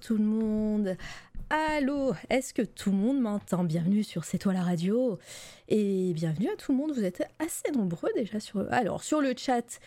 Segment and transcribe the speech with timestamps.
[0.00, 0.96] tout le monde.
[1.50, 3.64] Allô, est-ce que tout le monde m'entend?
[3.64, 5.18] Bienvenue sur C'est toi la radio.
[5.68, 8.66] Et bienvenue à tout le monde, vous êtes assez nombreux déjà sur...
[8.72, 9.78] Alors sur le chat,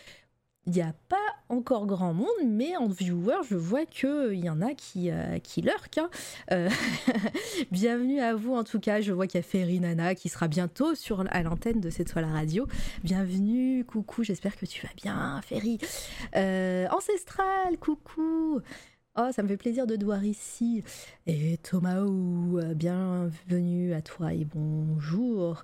[0.66, 1.16] il n'y a pas
[1.48, 5.62] encore grand monde, mais en viewer, je vois qu'il y en a qui, euh, qui
[5.62, 5.98] lurk.
[5.98, 6.08] hein.
[6.52, 6.70] Euh,
[7.72, 9.00] bienvenue à vous en tout cas.
[9.00, 12.12] Je vois qu'il y a Ferry Nana qui sera bientôt sur, à l'antenne de cette
[12.12, 12.66] fois la radio.
[13.02, 15.78] Bienvenue, coucou, j'espère que tu vas bien, Ferry.
[16.36, 18.60] Euh, Ancestral, coucou.
[19.16, 20.82] Oh, ça me fait plaisir de te voir ici.
[21.28, 25.62] Et Thomasou, bienvenue à toi et bonjour.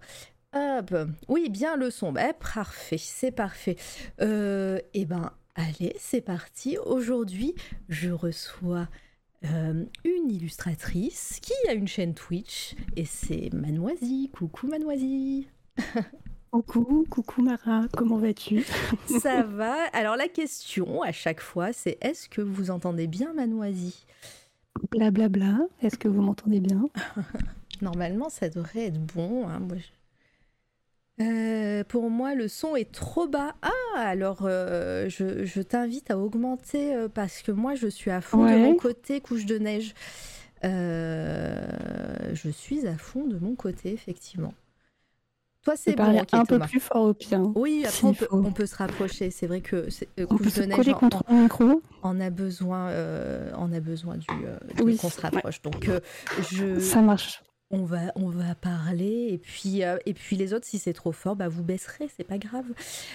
[0.54, 0.94] Hop,
[1.26, 2.12] oui, bien le son.
[2.12, 3.74] Bah, parfait, c'est parfait.
[4.20, 6.78] Euh, eh ben, allez, c'est parti.
[6.78, 7.56] Aujourd'hui,
[7.88, 8.88] je reçois
[9.44, 14.30] euh, une illustratrice qui a une chaîne Twitch et c'est Manoisie.
[14.32, 15.48] Coucou Manoisie.
[16.50, 18.64] Coucou, coucou Mara, comment vas-tu?
[19.20, 19.84] Ça va.
[19.92, 24.04] Alors la question à chaque fois, c'est est-ce que vous entendez bien Manoisie
[24.90, 26.88] Blablabla, est-ce que vous m'entendez bien?
[27.82, 29.48] Normalement, ça devrait être bon.
[29.48, 29.60] hein.
[29.60, 33.54] Moi, je- Euh, pour moi, le son est trop bas.
[33.62, 38.20] Ah, alors euh, je, je t'invite à augmenter euh, parce que moi, je suis à
[38.20, 39.94] fond de mon côté couche de neige.
[40.62, 44.52] Je suis à fond de mon côté, effectivement.
[45.62, 47.42] Toi, c'est bon, un peu plus fort au pire.
[47.54, 48.36] Oui, après, on peut, faut.
[48.36, 49.30] on peut se rapprocher.
[49.30, 49.86] C'est vrai que euh,
[50.30, 53.50] On peut couche se de neige, coller on- contre le micro on, a besoin, euh,
[53.58, 55.60] on a besoin du, euh, Oui, qu'on se rapproche.
[55.60, 55.90] Donc,
[56.50, 57.42] je, Ça marche.
[57.70, 61.36] on va, on va parler et puis, et puis les autres, si c'est trop fort,
[61.36, 62.64] bah vous baisserez, c'est pas grave.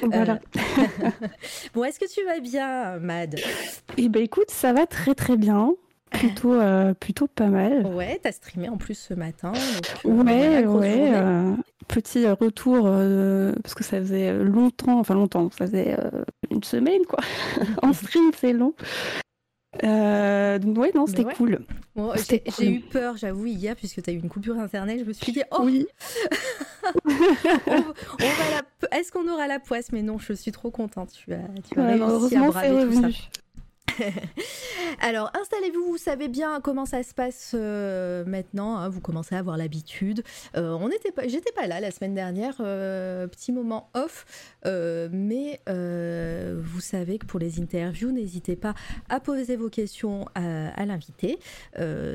[0.03, 0.39] Voilà.
[1.73, 3.38] Bon, est-ce que tu vas bien, Mad?
[3.97, 5.73] Eh ben écoute, ça va très très bien.
[6.12, 7.85] Plutôt, euh, plutôt pas mal.
[7.88, 9.51] Ouais, t'as streamé en plus ce matin.
[10.06, 11.12] donc, Ouais, ouais.
[11.13, 11.51] euh,
[11.88, 17.06] petit retour, euh, parce que ça faisait longtemps, enfin longtemps, ça faisait euh, une semaine
[17.07, 17.19] quoi.
[17.81, 18.73] en stream, c'est long.
[19.84, 21.34] Euh, donc ouais, non, c'était ouais.
[21.34, 21.59] cool.
[21.95, 22.66] Bon, j'ai cool.
[22.66, 25.00] eu peur, j'avoue, hier, puisque t'as eu une coupure internet.
[25.00, 25.85] Je me suis dit, oh, Oui,
[27.06, 27.12] on,
[27.68, 28.97] on va la...
[28.97, 29.91] est-ce qu'on aura la poisse?
[29.91, 31.12] Mais non, je suis trop contente.
[31.12, 33.07] Tu as, tu as Ouais, réussi à braver tout ça.
[35.01, 38.78] Alors, installez-vous, vous savez bien comment ça se passe euh, maintenant.
[38.78, 40.23] hein, vous commencez à avoir l'habitude.
[40.56, 40.78] Euh,
[41.28, 44.25] j'étais pas là la semaine dernière, euh, petit moment off,
[44.66, 48.73] mais vous savez que pour les interviews, n'hésitez pas
[49.09, 51.39] à poser vos questions à, l'invité.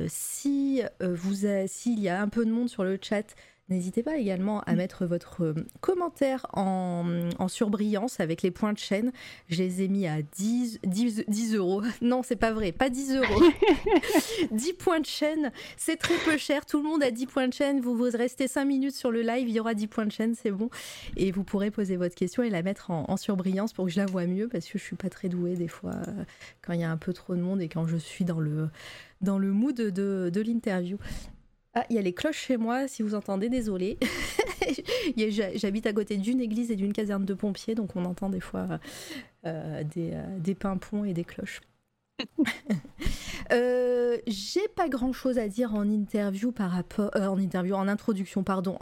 [0.08, 1.34] Si vous,
[1.66, 3.34] s'il y a un peu de monde sur le chat.
[3.70, 8.78] N'hésitez pas également à mettre votre euh, commentaire en, en surbrillance avec les points de
[8.78, 9.12] chaîne.
[9.48, 11.82] Je les ai mis à 10, 10, 10 euros.
[12.02, 13.42] Non, c'est pas vrai, pas 10 euros.
[14.50, 16.66] 10 points de chaîne, c'est très peu cher.
[16.66, 17.80] Tout le monde a 10 points de chaîne.
[17.80, 20.34] Vous, vous restez 5 minutes sur le live, il y aura 10 points de chaîne,
[20.34, 20.70] c'est bon.
[21.16, 24.00] Et vous pourrez poser votre question et la mettre en, en surbrillance pour que je
[24.00, 26.24] la vois mieux parce que je suis pas très douée des fois euh,
[26.62, 28.68] quand il y a un peu trop de monde et quand je suis dans le,
[29.20, 30.98] dans le mood de, de l'interview.
[31.74, 33.96] Ah, il y a les cloches chez moi, si vous entendez, désolé.
[35.54, 38.80] J'habite à côté d'une église et d'une caserne de pompiers, donc on entend des fois
[39.46, 41.60] euh, des, euh, des pimpons et des cloches.
[43.52, 47.88] Euh, J'ai pas grand chose à dire en interview par rapport, euh, en interview, en
[47.88, 48.76] introduction, pardon,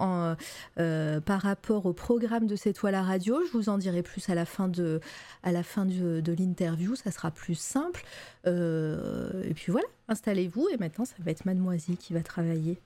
[0.78, 3.40] euh, par rapport au programme de C'est toi la radio.
[3.46, 5.00] Je vous en dirai plus à la fin de,
[5.42, 8.04] à la fin de, de l'interview, ça sera plus simple.
[8.44, 12.78] Et puis voilà, installez-vous et maintenant ça va être Mademoiselle qui va travailler.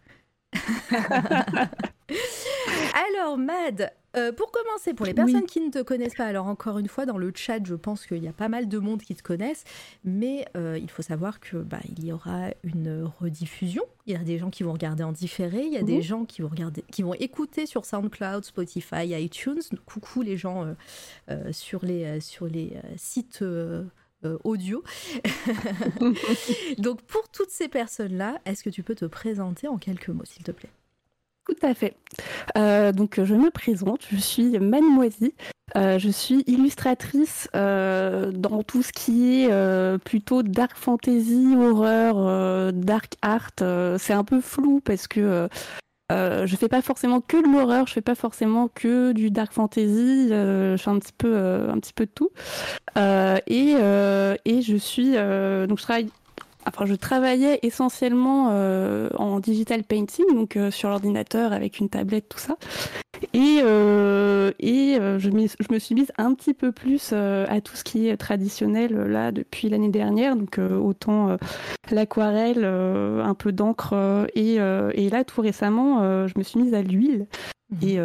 [2.92, 5.46] Alors, Mad, euh, pour commencer, pour les personnes Oui.
[5.46, 8.22] qui ne te connaissent pas, alors encore une fois, dans le chat, je pense qu'il
[8.22, 9.64] y a pas mal de monde qui te connaissent,
[10.04, 13.82] mais euh, il faut savoir que bah, il y aura une rediffusion.
[14.06, 16.02] Il y a des gens qui vont regarder en différé, il y a des Mhm.
[16.02, 19.62] gens qui vont regarder, qui vont écouter sur SoundCloud, Spotify, iTunes.
[19.86, 20.74] Coucou les gens
[21.30, 23.42] euh, sur les sur les sites.
[24.44, 24.84] audio.
[26.78, 30.44] Donc pour toutes ces personnes-là, est-ce que tu peux te présenter en quelques mots, s'il
[30.44, 30.70] te plaît?
[31.46, 31.96] Tout à fait.
[32.56, 35.32] Euh, donc, je me présente, je suis Mademoiselle.
[35.76, 43.14] Euh, je suis illustratrice euh, dans tout ce qui est plutôt dark fantasy, horreur, dark
[43.22, 43.50] art.
[43.98, 45.48] C'est un peu flou parce que
[46.10, 50.28] je fais pas forcément que de l'horreur, je fais pas forcément que du dark fantasy.
[50.28, 52.30] je fais un petit peu, un petit peu de tout.
[52.96, 53.74] Et,
[54.44, 56.08] et je suis donc je travaille
[56.66, 58.48] enfin, je travaillais essentiellement
[59.18, 62.56] en digital painting, donc sur l'ordinateur avec une tablette, tout ça.
[63.34, 68.08] Et, et je, je, me suis mise un petit peu plus à tout ce qui
[68.08, 71.36] est traditionnel là depuis l'année dernière, donc autant
[71.90, 77.26] l'aquarelle, un peu d'encre, et, et, là tout récemment, je me suis mise à l'huile.
[77.82, 77.98] Et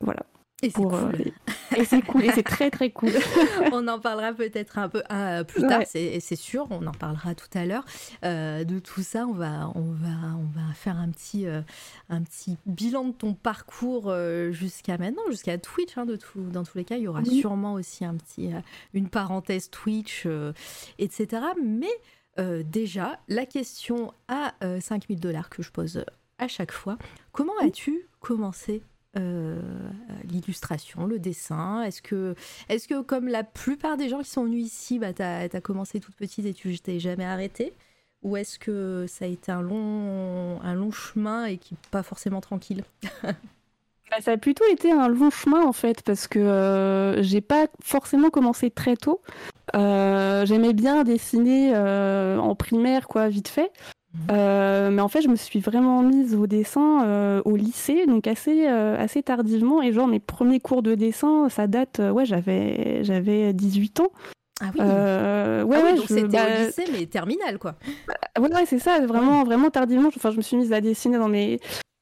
[0.00, 0.22] voilà.
[0.60, 0.94] Et c'est cool.
[0.94, 3.12] Euh, et c'est cool, et c'est très très cool.
[3.72, 5.02] on en parlera peut-être un peu
[5.44, 7.84] plus tard, c'est sûr, on en parlera tout à l'heure.
[8.24, 11.60] Euh, de tout ça, on va, on va, on va faire un petit, euh,
[12.08, 14.12] un petit bilan de ton parcours
[14.50, 15.96] jusqu'à maintenant, jusqu'à Twitch.
[15.96, 18.50] Hein, de tout, dans tous les cas, il y aura sûrement aussi un petit,
[18.94, 20.26] une parenthèse Twitch,
[20.98, 21.42] etc.
[21.62, 26.04] Mais déjà, la question à 5000 dollars que je pose
[26.38, 26.98] à chaque fois,
[27.32, 28.82] comment as-tu commencé
[29.16, 29.58] euh,
[30.24, 32.34] l'illustration, le dessin Est-ce que,
[32.68, 36.00] est que, comme la plupart des gens qui sont venus ici, bah, tu as, commencé
[36.00, 37.72] toute petite et tu t'es jamais arrêté?
[38.22, 42.40] Ou est-ce que ça a été un long, un long chemin et qui pas forcément
[42.40, 42.84] tranquille?
[44.10, 47.66] Bah, Ça a plutôt été un long chemin en fait, parce que euh, j'ai pas
[47.82, 49.20] forcément commencé très tôt.
[49.76, 53.70] Euh, j'aimais bien dessiner en primaire, quoi, vite fait.
[54.30, 58.26] Euh, mais en fait, je me suis vraiment mise au dessin euh, au lycée, donc
[58.26, 59.82] assez, euh, assez tardivement.
[59.82, 64.12] Et genre, mes premiers cours de dessin, ça date, ouais, j'avais, j'avais 18 ans.
[64.60, 67.76] Ah oui, ouais, ah ouais, donc c'était au bah, lycée, mais terminal, quoi.
[68.08, 70.08] Bah, ouais, ouais, c'est ça, vraiment, vraiment tardivement.
[70.08, 71.60] Enfin, je me suis mise à dessiner dans mes,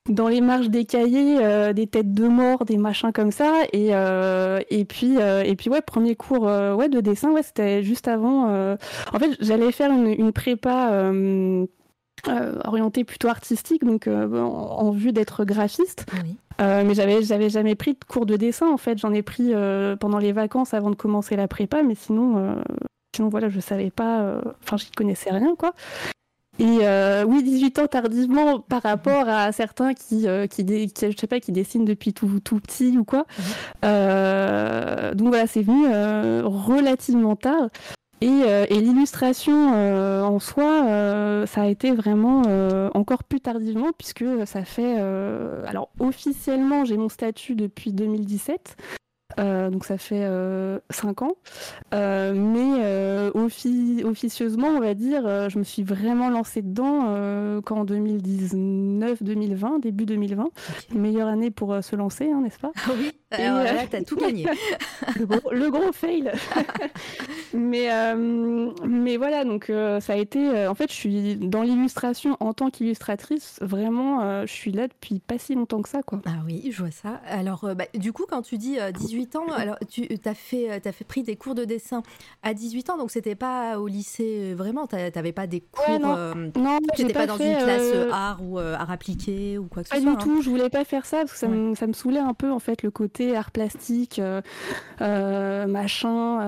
[0.08, 3.52] dans les marges des cahiers, des têtes de mort, des machins comme ça.
[3.74, 8.46] Et, et, puis, et puis, ouais, premier cours ouais, de dessin, ouais, c'était juste avant.
[9.12, 11.12] En fait, j'allais faire une, une prépa
[12.28, 16.06] euh, orienté plutôt artistique, donc euh, en, vue d'être graphiste.
[16.60, 18.98] Euh, mais j'avais j'avais jamais pris de cours de dessin en fait.
[18.98, 19.52] J'en ai pris
[20.00, 22.62] pendant les vacances avant de commencer la prépa, mais sinon
[23.14, 24.40] sinon voilà je savais pas.
[24.62, 25.72] Enfin j'y connaissais rien quoi.
[26.58, 26.78] Et
[27.26, 31.84] oui, 18 ans tardivement par rapport à certains qui, qui, je sais pas, qui dessinent
[31.84, 33.26] depuis tout, tout petit ou quoi.
[33.82, 35.86] donc voilà, c'est venu
[36.42, 37.68] relativement tard.
[38.24, 42.42] Euh, et, l'illustration euh, en soi, euh, ça a été vraiment
[42.94, 44.98] encore plus tardivement puisque ça fait...
[45.66, 48.76] alors officiellement, j'ai mon statut depuis 2017.
[49.38, 50.22] Euh, donc ça fait
[50.90, 51.36] 5 euh, ans.
[51.92, 53.30] Mais
[54.04, 60.48] officieusement, on va dire, je me suis vraiment lancée dedans qu'en 2019-2020, début 2020.
[60.94, 62.72] Meilleure année pour se lancer, hein, n'est-ce pas?
[62.86, 63.12] Ah Oui,
[63.42, 64.46] alors là, t'as tout gagné.
[65.16, 66.32] le, gros, fail.
[67.54, 67.88] mais,
[68.84, 70.66] mais voilà, donc ça a été...
[70.66, 75.38] en fait, je suis dans l'illustration en tant qu'illustratrice, vraiment, je suis là depuis pas
[75.38, 76.02] si longtemps que ça.
[76.02, 76.20] Quoi.
[76.26, 77.20] Ah oui, je vois ça.
[77.28, 81.04] Alors, bah, du coup, quand tu dis 18 ans, alors tu as fait, as fait
[81.04, 82.02] pris des cours de dessin
[82.42, 86.14] à 18 ans, donc c'était pas au lycée vraiment, tu n'avais pas des cours, non,
[86.16, 89.82] euh, non pas, pas dans une classe euh, art ou euh, art appliqué ou quoi
[89.82, 90.04] que ce soit.
[90.04, 92.18] Pas du tout, je voulais pas faire ça parce que ça, me, ça, me, saoulait
[92.18, 94.20] un peu en fait le côté art plastique,
[95.00, 96.38] machin.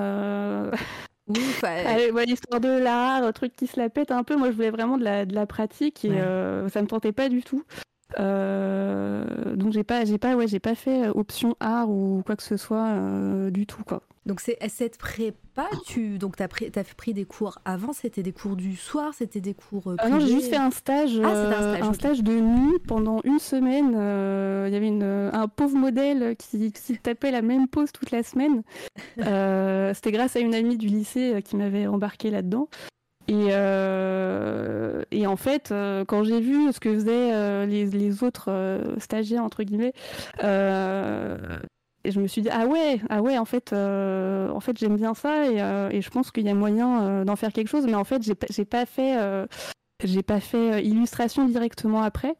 [1.28, 4.36] Oui, l'histoire de l'art, truc qui se la pète un peu.
[4.36, 6.10] Moi, je voulais vraiment de la, de la pratique et
[6.68, 7.64] ça me tentait pas du tout.
[8.18, 12.36] Euh, donc j'ai pas, j'ai pas, ouais, j'ai pas fait euh, option art ou quoi
[12.36, 14.02] que ce soit euh, du tout quoi.
[14.24, 18.32] Donc c'est cette prépa, tu donc t'as pris, as pris des cours avant, c'était des
[18.32, 21.46] cours du soir, c'était des cours ah non, j'ai juste fait un stage, ah, un
[21.46, 23.92] stage, un stage de nuit pendant une semaine.
[24.66, 28.22] Il y avait une, un pauvre modèle qui, qui, tapait la même pose toute la
[28.22, 28.62] semaine.
[29.94, 32.68] c'était grâce à une amie du lycée qui m'avait embarqué là-dedans.
[33.28, 38.80] Et, euh, et, en fait, euh, quand j'ai vu ce que faisaient euh, les, autres
[38.98, 39.92] stagiaires, entre guillemets,
[42.04, 45.14] et je me suis dit, ah ouais, ah ouais en fait, en fait j'aime bien
[45.14, 47.84] ça et, et je pense qu'il y a moyen d'en faire quelque chose.
[47.84, 49.16] Mais en fait, j'ai pas fait
[50.04, 52.36] j'ai pas fait euh, illustration directement après.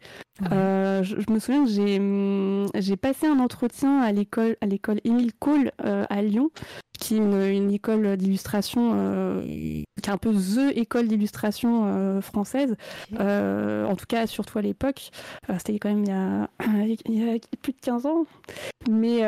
[0.53, 5.00] Euh, je, me souviens que j'ai hum, j'ai passé un entretien à l'école à l'école
[5.03, 6.50] Émile Cole euh, à Lyon,
[6.97, 12.77] qui est une, école d'illustration qui est un peu the école d'illustration française.
[13.19, 15.11] en tout cas, surtout à l'époque.
[15.59, 16.49] C'était quand même il y, a,
[17.07, 18.25] il y, a, plus de 15 ans.
[18.88, 19.19] Mais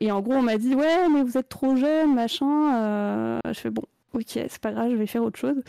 [0.00, 3.40] et en gros, on m'a dit ouais, mais vous êtes trop jeune, machin.
[3.44, 3.82] je fais bon.
[4.12, 5.62] Ok, c'est pas grave, je vais faire autre chose.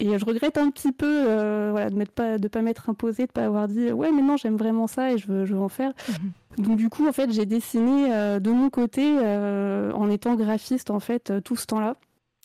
[0.00, 3.24] Et je regrette un petit peu euh, voilà, de ne pas, de pas m'être imposé,
[3.24, 5.54] de ne pas avoir dit ouais, mais non, j'aime vraiment ça et je veux, je
[5.54, 5.92] veux en faire.
[6.08, 6.64] Mhm.
[6.64, 10.90] Donc, du coup, en fait, j'ai dessiné euh, de mon côté euh, en étant graphiste
[10.90, 11.96] en fait tout ce temps-là.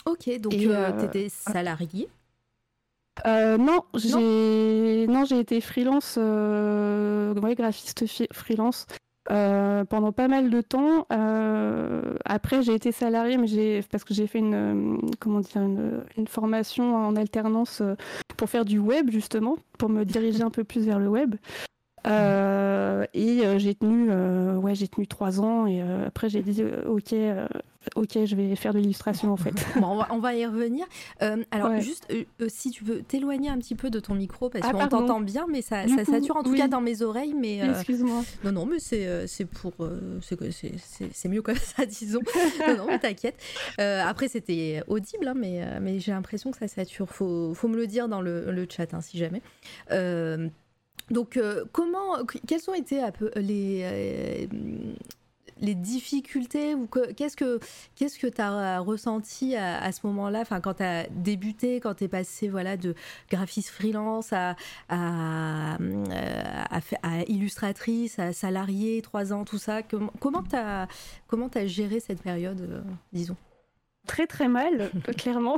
[0.05, 0.69] Ok, donc tu
[1.05, 2.07] étais salarié?
[3.25, 8.85] Non, j'ai non, j'ai été freelance, ouais, graphiste freelance
[9.27, 11.05] pendant pas mal de temps.
[12.25, 16.95] après, j'ai été salariée, mais j'ai parce que j'ai fait une comment dire une, formation
[16.95, 17.81] en alternance
[18.37, 21.35] pour faire du web justement, pour me diriger un peu plus vers le web.
[22.07, 24.11] Et j'ai tenu,
[24.57, 27.13] ouais, j'ai tenu trois ans et après j'ai dit ok,
[27.95, 29.53] ok, je vais faire de l'illustration en fait.
[29.81, 30.85] on, va, y revenir.
[31.21, 34.49] Euh, alors, juste, euh, euh, si tu veux t'éloigner un petit peu de ton micro,
[34.49, 37.33] parce ah, qu'on t'entend bien, mais ça, ça sature en tout cas dans mes oreilles.
[37.33, 38.23] Mais excuse-moi.
[38.43, 39.73] Non, non, mais c'est pour,
[40.21, 42.21] c'est mieux comme ça, disons.
[42.67, 43.35] non, non, mais t'inquiète.
[43.77, 47.09] après, c'était audible, hein, mais mais j'ai l'impression que ça sature.
[47.09, 49.41] Faut, faut me le dire dans le, le chat, hein, si jamais.
[51.09, 51.39] Donc,
[51.71, 54.47] comment, quels ont été peu les
[55.61, 57.59] les difficultés ou qu'est-ce que
[57.95, 60.43] qu'est-ce que tu as ressenti à, ce moment-là?
[60.61, 62.95] Quand tu as débuté quand tu es passé voilà de
[63.29, 64.55] graphiste freelance à
[67.27, 69.81] illustratrice à salarié trois ans tout ça.
[69.83, 70.87] Comment tu as
[71.27, 72.81] comment as géré cette période euh,
[73.13, 73.37] disons?
[74.07, 75.57] Très très mal, clairement.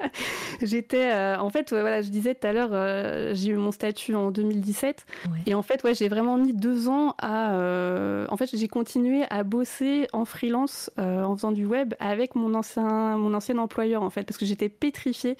[0.62, 4.14] J'étais, euh, en fait, voilà, je disais tout à l'heure, euh, j'ai eu mon statut
[4.14, 5.06] en 2017,
[5.46, 9.24] et en fait, ouais, j'ai vraiment mis deux ans à, euh, en fait, j'ai continué
[9.30, 14.10] à bosser en freelance en faisant du web avec mon ancien, mon ancien employeur, en
[14.10, 15.36] fait, parce que j'étais pétrifiée.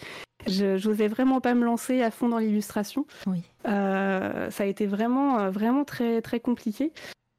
[0.46, 3.06] Je n'osais vraiment pas me lancer à fond dans l'illustration.
[3.26, 3.42] Oui.
[3.64, 6.92] ça a été vraiment, vraiment très, très compliqué.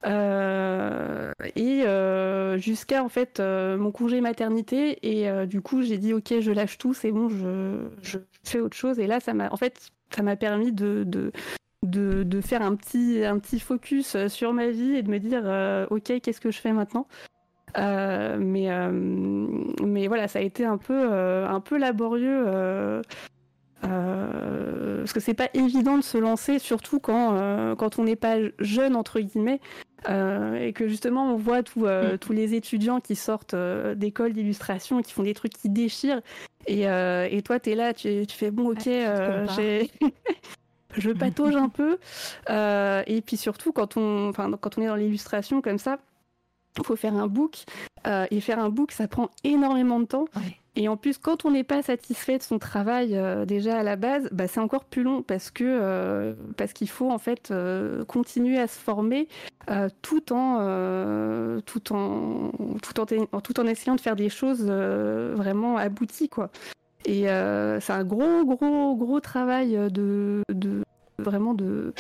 [0.06, 6.14] Euh, et euh, jusqu'à en fait euh, mon congé maternité et du coup j'ai dit
[6.14, 9.00] ok je lâche tout c'est bon je, fais autre chose.
[9.00, 11.32] Et là ça m'a en fait ça m'a permis de, de
[11.84, 15.44] de, de, faire un petit, un petit focus sur ma vie et de me dire
[15.92, 17.08] ok qu'est-ce que je fais maintenant?
[17.78, 18.70] Mais,
[19.84, 23.02] mais voilà ça a été un peu, un peu laborieux
[23.82, 28.96] parce que c'est pas évident de se lancer surtout quand, quand on n'est pas jeune
[28.96, 29.60] entre guillemets
[30.10, 32.18] euh, et que justement on voit euh, mm.
[32.20, 36.22] tous les étudiants qui sortent euh, d'école d'illustration et qui font des trucs qui déchirent.
[36.68, 38.86] Et, et toi tu es là tu, tu, fais bon ok
[39.56, 39.92] j'ai
[40.98, 41.98] je patauge un peu.
[43.08, 46.00] Et puis surtout quand on enfin quand on est dans l'illustration comme ça
[46.78, 47.66] il faut faire un book.
[48.32, 50.26] Et faire un book ça prend énormément de temps
[50.78, 53.96] et en plus, quand on n'est pas satisfait de son travail euh, déjà à la
[53.96, 58.04] base, bah, c'est encore plus long parce que euh, parce qu'il faut en fait euh,
[58.04, 59.28] continuer à se former
[60.04, 62.52] tout en tout en
[62.84, 66.52] tout en tout en essayant de faire des choses vraiment abouties quoi.
[67.06, 70.84] Et c'est un gros gros gros travail de, de
[71.18, 71.94] vraiment de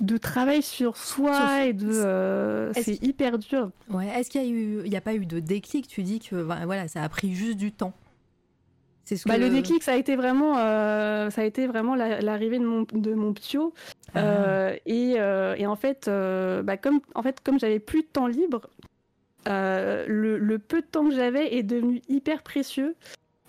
[0.00, 3.70] de travail sur soi et de c'est hyper dur.
[3.90, 6.20] Ouais, est-ce qu'il y a eu il y a pas eu de déclic, tu dis
[6.20, 7.92] que voilà, ça a pris juste du temps.
[9.26, 12.86] Bah, le déclic, ça a été vraiment, euh, ça a été vraiment l'arrivée de mon,
[12.90, 13.74] de mon ptio.
[14.14, 14.18] Ah.
[14.18, 18.26] Euh, et, euh, et, en fait, bah, comme, en fait, comme j'avais plus de temps
[18.26, 18.62] libre,
[19.46, 22.94] le, le, peu de temps que j'avais est devenu hyper précieux.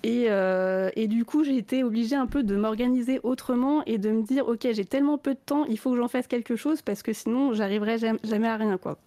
[0.04, 4.24] Et, et du coup, j'ai été obligée un peu de m'organiser autrement et de me
[4.24, 7.02] dire, ok, j'ai tellement peu de temps, il faut que j'en fasse quelque chose parce
[7.02, 8.98] que sinon, j'arriverai jamais à rien, quoi.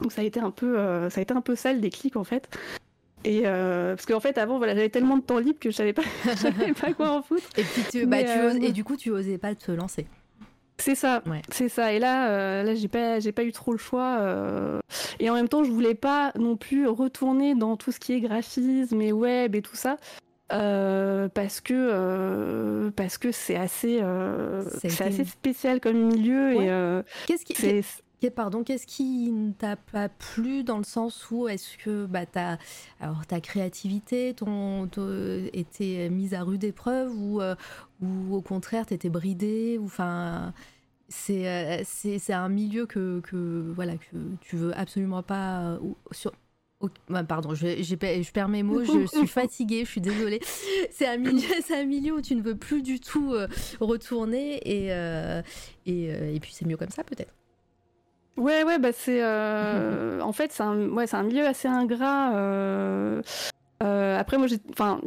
[0.00, 0.76] Donc ça a été un peu,
[1.10, 2.48] ça a été un peu ça le déclic en fait.
[3.24, 5.92] Et euh, parce qu'en fait, avant, voilà, j'avais tellement de temps libre que je savais
[5.92, 6.02] pas,
[6.36, 7.48] savais pas quoi en foutre.
[7.56, 10.06] Et, puis tu, bah, tu euh, et du coup, tu osais pas te lancer.
[10.80, 11.92] C'est ça, c'est ça.
[11.92, 14.20] Et là, euh, là, j'ai pas, j'ai pas eu trop le choix.
[15.18, 18.20] Et en même temps, je voulais pas non plus retourner dans tout ce qui est
[18.20, 19.96] graphisme et web et tout ça.
[20.48, 24.00] parce que parce que c'est assez
[24.78, 27.54] c'est assez spécial comme milieu et qu'est-ce qui
[28.34, 32.24] Pardon, qu'est-ce qui ne t'a pas plu dans le sens où est-ce que bah,
[33.00, 34.88] alors, ta créativité ton,
[35.52, 37.54] était mise à rude épreuve ou, euh,
[38.02, 39.88] ou au contraire t'étais bridée ou
[41.08, 45.78] c'est euh, c'est un milieu que, que, voilà que tu veux absolument pas euh,
[46.10, 46.32] sur
[47.08, 50.38] bah, pardon, je, je, perds mes mots, je suis fatiguée, je suis désolée.
[50.92, 53.34] C'est un milieu, un milieu où tu ne veux plus du tout
[53.80, 54.90] retourner et,
[55.86, 57.34] et, et puis c'est mieux comme ça peut-être.
[58.38, 59.20] Ouais, ouais, bah c'est.
[59.20, 62.34] Euh, en fait, c'est un, ouais, un milieu assez ingrat.
[62.36, 63.20] Euh,
[63.82, 65.00] euh, après, moi, enfin,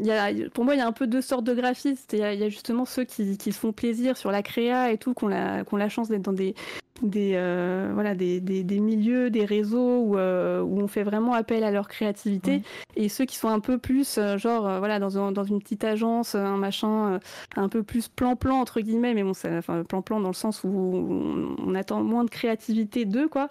[0.53, 2.11] pour moi, il y a un peu deux sortes de graphistes.
[2.13, 5.13] Il y, a justement ceux qui, qui, se font plaisir sur la créa et tout,
[5.13, 6.55] qui ont la, la chance d'être dans des,
[7.01, 11.33] des, euh, voilà, des, des, des, milieux, des réseaux où, euh, où, on fait vraiment
[11.33, 12.61] appel à leur créativité.
[12.95, 16.35] Et ceux qui sont un peu plus, euh, genre, voilà, dans, dans, une petite agence,
[16.35, 17.19] un machin
[17.55, 21.75] un peu plus plan-plan, entre guillemets, mais bon, enfin, plan-plan dans le sens où on,
[21.75, 23.47] attend moins de créativité d'eux, quoi.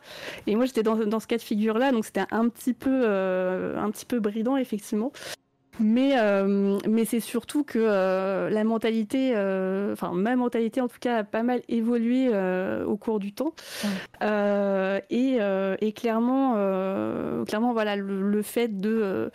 [0.47, 3.90] Et moi, j'étais dans, dans, ce cas de figure-là, donc c'était un petit peu, un
[3.90, 5.12] petit peu bridant, effectivement.
[5.80, 6.14] Mais,
[6.88, 9.30] mais c'est surtout que la mentalité,
[9.92, 12.28] enfin ma mentalité en tout cas, a pas mal évolué
[12.87, 13.52] au cours du temps.
[14.22, 15.38] Et,
[15.80, 16.54] et, clairement,
[17.44, 19.30] clairement voilà, le fait de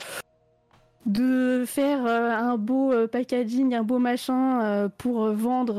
[1.06, 5.76] de faire euh, un beau euh, packaging, un beau machin euh, pour vendre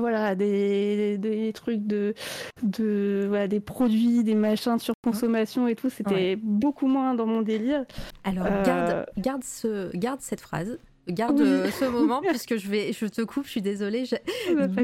[0.00, 2.14] voilà des, des, trucs de,
[2.62, 7.42] de voilà, des produits, des machins de surconsommation et tout, c'était beaucoup moins dans mon
[7.42, 7.84] délire.
[8.24, 10.78] Alors garde, garde, ce, garde cette phrase.
[11.08, 14.04] Garde ce moment puisque je vais, je te coupe, je suis désolée.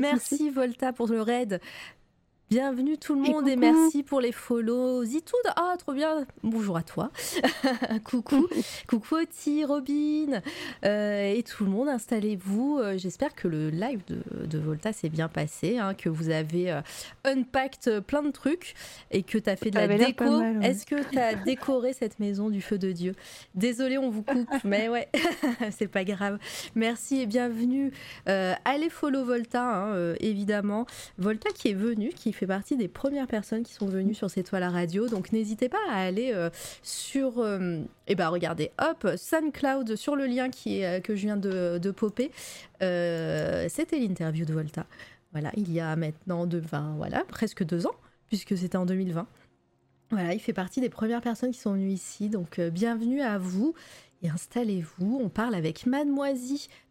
[0.00, 1.60] Merci Volta pour le raid.
[2.48, 5.04] Bienvenue tout le monde et, merci pour les follow.
[5.04, 6.24] Zitoud, ah trop bien.
[6.44, 7.10] Bonjour à toi.
[8.04, 8.46] coucou,
[8.86, 10.40] coucou Oti, Robin
[10.84, 11.88] euh, et tout le monde.
[11.88, 12.78] Installez-vous.
[12.78, 16.82] Euh, j'espère que le live de, Volta s'est bien passé, hein, que vous avez euh,
[17.24, 18.74] unpacked plein de trucs
[19.10, 20.40] et que tu as fait de la déco.
[20.62, 23.16] Est-ce que tu as décoré cette maison du feu de Dieu?
[23.56, 25.08] Désolé, on vous coupe, mais ouais,
[25.72, 26.38] c'est pas grave.
[26.76, 27.90] Merci et bienvenue.
[28.24, 30.86] allez follow Volta, hein, évidemment.
[31.18, 34.46] Volta qui est venu, qui fait partie des premières personnes qui sont venues sur cette
[34.46, 35.08] toile à radio.
[35.08, 36.50] Donc n'hésitez pas à aller euh,
[36.82, 37.38] sur.
[37.38, 41.22] et euh, eh ben regardez, hop, SunCloud sur le lien qui est, euh, que je
[41.22, 42.30] viens de, popper.
[42.80, 44.86] c'était l'interview de Volta.
[45.32, 46.62] Voilà, il y a maintenant de,
[46.96, 47.94] voilà, presque deux ans,
[48.28, 49.26] puisque c'était en 2020.
[50.10, 52.28] Voilà, il fait partie des premières personnes qui sont venues ici.
[52.28, 53.74] Donc bienvenue à vous
[54.22, 55.20] et installez-vous.
[55.22, 56.36] On parle avec Mademoiselle.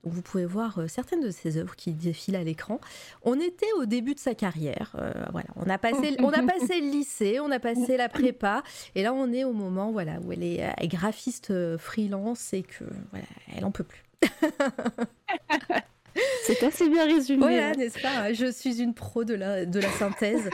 [0.03, 2.79] Donc vous pouvez voir euh, certaines de ses œuvres qui défilent à l'écran.
[3.23, 4.95] On était au début de sa carrière.
[4.99, 8.63] Euh, voilà, on a passé, on a passé le lycée, on a passé la prépa,
[8.95, 12.83] et là on est au moment voilà où elle est, euh, graphiste freelance et que
[13.11, 14.03] voilà, elle en peut plus.
[16.43, 17.39] C'est assez bien résumé.
[17.39, 20.49] Voilà, n'est-ce pas Je suis une pro de la, de la synthèse.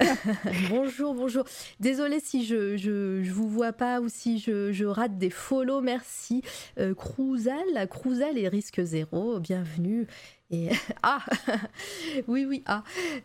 [0.70, 1.44] bonjour, bonjour.
[1.80, 5.80] Désolée si je, je, je, vous vois pas ou si je, je rate des follow.
[5.80, 6.42] Merci.
[6.78, 10.06] Euh, Crouzal, Crouzal et Risque Zéro, bienvenue.
[10.50, 10.68] Et
[11.02, 11.24] ah
[12.28, 12.84] oui oui ah.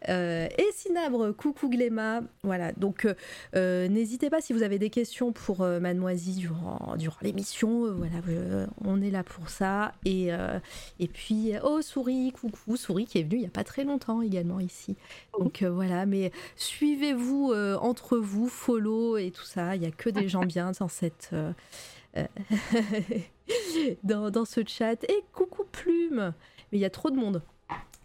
[0.09, 2.21] Euh, et Sinabre coucou Gléma.
[2.43, 3.13] Voilà donc euh,
[3.55, 7.93] euh, n'hésitez pas si vous avez des questions pour Mademoiselle durant durant l'émission.
[7.93, 8.17] Voilà
[8.83, 9.93] on est là pour ça.
[10.05, 10.29] Et
[10.99, 12.75] et puis oh souris coucou.
[12.75, 14.95] Souris qui est venue il y a pas très longtemps également ici.
[15.37, 19.75] Donc voilà mais suivez-vous entre vous follow et tout ça.
[19.75, 21.35] Il y a que des gens bien dans cette
[24.03, 25.03] dans, dans ce chat.
[25.03, 26.33] Et coucou Plume
[26.71, 27.41] mais il y a trop de monde.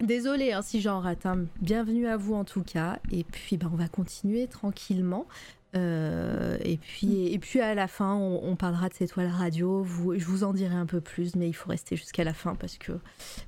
[0.01, 1.25] Désolée hein, si j'en rate.
[1.27, 1.47] un.
[1.61, 2.99] Bienvenue à vous en tout cas.
[3.11, 5.27] Et puis bah, on va continuer tranquillement.
[5.75, 9.83] Euh, et, puis, et puis à la fin, on, parlera de cette toile radio.
[9.83, 12.55] Vous, je vous en dirai un peu plus, mais il faut rester jusqu'à la fin
[12.55, 12.93] parce que,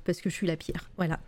[0.05, 0.89] parce que je suis la pire.
[0.97, 1.19] Voilà.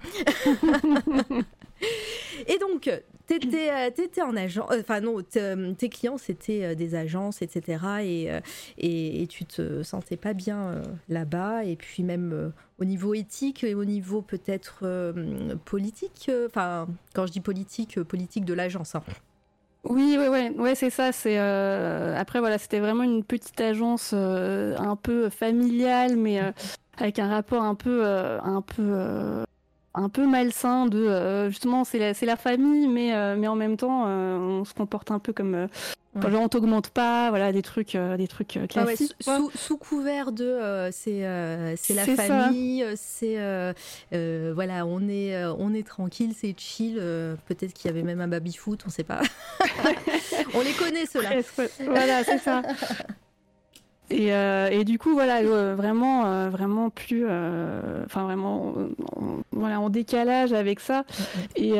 [2.47, 2.89] et donc,
[3.27, 4.67] tu étais, euh, en agent.
[4.71, 7.79] Euh, enfin, non, tes clients, c'était des agences, etc.
[8.03, 8.29] Et,
[8.77, 11.65] et, et, tu te sentais pas bien là-bas.
[11.65, 15.13] Et puis, même au niveau éthique et au niveau peut-être
[15.65, 16.31] politique.
[16.45, 18.95] Enfin, quand je dis politique, politique de l'agence.
[18.95, 19.03] Hein.
[19.83, 21.11] Oui, ouais, ouais, c'est ça.
[21.11, 26.51] C'est euh, après voilà, c'était vraiment une petite agence euh, un peu familiale, mais euh,
[26.97, 29.43] avec un rapport un peu, un peu,
[29.93, 34.06] un peu malsain de justement c'est la, c'est la famille, mais mais en même temps
[34.06, 35.67] on se comporte un peu comme
[36.27, 39.15] genre on t'augmente pas, voilà des trucs, des trucs classiques.
[39.56, 41.25] sous, couvert de c'est
[41.77, 43.36] c'est la famille, c'est
[44.12, 46.95] voilà on est on est tranquille, c'est chill.
[47.47, 49.21] Peut-être qu'il y avait même un baby foot, on sait pas.
[50.54, 51.41] on les connaît ceux-là.
[51.86, 52.62] voilà c'est ça.
[54.12, 58.74] Et, euh, et, du coup, voilà, euh, vraiment, euh, vraiment plus, enfin vraiment,
[59.52, 61.06] voilà, en décalage avec ça.
[61.56, 61.76] Et,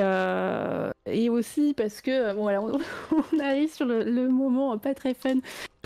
[1.06, 2.80] et aussi parce que, bon, voilà, on,
[3.39, 5.36] arrive sur le, moment pas très fun.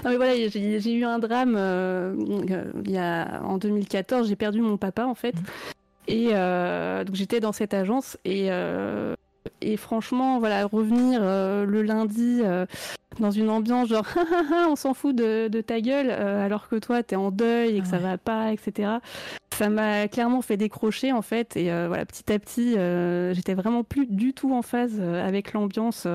[0.04, 1.58] Non, mais voilà, j'ai eu un drame
[2.86, 5.36] il y a, en 2014, j'ai perdu mon papa en fait.
[6.08, 8.50] Et donc j'étais dans cette agence et
[9.62, 12.66] et franchement, voilà, revenir euh, le lundi euh,
[13.20, 14.06] dans une ambiance genre
[14.70, 17.88] on s'en fout de, ta gueule euh, alors que toi t'es en deuil et que
[17.88, 18.94] ça va pas, etc.
[19.54, 22.76] Ça m'a clairement fait décrocher en fait et voilà, petit à petit,
[23.34, 26.08] j'étais vraiment plus du tout en phase avec l'ambiance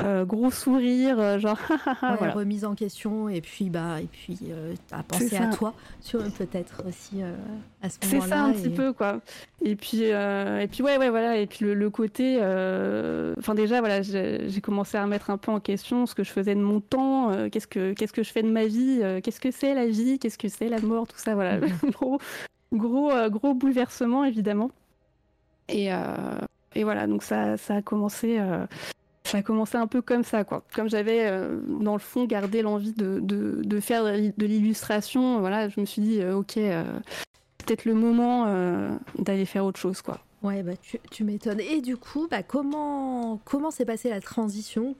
[0.00, 1.58] euh, gros sourire, euh, genre
[2.20, 5.74] ouais, remise en question et puis bah et puis euh, à penser à toi,
[6.36, 7.22] peut-être aussi
[7.82, 8.26] à ce moment-là.
[8.26, 9.20] C'est ça un petit peu quoi.
[9.64, 12.36] Et puis et puis ouais ouais voilà et puis le, côté,
[13.38, 16.56] enfin déjà voilà j'ai commencé à remettre un peu en question ce que je faisais
[16.56, 19.72] de mon temps, qu'est-ce que qu'est-ce que je fais de ma vie, qu'est-ce que c'est
[19.72, 21.60] la vie, qu'est-ce que c'est la mort, tout ça voilà
[21.92, 22.18] gros
[22.72, 24.72] gros gros bouleversement évidemment.
[25.68, 25.90] Et
[26.74, 28.40] et voilà donc ça ça a commencé
[29.26, 30.64] ça a un peu comme ça, quoi.
[30.74, 31.30] Comme j'avais,
[31.80, 36.24] dans le fond, gardé l'envie de, de, faire de l'illustration, voilà, je me suis dit,
[36.24, 36.54] ok,
[37.58, 38.46] peut-être le moment
[39.18, 40.20] d'aller faire autre chose, quoi.
[40.46, 40.74] Ouais, bah,
[41.10, 41.58] tu, m'étonnes.
[41.58, 44.94] Et du coup, bah, comment comment s'est passée la transition?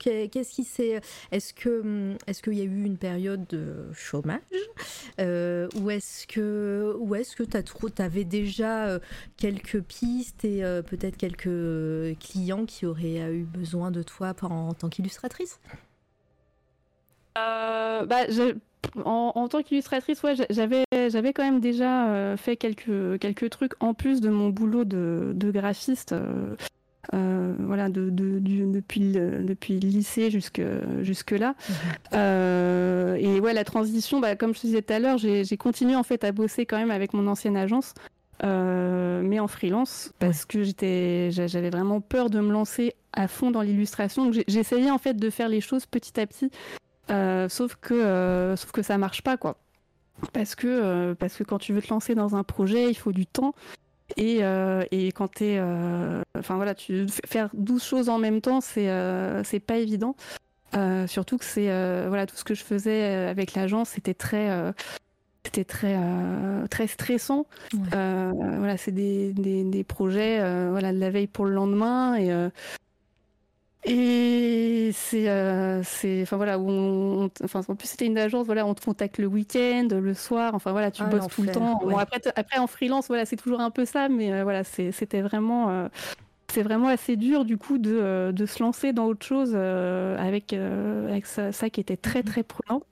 [1.31, 4.41] Est-ce que hum, est-ce qu'il y a eu une période de chômage?
[5.21, 7.37] Euh, ou est-ce que ou est-ce
[8.25, 8.99] déjà euh,
[9.37, 14.89] quelques pistes et euh, peut-être quelques clients qui auraient eu besoin de toi en, tant
[14.89, 15.61] qu'illustratrice?
[17.37, 18.27] Bah,
[19.05, 23.95] en, tant qu'illustratrice, ouais, j'avais, j'avais quand même déjà euh, fait quelques, quelques trucs en
[23.95, 26.13] plus de mon boulot de, de graphiste.
[26.13, 26.57] Euh,
[27.15, 30.63] euh, voilà, de, de, depuis, le, depuis le lycée jusque,
[31.03, 31.55] jusque là.
[32.13, 33.17] Mhm.
[33.17, 36.03] et ouais, la transition, bah, comme je te disais tout à l'heure, j'ai, continué en
[36.03, 37.95] fait à bosser quand même avec mon ancienne agence,
[38.43, 43.63] mais en freelance, parce que j'étais, j'avais vraiment peur de me lancer à fond dans
[43.63, 44.25] l'illustration.
[44.25, 48.57] Donc j'essayais en fait de faire les choses petit à petit euh, sauf que euh,
[48.57, 49.57] sauf que ça marche pas quoi.
[50.33, 53.13] Parce que euh, parce que quand tu veux te lancer dans un projet, il faut
[53.13, 53.55] du temps.
[54.17, 54.39] Et,
[54.93, 55.61] et quand t'es
[56.39, 58.89] enfin voilà, tu faire 12 choses en même temps, c'est
[59.45, 60.15] c'est pas évident.
[61.07, 61.67] surtout que c'est
[62.07, 64.73] voilà tout ce que je faisais avec l'agence, c'était très
[65.45, 65.99] c'était très
[66.71, 67.47] très stressant.
[67.73, 70.39] voilà, c'est des, des, des, projets
[70.71, 72.31] voilà de la veille pour le lendemain et
[73.89, 78.67] et c'est, euh, c'est, enfin voilà, où on, enfin en plus c'était une agence, voilà,
[78.67, 81.81] on te contacte le week-end, le soir, enfin voilà, tu ah, bosses tout le temps.
[81.83, 84.91] Bon, après, après en freelance, voilà, c'est toujours un peu ça, mais euh, voilà, c'est,
[84.91, 85.89] c'était vraiment, euh,
[86.49, 91.27] c'est vraiment assez dur du coup de, de se lancer dans autre chose avec, avec
[91.27, 92.25] ça, ça, qui était très mhm.
[92.25, 92.83] très prenant.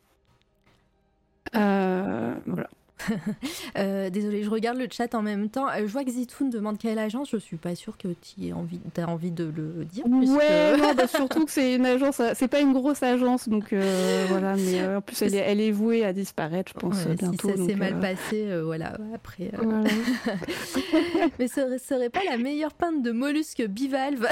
[1.52, 2.68] voilà.
[3.78, 5.68] euh, désolé, je regarde le chat en même temps.
[5.68, 7.28] Euh, je vois que Zitoun demande quelle agence.
[7.30, 10.06] Je suis pas sûre que tu envie, as envie de le dire.
[10.06, 13.72] Ouais, non, bah, surtout que c'est une agence, euh, c'est pas une grosse agence, donc
[13.72, 14.54] euh, voilà.
[14.56, 17.48] Mais en plus, elle est, elle est, vouée à disparaître, je pense, bientôt.
[17.50, 18.96] Si ça s'est mal passé, voilà.
[19.14, 19.50] Après.
[21.38, 24.26] mais ce serait pas la meilleure peinte de mollusque bivalve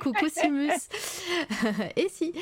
[0.00, 0.72] Coucou Simus.
[1.96, 2.32] Et si.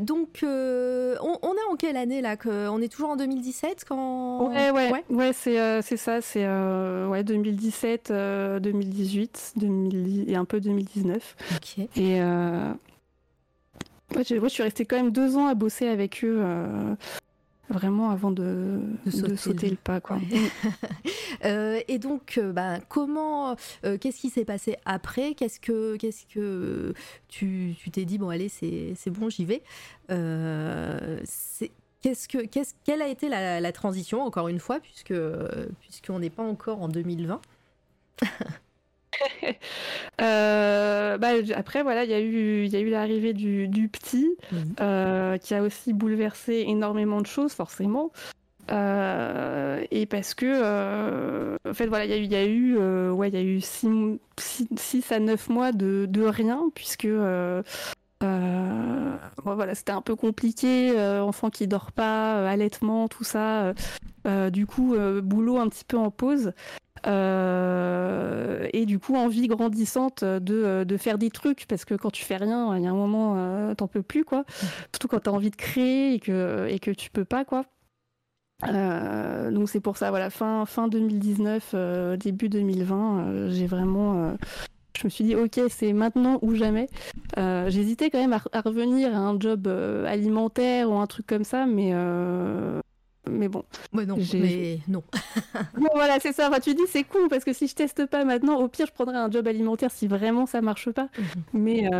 [0.00, 3.84] donc, on, on, est en quelle année là que On est toujours en 2010 2017
[3.88, 8.12] quand Ouais ouais ouais, c'est euh, c'est ça c'est euh, ouais 2017
[8.60, 11.36] 2018 2010 et un peu 2019.
[11.56, 11.78] OK.
[11.78, 12.72] Et euh...
[14.16, 16.42] ouais, je, suis restée quand même deux ans à bosser avec eux
[17.68, 19.76] vraiment avant de, de, sauter, le...
[19.76, 20.18] pas quoi.
[21.44, 25.34] et donc bah, comment qu'est-ce qui s'est passé après?
[25.34, 26.94] Qu'est-ce que qu'est-ce que
[27.28, 29.62] tu t'es dit bon allez c'est bon j'y vais
[30.08, 31.70] c'est
[32.02, 35.14] Qu'est-ce que, qu'est-ce, quelle a été la, transition, encore une fois, puisque,
[35.80, 37.40] puisqu'on n'est pas encore en 2020
[40.20, 43.88] euh, bah, après voilà il y a eu il y a eu l'arrivée du, du
[43.88, 44.30] petit
[44.80, 48.12] euh, qui a aussi bouleversé énormément de choses forcément.
[48.70, 53.38] Euh, et parce que en fait voilà il y a eu il ouais il y
[53.38, 57.62] a eu 6 à 9 mois de, de rien puisque euh,
[59.44, 63.72] voilà, c'était un peu compliqué, euh, enfant qui dort pas, euh, allaitement, tout ça.
[64.50, 66.52] du coup, boulot un petit peu en pause.
[67.06, 72.36] et du coup, envie grandissante de, de, faire des trucs, parce que quand tu fais
[72.36, 74.44] rien, il y a un moment, t'en peux plus, quoi.
[74.92, 77.64] Surtout quand t'as envie de créer et que, et que tu peux pas, quoi.
[78.62, 81.74] donc c'est pour ça, voilà, fin, fin 2019,
[82.18, 84.36] début 2020, j'ai vraiment
[85.00, 86.88] je me suis dit, ok, c'est maintenant ou jamais.
[87.38, 91.44] Euh, j'hésitais quand même à, revenir à un job euh, alimentaire ou un truc comme
[91.44, 92.80] ça, mais euh,
[93.30, 93.64] mais bon.
[93.94, 95.02] Ouais, non, mais non.
[95.74, 96.48] bon, voilà, c'est ça.
[96.48, 98.92] Enfin, tu dis, c'est cool parce que si je teste pas maintenant, au pire, je
[98.92, 101.08] prendrai un job alimentaire si vraiment ça marche pas.
[101.18, 101.24] Mhm.
[101.54, 101.90] Mais,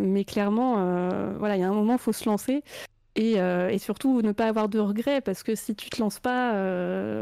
[0.00, 0.74] mais clairement,
[1.38, 2.62] voilà, il y a un moment, il faut se lancer.
[3.14, 6.52] Et, et, surtout ne pas avoir de regrets parce que si tu te lances pas,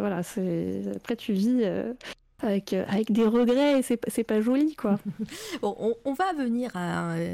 [0.01, 1.95] voilà, c'est après tu vis euh,
[2.43, 4.99] avec des regrets et c'est pas joli quoi.
[5.63, 6.73] bon, on, va venir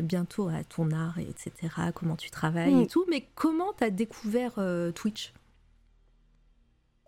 [0.02, 2.86] bientôt à ton art, et etc., comment tu travailles et mm.
[2.86, 5.32] tout, mais comment tu as découvert euh, Twitch?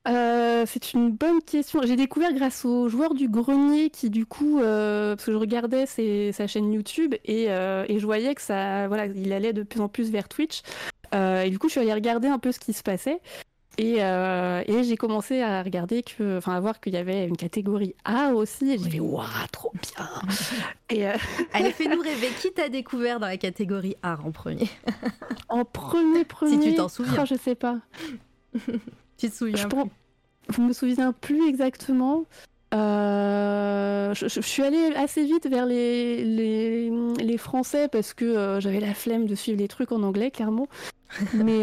[0.07, 1.81] Euh, c'est une bonne question.
[1.83, 6.47] J'ai découvert grâce au joueur du grenier qui du coup, parce que je regardais sa
[6.47, 10.11] chaîne YouTube et, et, je voyais que ça, voilà, il allait de plus en plus
[10.11, 10.63] vers Twitch.
[11.15, 13.21] et du coup, je suis allée regarder un peu ce qui se passait.
[13.81, 17.95] Euh, et, j'ai commencé à regarder que, enfin, à voir qu'il y avait une catégorie
[18.05, 18.73] A aussi.
[18.73, 20.09] Et j'ai fait, waouh, trop bien.
[20.91, 21.17] et euh,
[21.53, 22.29] Allez, fais-nous rêver.
[22.41, 24.69] Qui t'a découvert dans la catégorie A en premier
[25.49, 26.55] En premier, premier.
[26.63, 27.23] Si tu t'en souviens.
[27.23, 27.81] Oh, je sais pas.
[29.17, 29.69] tu te souviens
[30.49, 32.25] Je me souviens plus exactement.
[32.75, 38.95] Je, je, suis allée assez vite vers les, les, les Français parce que j'avais la
[38.95, 40.69] flemme de suivre les trucs en anglais, clairement.
[41.35, 41.61] Mais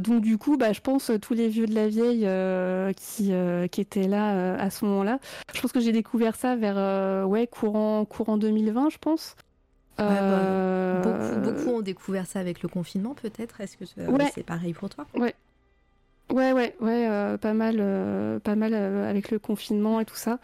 [0.00, 2.28] donc du coup, bah, je pense tous les vieux de la vieille
[2.96, 3.32] qui,
[3.70, 5.18] qui étaient là à ce moment-là.
[5.54, 9.36] Je pense que j'ai découvert ça vers ouais courant courant 2020, je pense.
[9.96, 13.60] Bah, beaucoup, beaucoup, ont découvert ça avec le confinement, peut-être.
[13.60, 13.84] Est-ce que
[14.34, 15.06] c'est pareil pour toi?
[15.14, 15.34] Ouais.
[16.34, 20.16] Ouais, ouais, ouais, euh, pas mal, euh, pas mal euh, avec le confinement et tout
[20.16, 20.40] ça.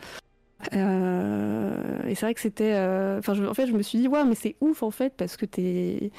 [0.73, 2.75] et c'est vrai que c'était.
[3.19, 5.47] Enfin, en fait, je me suis dit, ouais, mais c'est ouf en fait, parce que
[5.47, 6.13] t'es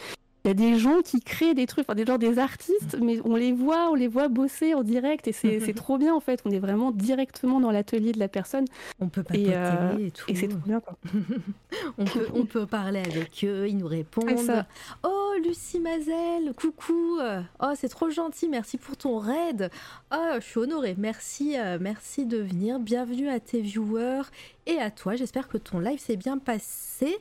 [0.43, 3.19] il y a des gens qui créent des trucs, enfin, des gens, des artistes, mais
[3.25, 6.41] on les voit, on les voit bosser en direct et c'est trop bien en fait.
[6.45, 8.65] On est vraiment directement dans l'atelier de la personne.
[8.99, 10.25] On peut pas et, euh, et tout.
[10.27, 10.97] Et c'est trop bien quoi.
[11.97, 14.65] on, peut, on peut parler avec eux, ils nous répondent.
[15.04, 17.19] Oh Lucie Mazel, coucou.
[17.62, 19.69] Oh c'est trop gentil, merci pour ton raid.
[20.12, 22.80] Oh je suis honorée, merci, euh, merci de venir.
[22.80, 24.23] Bienvenue à tes viewers
[24.65, 25.15] et à toi.
[25.15, 27.17] J'espère que ton live s'est bien passé.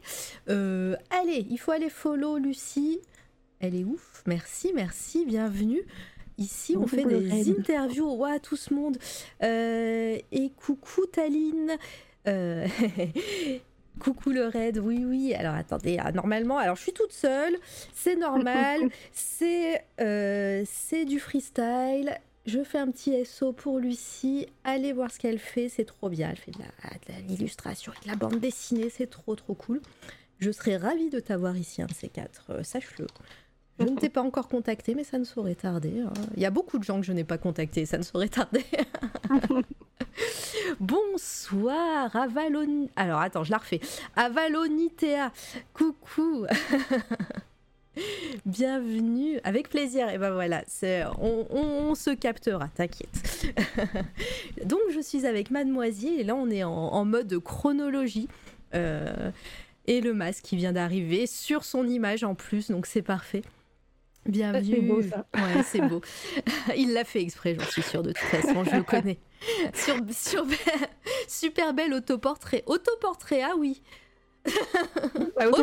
[0.49, 3.01] Euh, allez, il faut aller follow Lucie.
[3.61, 4.23] Elle est ouf.
[4.27, 5.83] Merci, merci, bienvenue.
[6.39, 8.97] Ici, on, fait des interviews ouais, à tout ce monde.
[9.43, 11.77] Euh, et coucou Taline.
[12.27, 12.67] Euh,
[13.99, 15.35] coucou le raid, oui, oui.
[15.35, 17.55] Alors attendez, ah, normalement, alors je suis toute seule,
[17.93, 18.81] c'est normal,
[19.13, 22.19] c'est c'est du freestyle.
[22.47, 24.47] Je fais un petit SO pour Lucie.
[24.65, 26.31] Allez voir ce qu'elle fait, c'est trop bien.
[26.31, 29.83] Elle fait de l'illustration et de la bande dessinée, c'est trop trop cool.
[30.39, 33.07] Je serais ravie de t'avoir ici, un de ces quatre, sache-le.
[33.81, 36.01] Je ne t'ai pas encore contacté, mais ça ne saurait tarder.
[36.01, 36.13] Hein.
[36.37, 38.65] Il y a beaucoup de gens que je n'ai pas contactés, ça ne saurait tarder.
[40.81, 42.89] Bonsoir, Avalon.
[42.95, 43.81] Alors attends, je la refais.
[44.17, 45.33] Avalonitea,
[45.73, 46.47] coucou.
[48.47, 50.11] Bienvenue, avec plaisir.
[50.11, 50.63] Et ben voilà,
[51.19, 53.47] on, se captera, t'inquiète.
[54.67, 58.29] Donc je suis avec Mademoiselle et là on est en, mode chronologie.
[58.75, 59.31] Euh,
[59.87, 63.43] et le masque qui vient d'arriver sur son image en plus, donc c'est parfait.
[64.27, 64.77] Bienvenue.
[64.77, 65.27] C'est beau ça.
[65.35, 66.01] Ouais, c'est beau.
[66.77, 69.19] Il l'a fait exprès, j'en suis sûre de toute façon, je le connais.
[69.75, 70.45] Sur, sur
[71.29, 72.63] super bel autoportrait.
[72.67, 73.81] Autoportrait, ah oui.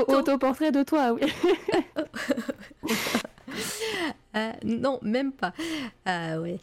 [0.10, 1.32] autoportrait de toi, oui.
[4.36, 5.54] Euh, non, même pas.
[6.06, 6.60] Ah ouais.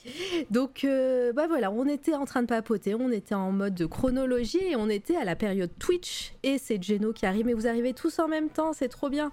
[0.50, 3.86] Donc, euh, bah voilà, on était en train de papoter, on était en mode de
[3.86, 6.34] chronologie et on était à la période Twitch.
[6.42, 9.30] Et c'est Geno qui arrive, mais vous arrivez tous en même temps, c'est trop bien.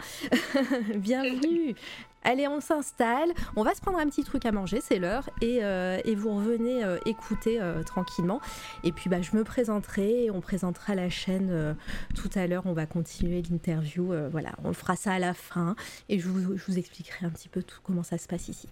[0.96, 1.76] Bienvenue.
[2.24, 3.32] Allez, on s'installe.
[3.56, 5.30] On va se prendre un petit truc à manger, c'est l'heure.
[5.42, 8.42] Et, euh, vous revenez euh, écouter euh, tranquillement.
[8.84, 10.30] Et puis, bah, je me présenterai.
[10.30, 11.76] on présentera la chaîne
[12.16, 12.64] tout à l'heure.
[12.66, 14.14] On va continuer l'interview.
[14.32, 15.76] voilà, on fera ça à la fin.
[16.10, 18.68] Et je vous, je vous expliquerai un petit peu tout comment ça se passe ici.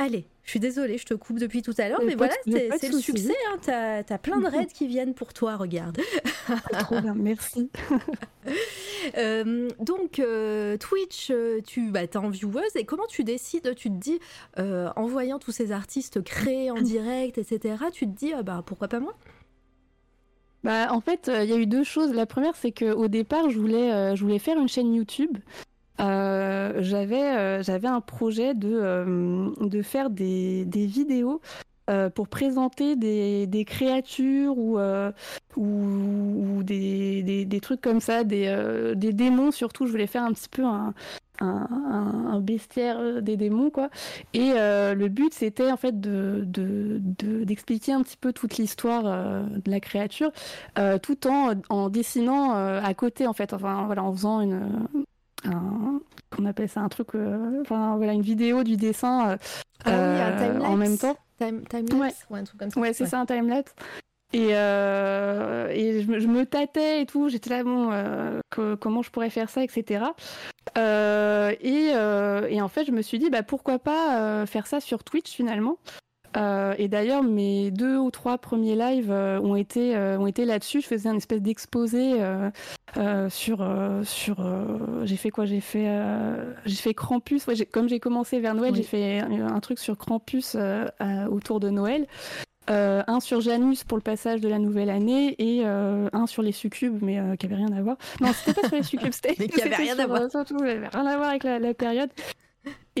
[0.00, 2.98] Allez, je suis désolée, je te coupe depuis tout à l'heure, mais, voilà, c'est le
[2.98, 3.34] succès.
[3.50, 5.98] Hein, T'as as plein de raids qui viennent pour toi, regarde.
[6.78, 7.70] Trop bien, merci.
[9.16, 13.90] Euh, donc, euh, Twitch, euh, tu bah, es en vieweuse et comment tu décides Tu
[13.90, 14.20] te dis,
[14.56, 19.00] en voyant tous ces artistes créés en direct, etc., tu te dis, bah, pourquoi pas
[19.00, 19.14] moi?
[20.62, 22.12] Bah, en fait, il y a eu deux choses.
[22.12, 25.38] La première, c'est qu'au départ, je voulais, je voulais faire une chaîne YouTube.
[25.98, 31.40] J'avais j'avais un projet de, de faire des, des vidéos
[32.14, 34.78] pour présenter des, des créatures ou,
[35.56, 39.86] ou, des, des, des, trucs comme ça, des, des démons surtout.
[39.86, 40.94] Je voulais faire un petit peu un,
[41.40, 41.68] un,
[42.32, 43.88] un, bestiaire des démons quoi
[44.34, 46.44] et le but c'était en fait de
[47.44, 50.30] d'expliquer de, un petit peu toute l'histoire de la créature
[51.02, 54.86] tout en, en dessinant à côté en fait enfin voilà en faisant une
[55.44, 56.00] un,
[56.30, 59.36] qu'on appelle ça un truc, euh, enfin voilà, une vidéo du dessin euh,
[59.84, 61.16] ah euh, en même temps.
[61.40, 61.64] Time,
[61.98, 62.12] ouais.
[62.38, 62.80] un truc comme ça.
[62.80, 63.74] Ouais, c'est ça, un timelapse.
[64.32, 67.90] Et, et je, je, me tâtais et tout, j'étais là, bon,
[68.78, 70.04] comment je pourrais faire ça, etc.
[70.76, 71.92] et,
[72.52, 75.78] et, en fait, je me suis dit, bah, pourquoi pas faire ça sur Twitch finalement
[76.36, 80.44] euh, et d'ailleurs, mes deux ou trois premiers lives euh, ont été, euh, ont été
[80.44, 80.80] là-dessus.
[80.80, 82.20] Je faisais un espèce d'exposé
[83.28, 83.66] sur.
[84.04, 84.36] sur
[85.04, 85.44] j'ai fait quoi?
[85.44, 85.88] J'ai fait,
[86.64, 87.46] j'ai fait Krampus.
[87.46, 90.56] Ouais, comme j'ai commencé vers Noël, j'ai fait un, truc sur Krampus
[91.30, 92.06] autour de Noël.
[92.68, 96.98] un sur Janus pour le passage de la nouvelle année et un sur les succubes,
[97.02, 97.96] mais qui avait rien à voir.
[98.20, 99.48] Non, c'était pas sur les succubes, c'était.
[99.48, 100.30] qui avait rien à voir.
[100.30, 102.10] Surtout, rien à voir avec la, la période.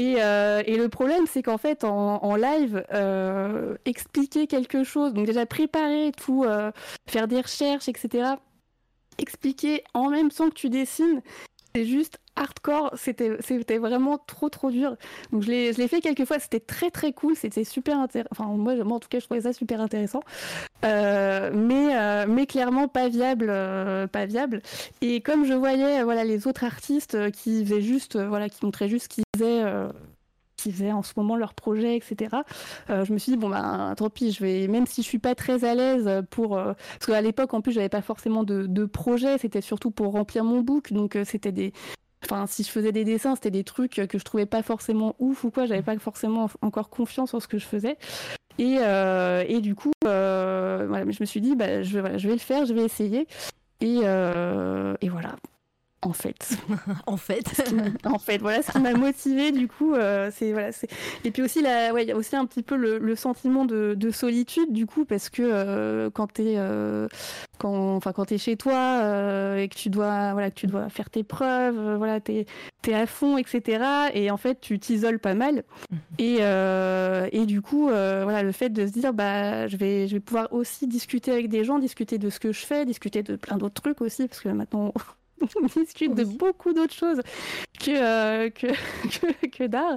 [0.00, 5.46] Euh, et, le problème, c'est qu'en fait, en, live, euh, expliquer quelque chose, donc déjà
[5.46, 6.70] préparer tout, euh,
[7.08, 8.34] faire des recherches, etc.,
[9.18, 11.22] expliquer en même temps que tu dessines,
[11.74, 12.92] c'est juste hardcore.
[12.96, 14.96] C'était, c'était vraiment trop, trop dur.
[15.32, 16.38] Donc, je l'ai, fait quelques fois.
[16.38, 17.36] C'était très, très cool.
[17.36, 18.28] C'était super intéressant.
[18.32, 20.20] Enfin, moi, moi, en tout cas, je trouvais ça super intéressant.
[20.84, 24.62] Euh, mais, euh, mais clairement pas viable, euh, pas viable.
[25.02, 29.04] Et comme je voyais, voilà, les autres artistes qui faisaient juste, voilà, qui montraient juste
[29.04, 29.64] ce qu'ils faisaient
[30.60, 32.36] qui faisaient en ce moment leur projet, etc.
[32.90, 35.18] Euh, je me suis dit bon ben tant pis, je vais même si je suis
[35.18, 38.66] pas très à l'aise pour euh, parce qu'à l'époque en plus j'avais pas forcément de,
[38.66, 41.72] de projet, c'était surtout pour remplir mon book, donc euh, c'était des
[42.22, 45.42] Enfin, si je faisais des dessins, c'était des trucs que je trouvais pas forcément ouf
[45.42, 45.64] ou quoi.
[45.64, 47.96] J'avais pas forcément encore confiance en ce que je faisais.
[48.58, 52.40] Et, et du coup, voilà, je me suis dit, bah, je, vais, je vais le
[52.40, 53.26] faire, je vais essayer.
[53.80, 55.36] Et, et voilà
[56.02, 56.56] en fait.
[57.06, 57.44] en fait.
[58.04, 59.94] en fait, voilà ce qui m'a motivé du coup.
[59.94, 60.88] Euh, c'est voilà, c'est
[61.24, 64.10] et puis aussi la, ouais, il y a aussi un petit peu le, sentiment de,
[64.10, 67.06] solitude du coup parce que euh, quand t'es euh,
[67.58, 70.88] quand enfin quand t'es chez toi euh, et que tu dois voilà que tu dois
[70.88, 72.46] faire tes preuves, voilà t'es
[72.88, 73.84] es à fond etc.
[74.14, 75.98] Et en fait tu t'isoles pas mal mhm.
[76.18, 76.38] et
[77.32, 80.52] et du coup voilà le fait de se dire bah je vais je vais pouvoir
[80.52, 83.80] aussi discuter avec des gens, discuter de ce que je fais, discuter de plein d'autres
[83.80, 84.92] trucs aussi parce que maintenant
[85.62, 87.20] on discute de beaucoup d'autres choses
[87.78, 88.66] que, euh, que,
[89.48, 89.96] que, d'art.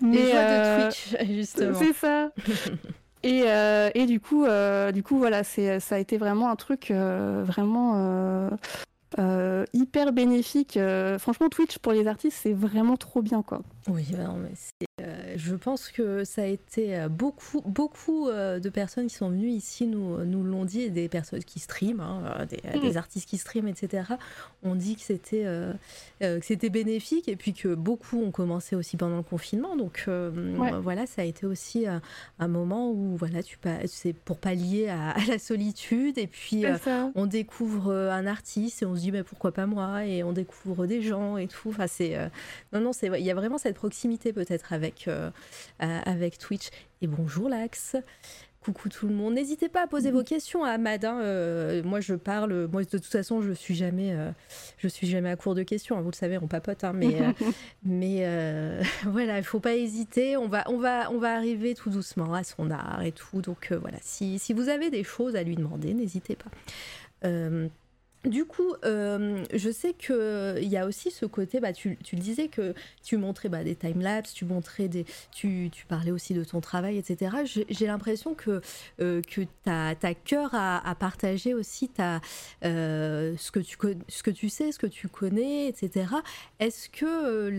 [0.00, 1.78] Mais de euh, Twitch, justement.
[1.78, 2.30] C'est ça.
[3.22, 4.46] et, euh, et, du coup,
[4.92, 8.50] du coup, voilà, c'est, ça a été vraiment un truc vraiment
[9.72, 10.78] hyper bénéfique.
[11.18, 13.62] franchement, Twitch pour les artistes, c'est vraiment trop bien, quoi.
[13.88, 14.54] Oui, bah mais
[15.02, 19.28] euh, je pense que ça a été euh, beaucoup, beaucoup euh, de personnes qui sont
[19.28, 23.28] venues ici nous, nous l'ont dit, et des personnes qui streament, hein, des, des, artistes
[23.28, 24.04] qui streament, etc.
[24.62, 25.46] ont dit que c'était
[26.20, 29.76] que c'était bénéfique et puis que beaucoup ont commencé aussi pendant le confinement.
[29.76, 30.08] Donc
[30.82, 31.86] voilà, ça a été aussi
[32.38, 36.64] un moment où voilà, tu c'est pour pallier à, la solitude et puis
[37.16, 40.86] on découvre un artiste et on se dit mais pourquoi pas moi et on découvre
[40.86, 41.70] des gens et tout.
[41.70, 42.16] Enfin c'est
[42.72, 45.30] non non c'est il y a vraiment cette proximité peut-être avec, euh,
[45.78, 46.68] avec Twitch.
[47.02, 47.96] Et bonjour Lax.
[48.60, 49.34] Coucou tout le monde.
[49.34, 51.04] N'hésitez pas à poser vos questions à Ahmad.
[51.04, 51.20] Hein.
[51.20, 52.66] Euh, moi, je parle.
[52.72, 54.30] Moi, de toute façon, je suis jamais, euh,
[54.78, 55.98] je suis jamais à court de questions.
[55.98, 56.00] Hein.
[56.00, 56.82] Vous le savez, on papote.
[56.82, 56.94] Hein.
[56.94, 57.18] mais,
[57.84, 60.38] mais voilà, il faut pas hésiter.
[60.38, 63.42] On va, on va, on va arriver tout doucement à son art et tout.
[63.42, 66.50] Donc voilà, si, si vous avez des choses à lui demander, n'hésitez pas.
[68.24, 72.22] Du coup, euh, je sais qu'il y a aussi ce côté, bah, tu, tu le
[72.22, 74.46] disais que tu montrais bah, des timelapses, tu
[75.30, 77.36] tu, parlais aussi de ton travail, etc.
[77.68, 78.62] J'ai l'impression que,
[79.00, 82.22] euh, que tu as, cœur à, partager aussi ta,
[82.64, 83.60] euh, ce, que
[84.30, 86.06] tu, sais, ce que tu connais, etc.
[86.60, 87.50] Est-ce que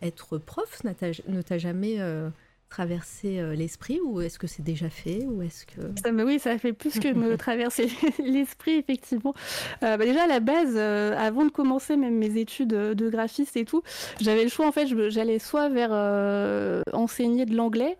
[0.00, 1.98] être prof ne t'a jamais
[2.70, 6.72] traverser euh, l'esprit ou est-ce que c'est déjà fait ou est-ce que oui ça fait
[6.72, 7.90] plus que me traverser
[8.24, 9.34] l'esprit effectivement
[9.82, 13.56] euh, bah, déjà à la base euh, avant de commencer même mes études de graphiste
[13.56, 13.82] et tout
[14.20, 15.90] j'avais le choix en fait j'allais soit vers
[16.92, 17.98] enseigner de l'anglais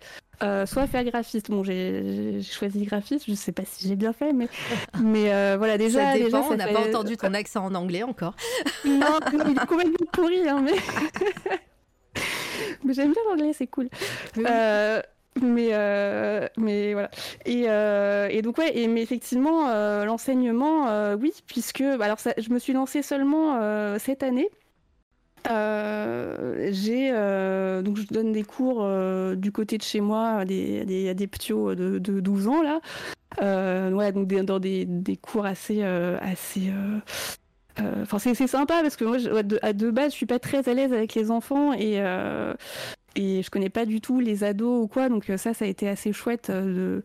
[0.65, 1.51] soit faire graphiste.
[1.51, 3.27] Bon, j'ai choisi graphiste.
[3.29, 4.49] Je sais pas si j'ai bien fait, mais
[5.03, 6.13] mais voilà déjà.
[6.13, 6.25] Ça dépend.
[6.25, 8.35] déjà, on n'a pas entendu ton accent en anglais encore.
[8.87, 11.59] non, il est complètement pourri, hein, mais.
[12.85, 13.89] mais j'aime bien l'anglais, c'est cool.
[14.39, 15.01] Euh,
[15.41, 17.11] mais euh, mais voilà.
[17.47, 19.69] Et, euh, et, donc ouais et mais effectivement
[20.05, 23.59] l'enseignement oui puisque alors ça, je me suis lancée seulement
[23.99, 24.51] cette année.
[25.47, 27.11] J'ai
[27.83, 28.87] donc je donne des cours
[29.37, 32.81] du côté de chez moi à des, des, des ptios de, de, 12 ans là.
[33.41, 36.73] Ouais donc dans des, des cours assez assez
[37.81, 39.17] euh, enfin, c'est sympa parce que moi,
[39.63, 42.55] à deux base, je suis pas très à l'aise avec les enfants et euh,
[43.17, 45.69] et je connais pas du tout les ados ou quoi, donc euh, ça, ça a
[45.69, 47.03] été assez chouette de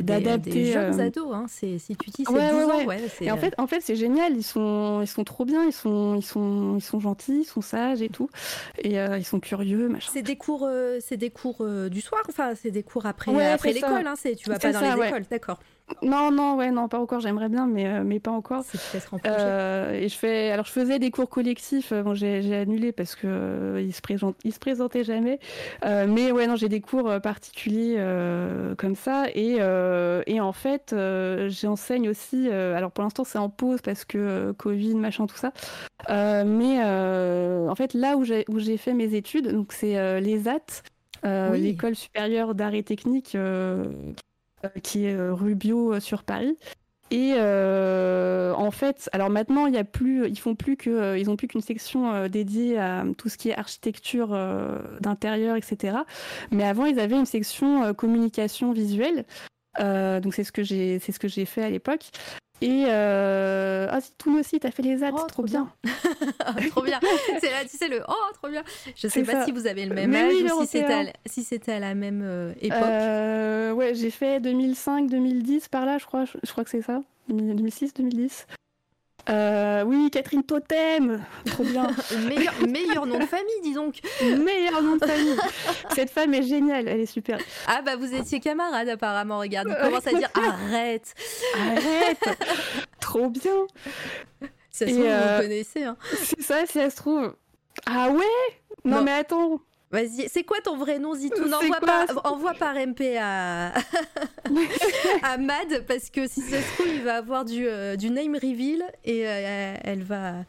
[0.00, 0.50] d'adapter.
[0.50, 1.46] Des, jeunes ados, hein.
[1.48, 3.00] si tu dis c'est ouais, ans, ouais.
[3.20, 4.36] et en fait, en fait, c'est génial.
[4.36, 5.64] Ils sont, ils sont trop bien.
[5.64, 8.30] Ils sont, ils sont, ils sont gentils, ils sont sages et tout,
[8.78, 10.10] et ils sont curieux, machin.
[10.12, 10.68] C'est des cours,
[11.00, 12.22] c'est des cours du soir.
[12.28, 14.06] Enfin, c'est des cours après, après l'école.
[14.06, 15.58] Hein, tu vas pas dans les écoles, d'accord.
[16.02, 17.20] Non, non, ouais, non, pas encore.
[17.20, 18.64] J'aimerais bien, mais, euh, mais pas encore.
[19.26, 21.92] Euh, et je fais, alors je faisais des cours collectifs.
[21.92, 25.38] Euh, bon, j'ai annulé parce que euh, ils se présentent, ils se présentaient jamais.
[25.84, 27.96] mais ouais, non, j'ai des cours particuliers
[28.76, 29.26] comme ça.
[29.34, 29.58] Et,
[30.26, 30.94] et en fait,
[31.48, 32.48] j'enseigne aussi.
[32.50, 35.52] alors pour l'instant, c'est en pause parce que Covid, machin, tout ça.
[36.08, 40.82] mais en fait, là où j'ai où j'ai fait mes études, donc c'est les AT.
[41.56, 43.84] l'école supérieure d'art et technique euh,
[44.82, 46.56] qui est euh, Rubio euh, sur Paris.
[47.10, 50.76] Et en fait, alors maintenant, il y a plus, ils font plus
[51.26, 54.38] ont plus qu'une section dédiée à tout ce qui est architecture
[55.00, 55.96] d'intérieur, etc.
[56.50, 59.24] Mais avant, ils avaient une section communication visuelle.
[59.78, 62.10] donc c'est ce que j'ai, c'est ce que j'ai fait à l'époque.
[62.60, 63.86] Et euh...
[63.90, 65.68] ah, Toon aussi, t'as fait les ads, Oh, trop, trop bien.
[66.70, 66.98] trop bien.
[67.40, 68.62] C'est là, tu sais, le oh, trop bien.
[68.96, 69.44] Je sais pas ça.
[69.44, 71.78] si vous avez le même Mais âge ou si c'était à, la- si c'était à
[71.78, 72.78] la même euh, époque.
[72.82, 76.24] Euh, ouais, j'ai fait 2005-2010 par là, je crois.
[76.24, 77.00] Je, je crois que c'est ça.
[77.30, 78.46] 2006-2010.
[79.30, 81.88] Euh, oui, Catherine Totem, trop bien.
[82.28, 84.00] meilleur, meilleur nom de famille, dis donc.
[84.22, 85.36] Meilleur nom de famille.
[85.94, 87.38] Cette femme est géniale, elle est super.
[87.66, 91.14] Ah bah vous étiez camarades apparemment, regarde, il commence à dire arrête.
[91.56, 92.38] Arrête
[93.00, 93.66] Trop bien
[94.70, 95.84] Ça se trouve, vous euh, vous connaissez.
[95.84, 95.96] Hein.
[96.24, 97.34] C'est ça, si ça se trouve.
[97.86, 98.24] Ah ouais?
[98.84, 99.02] Non, Non.
[99.04, 99.60] mais attends
[99.90, 103.72] Vas-y, c'est quoi ton vrai nom, Zitoun envoie quoi, par, envoie par MP à...
[105.22, 108.34] à Mad, parce que si ça se trouve, il va avoir du, euh, du name
[108.34, 110.44] reveal et euh, elle, va...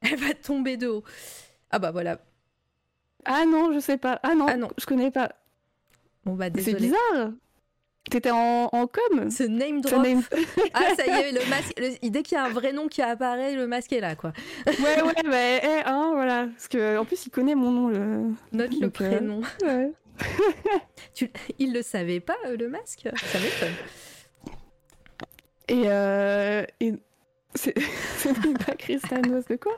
[0.00, 1.02] elle va tomber de haut.
[1.70, 2.20] Ah bah voilà.
[3.24, 4.20] Ah non, je sais pas.
[4.22, 4.68] Ah non, Ah non.
[4.78, 5.32] je connais pas.
[6.24, 7.32] Bon bah C'est bizarre
[8.10, 9.30] T'étais en, en com?
[9.30, 10.02] Ce name drop.
[10.04, 10.22] name-
[10.74, 11.72] Ah ça y est, le masque.
[11.78, 14.32] le- dès qu'il y a un vrai nom qui apparaît, le masque est là quoi.
[14.66, 16.46] Ouais, ouais, bah, eh, hein, voilà.
[16.54, 17.88] Parce que, en plus, il connaît mon nom.
[17.88, 18.30] Le...
[18.52, 19.40] Note le euh, prénom.
[19.62, 19.90] Ouais.
[21.14, 21.30] Tu...
[21.58, 23.08] Il le savait pas euh, le masque?
[23.16, 23.74] Ça m'étonne.
[25.68, 26.92] Et, euh, et
[27.54, 27.72] c'est
[28.66, 29.76] pas Christanos de quoi?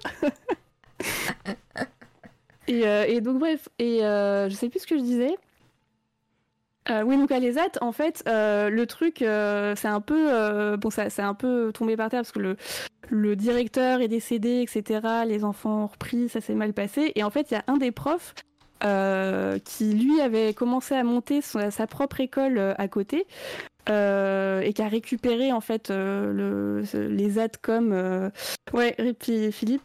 [2.68, 5.36] Et, euh, et donc bref, et euh, je sais plus ce que je disais.
[6.90, 10.76] Euh, oui, donc à l'ESAT, en fait, euh, le truc, euh, c'est un peu, euh,
[10.76, 12.56] bon, ça, c'est un peu tombé par terre parce que le,
[13.08, 15.00] le directeur est décédé, etc.
[15.26, 17.12] Les enfants ont repris, ça s'est mal passé.
[17.16, 18.34] Et en fait, il y a un des profs
[19.64, 23.26] qui lui avait commencé à monter sa propre école à côté
[23.88, 27.92] et qui a récupéré en fait les ads comme
[28.74, 29.10] euh,
[29.50, 29.82] Philippe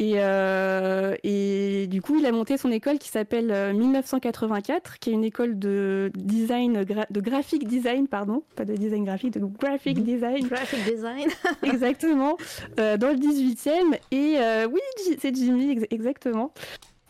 [0.00, 5.10] et, euh, et du coup il a monté son école qui s'appelle euh, 1984 qui
[5.10, 9.98] est une école de design de graphic design pardon pas de design graphique de graphic
[9.98, 10.04] Mhm.
[10.04, 11.28] design Graphic design.
[11.62, 12.36] exactement
[12.80, 14.80] euh, dans le 18e et euh, oui
[15.20, 16.52] c'est Jimmy ex- exactement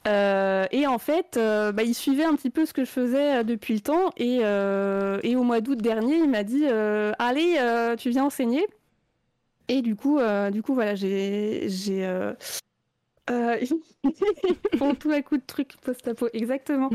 [0.09, 3.41] Euh, et en fait, euh, bah, il suivait un petit peu ce que je faisais
[3.41, 4.07] euh, depuis le temps.
[4.16, 8.24] Et, euh, et au mois d'août dernier, il m'a dit euh, Allez, euh, tu viens
[8.24, 8.64] enseigner.
[9.68, 11.68] Et du coup, euh, du coup voilà, j'ai.
[13.30, 13.56] J'ai euh,
[14.72, 16.90] ils font tout à coup de trucs post-apo, exactement.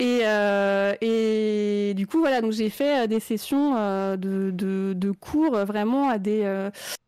[0.00, 3.74] Et, euh, et du coup, voilà, donc j'ai fait euh, des sessions
[4.16, 6.44] de, de, de cours vraiment à des,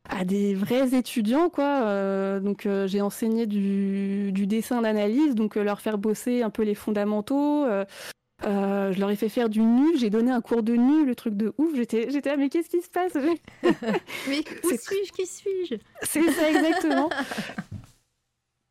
[0.08, 2.38] à des vrais étudiants, quoi.
[2.40, 7.66] Donc j'ai enseigné du, du dessin d'analyse, donc leur faire bosser un peu les fondamentaux.
[8.44, 11.14] euh, je leur ai fait faire du nu, j'ai donné un cours de nu, le
[11.14, 11.74] truc de ouf.
[11.74, 13.14] J'étais, j'étais mais qu'est-ce qui se passe?
[14.28, 15.12] Mais où suis-je?
[15.12, 15.76] Qui suis-je?
[16.02, 17.08] C'est ça exactement.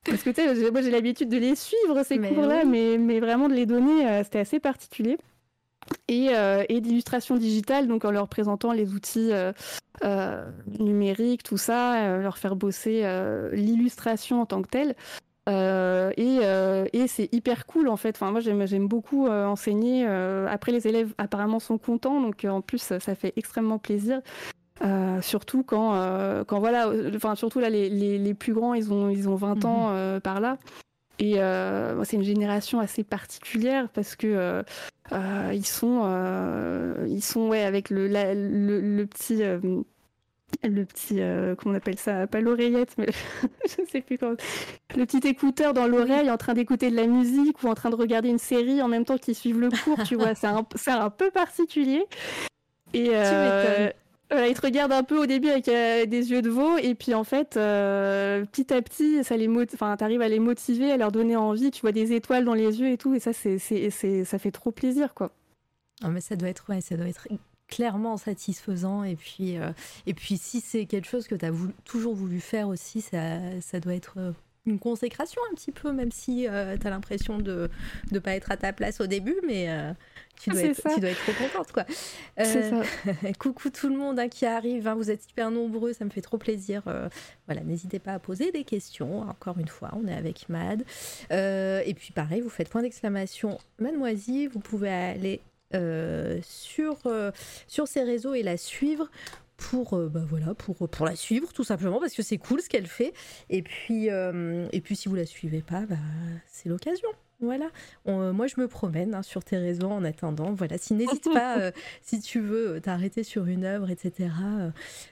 [0.05, 2.69] Parce que tu sais, moi j'ai l'habitude de les suivre ces cours-là, oui.
[2.69, 5.17] mais, mais vraiment de les donner, euh, c'était assez particulier.
[6.07, 10.45] Et, euh, et d'illustration digitale, donc en leur présentant les outils euh,
[10.79, 13.03] numériques, tout ça, leur faire bosser
[13.51, 14.95] l'illustration en tant que telle.
[15.47, 18.15] Euh, et euh, et c'est hyper cool en fait.
[18.15, 20.05] Enfin, moi j'aime beaucoup euh, enseigner.
[20.05, 24.21] après les élèves apparemment sont contents, donc en plus ça fait extrêmement plaisir.
[24.83, 28.73] Euh, surtout quand, euh, quand voilà, euh, enfin surtout là les, les, les plus grands
[28.73, 29.65] ils ont ils ont 20 Mhm.
[29.65, 30.57] ans euh, par là.
[31.17, 34.63] Et euh, c'est une génération assez particulière parce que
[35.53, 36.01] ils sont
[37.07, 39.41] ils sont ouais avec le la- le, le petit
[40.63, 41.21] le petit
[41.57, 42.27] comment on appelle ça?
[42.27, 43.07] Pas l'oreillette mais
[43.65, 44.35] je sais plus comment.
[44.97, 47.95] Le petit écouteur dans l'oreille en train d'écouter de la musique ou en train de
[47.95, 50.35] regarder une série en même temps qu'ils suivent le cours tu vois.
[50.35, 52.05] C'est un un peu particulier.
[52.93, 53.93] Et m'étonnes.
[54.31, 56.95] Voilà, ils te regardent un peu au début avec euh, des yeux de veau, et
[56.95, 60.97] puis en fait, euh, petit à petit, ça les enfin, t'arrives à les motiver, à
[60.97, 61.71] leur donner envie.
[61.71, 64.71] Tu vois des étoiles dans les yeux et tout, et ça, c'est, ça fait trop
[64.71, 65.31] plaisir, quoi.
[66.03, 67.27] Ah, mais ça doit être ouais, ça doit être
[67.67, 69.71] clairement satisfaisant et puis euh,
[70.05, 71.51] et puis si c'est quelque chose que tu as
[71.83, 74.33] toujours voulu faire aussi ça, ça doit être
[74.65, 76.47] une consécration un petit peu même si tu
[76.87, 77.69] as l'impression de
[78.11, 79.93] ne pas être à ta place au début mais euh,
[80.39, 80.93] tu, dois être, ça.
[80.93, 81.85] tu dois être trop contente quoi.
[82.39, 83.31] Euh, ça.
[83.39, 86.21] Coucou tout le monde hein, qui arrive, hein, vous êtes super nombreux, ça me fait
[86.21, 86.83] trop plaisir.
[86.87, 87.09] Euh,
[87.47, 89.21] voilà, n'hésitez pas à poser des questions.
[89.21, 90.83] Encore une fois, on est avec Mad.
[91.31, 95.41] Euh, et puis pareil, vous faites point d'exclamation Mademoiselle, vous pouvez aller
[95.73, 97.31] euh, sur, euh,
[97.67, 99.09] sur ses réseaux et la suivre
[99.57, 102.69] pour euh, bah voilà pour, pour la suivre tout simplement parce que c'est cool ce
[102.69, 103.13] qu'elle fait.
[103.49, 105.97] Et puis euh, et puis si vous la suivez pas bah,
[106.47, 107.09] c'est l'occasion
[107.41, 107.65] Voilà.
[108.05, 110.53] On- moi, je me promène hein, sur tes réseaux en attendant.
[110.53, 110.77] Voilà.
[110.77, 111.71] Si n'hésite pas, euh,
[112.01, 114.29] si tu veux euh, t'arrêter sur une œuvre, etc.
[114.41, 114.69] euh,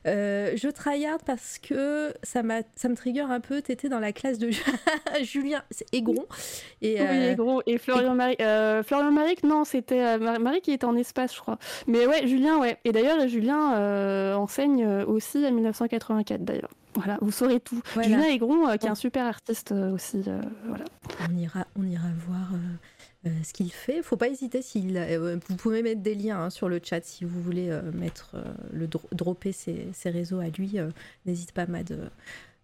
[0.07, 3.61] euh, je tryhard parce que ça m'a, ça me trigger un peu.
[3.61, 4.49] T'étais dans la classe de
[5.23, 6.25] Julien Aigron.
[6.81, 7.61] Et, Oui, euh, gros.
[7.67, 8.39] Et Florian Maric.
[8.41, 11.57] euh, Florian Maric, non, c'était euh, Mar- Maric qui était en espace, je crois.
[11.87, 12.77] Mais ouais, Julien, ouais.
[12.85, 16.69] Et d'ailleurs, Julien euh, enseigne euh, aussi à 1984, d'ailleurs.
[16.95, 17.81] Voilà, vous saurez tout.
[17.93, 18.07] Voilà.
[18.09, 20.23] Julien Aigron, euh, qui est un super artiste euh, aussi.
[20.27, 20.85] euh, voilà.
[21.29, 22.49] on ira, on ira voir.
[23.43, 24.99] ce qu'il fait, faut pas hésiter s'il.
[25.47, 28.35] vous pouvez mettre des liens hein, sur le chat si vous voulez mettre
[28.71, 30.77] le dro- dropper ses, ses réseaux à lui.
[31.25, 32.11] N'hésite pas, Mad.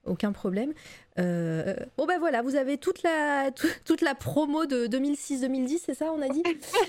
[0.10, 0.74] Aucun problème.
[1.20, 5.94] Euh, bon ben voilà, vous avez toute la tout- toute la promo de 2006-2010, c'est
[5.94, 6.44] ça, on a dit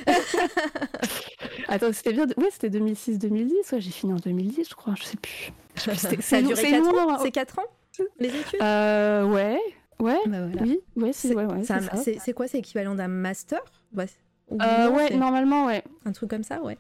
[1.68, 2.26] Attends, c'était bien.
[2.26, 3.72] de- Ouais, c'était 2006-2010.
[3.72, 4.94] Ouais, j'ai fini en 2010, je crois.
[4.96, 5.52] Je sais plus.
[5.76, 7.18] Ça c'est a long- duré c'est 4 long, ans.
[7.22, 7.64] C'est 4 ans
[8.18, 9.58] les études Euh, ouais,
[10.00, 10.62] ouais, Bah voilà.
[10.62, 11.80] oui, ouais, C'est ouais, ouais, ça.
[12.34, 13.60] quoi C'est équivalent d'un master
[13.96, 14.06] Ouais.
[14.48, 15.82] Ou Euh, non, ouais, normalement, ouais.
[16.04, 16.78] Un truc comme ça, ouais.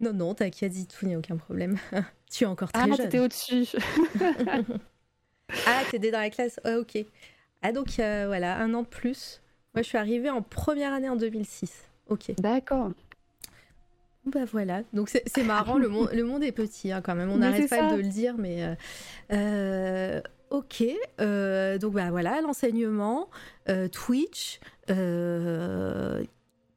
[0.00, 1.78] Non, non, t'inquiète, dit tout, il n'y a aucun problème.
[2.30, 2.96] tu es encore très Ah, jeune.
[2.96, 3.66] t'étais au-dessus.
[5.66, 7.04] Ah, t'étais dans la classe ok.
[7.62, 9.40] Ah, donc euh, voilà, un an de plus.
[9.74, 11.72] Moi, je suis arrivée en première année en 2006.
[12.08, 12.32] Ok.
[12.38, 12.90] D'accord.
[14.26, 14.82] Bah voilà.
[14.92, 17.30] Donc c'est marrant, le, monde, le monde est petit hein, quand même.
[17.30, 17.92] On n'arrête pas ça.
[17.96, 18.62] de le dire, mais.
[18.64, 18.74] euh,
[19.32, 20.84] euh, ok.
[21.20, 23.28] Euh, donc bah voilà, l'enseignement,
[23.90, 24.60] Twitch.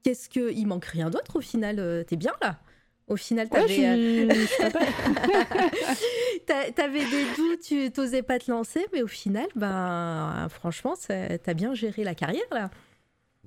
[0.03, 0.51] Qu'est-ce que.
[0.53, 2.05] Il manque rien d'autre au final.
[2.07, 2.57] T'es bien là
[3.07, 4.27] Au final, Ouais, je t'avais.
[4.29, 5.75] euh,
[6.45, 11.73] T'avais des doutes, tu t'osais pas te lancer, mais au final, ben, franchement, t'as bien
[11.73, 12.69] géré la carrière là.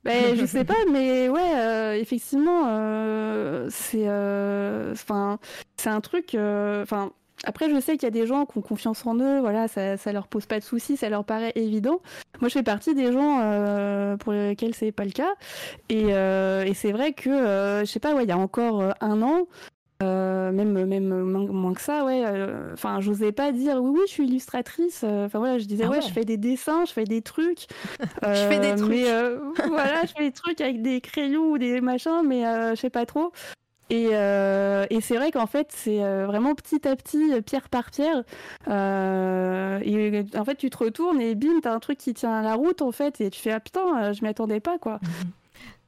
[0.05, 4.95] Ben, je sais pas, mais ouais, euh, effectivement, euh, c'est, euh,
[5.77, 6.35] c'est un truc.
[7.45, 9.41] après, je sais qu'il y a des gens qui ont confiance en eux.
[9.41, 12.01] Voilà, ça, ça leur pose pas de soucis, ça leur paraît évident.
[12.41, 15.35] Moi, je fais partie des gens pour lesquels c'est pas le cas.
[15.89, 16.07] Et,
[16.75, 17.31] c'est vrai que,
[17.85, 19.47] je sais y a encore un an.
[20.03, 24.13] Euh, même même moins, que ça ouais euh, enfin j'osais pas dire oui oui je
[24.13, 26.03] suis illustratrice euh, enfin voilà je disais Ah ouais, ouais.
[26.03, 27.67] je fais des dessins je fais des trucs
[28.23, 28.91] Je fais des trucs.
[28.91, 29.05] mais
[29.69, 32.43] voilà je fais des trucs avec des crayons ou des machins mais
[32.77, 33.33] je sais pas trop
[33.91, 38.23] et, euh, et c'est vrai qu'en fait c'est vraiment petit à petit pierre par pierre
[38.69, 42.55] Euh, et en fait tu te retournes et bim t'as un truc qui tient la
[42.55, 45.01] route en fait et tu fais ah putain je m'y attendais pas quoi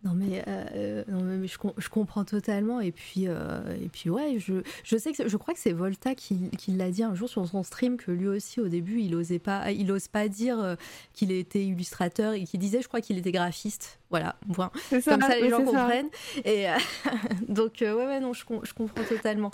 [0.02, 3.90] Non mais, euh, euh, non, mais je, com- je comprends totalement et puis euh, et
[3.90, 7.02] puis ouais je, je sais que je crois que c'est Volta qui, qui l'a dit
[7.02, 10.08] un jour sur son stream que lui aussi au début il osait pas il ose
[10.08, 10.74] pas dire
[11.12, 14.70] qu'il était illustrateur et qu'il disait je crois qu'il était graphiste voilà point.
[14.88, 15.64] comme ça les gens ça.
[15.64, 16.08] comprennent
[16.46, 16.74] et euh,
[17.50, 19.50] donc ouais ouais non je, com- je comprends totalement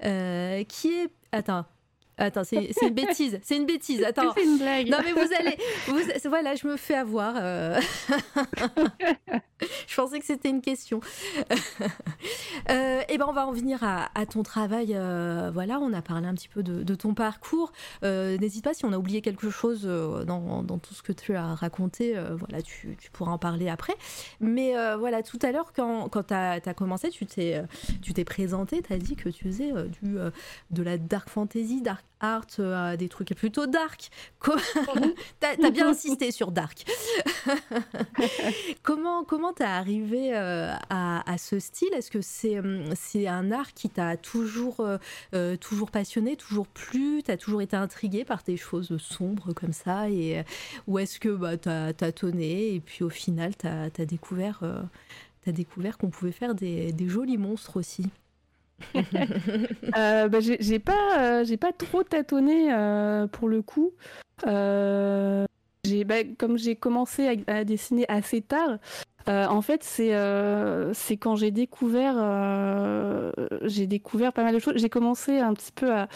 [0.00, 1.66] qui est attends
[2.20, 5.56] attends c'est une bêtise c'est une bêtise attends c'est une blague non mais vous allez,
[5.86, 5.98] vous,
[6.28, 7.34] voilà, je me fais avoir.
[7.36, 7.80] euh.
[9.86, 11.00] je pensais que c'était une question.
[12.68, 14.94] Euh, et ben on va en venir à, à ton travail.
[14.94, 17.72] euh, voilà, on a parlé un petit peu de, de ton parcours.
[18.02, 21.54] N'hésite pas si on a oublié quelque chose dans, dans tout ce que tu as
[21.54, 22.14] raconté.
[22.38, 23.94] voilà, tu, tu pourras en parler après.
[24.40, 28.98] Mais voilà, tout à l'heure quand, quand tu as, commencé, tu t'es présenté, tu as
[28.98, 30.16] dit que tu faisais du
[30.70, 34.10] de la dark fantasy, dark art, euh, des trucs plutôt dark.
[35.40, 36.84] T'as as bien insisté sur dark.
[38.82, 41.92] comment comment t'es arrivé euh, à, à ce style?
[41.94, 44.86] Est-ce que c'est hum, c'est un art qui t'a toujours
[45.34, 47.22] euh, toujours passionné, toujours plu?
[47.22, 50.08] T'as toujours été intrigué par des choses sombres comme ça?
[50.10, 50.44] Et
[50.86, 54.82] ou est-ce que bah t'as tâtonné et puis au final t'as as découvert euh,
[55.44, 58.06] t'as découvert qu'on pouvait faire des, des jolis monstres aussi?
[59.96, 63.92] Euh, bah, j'ai pas, euh, j'ai pas trop tâtonné euh, pour le coup.
[64.46, 65.44] Euh,
[66.06, 68.78] bah, comme j'ai commencé à, dessiner assez tard,
[69.26, 72.14] en fait, c'est quand j'ai découvert,
[73.62, 74.74] j'ai découvert pas mal de choses.
[74.76, 76.06] J'ai commencé un petit peu à,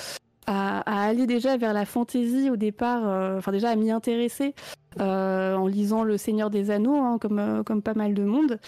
[0.86, 4.54] aller déjà vers la fantaisie au départ, enfin déjà à m'y intéresser
[5.00, 8.60] en lisant Le Seigneur des Anneaux, hein, comme, comme pas mal de monde.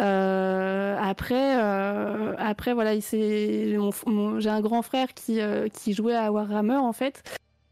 [0.00, 6.76] Euh, après, euh, après voilà, j'ai un grand frère qui, euh, qui jouait à Warhammer
[6.76, 7.22] en fait,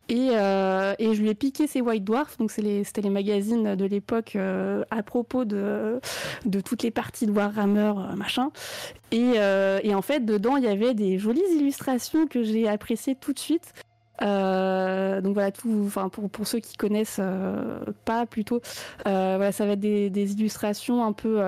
[0.08, 4.36] et, et je lui ai piqué ses White Dwarfs, donc c'était les, magazines de l'époque
[4.36, 6.00] à propos de,
[6.44, 8.50] de toutes les parties de Warhammer, machin.
[9.10, 13.32] Et, et en fait, dedans, il y avait des jolies illustrations que j'ai appréciées tout
[13.32, 13.72] de suite.
[14.20, 17.20] Donc voilà, tout, pour, pour ceux qui connaissent
[18.04, 18.60] pas plutôt,
[19.06, 21.40] voilà, ça va être des, illustrations un peu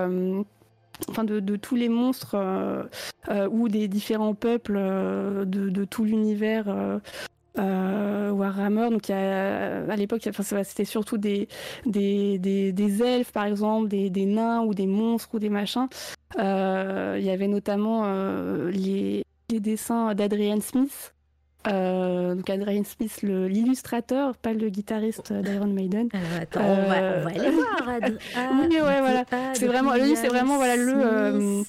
[1.09, 2.83] enfin de, tous les monstres euh,
[3.29, 6.65] euh, ou des différents peuples euh, de, tout l'univers
[7.57, 8.89] Warhammer.
[8.89, 10.27] Donc, à l'époque,
[10.63, 11.47] c'était surtout des
[11.85, 15.87] elfes, par exemple, des, des, nains ou des monstres ou des machins.
[16.37, 16.41] Il
[17.23, 18.05] y avait notamment
[18.69, 21.14] les, les dessins d'Adrian Smith.
[21.67, 26.09] Euh, donc Adrian Smith, l'illustrateur, pas le guitariste d'Iron Maiden.
[26.13, 27.83] Alors attends, on, va, on, va, aller voir.
[28.69, 29.25] oui, ouais, voilà.
[29.53, 30.93] C'est vraiment, lui, c'est vraiment voilà le.
[30.95, 31.63] Euh,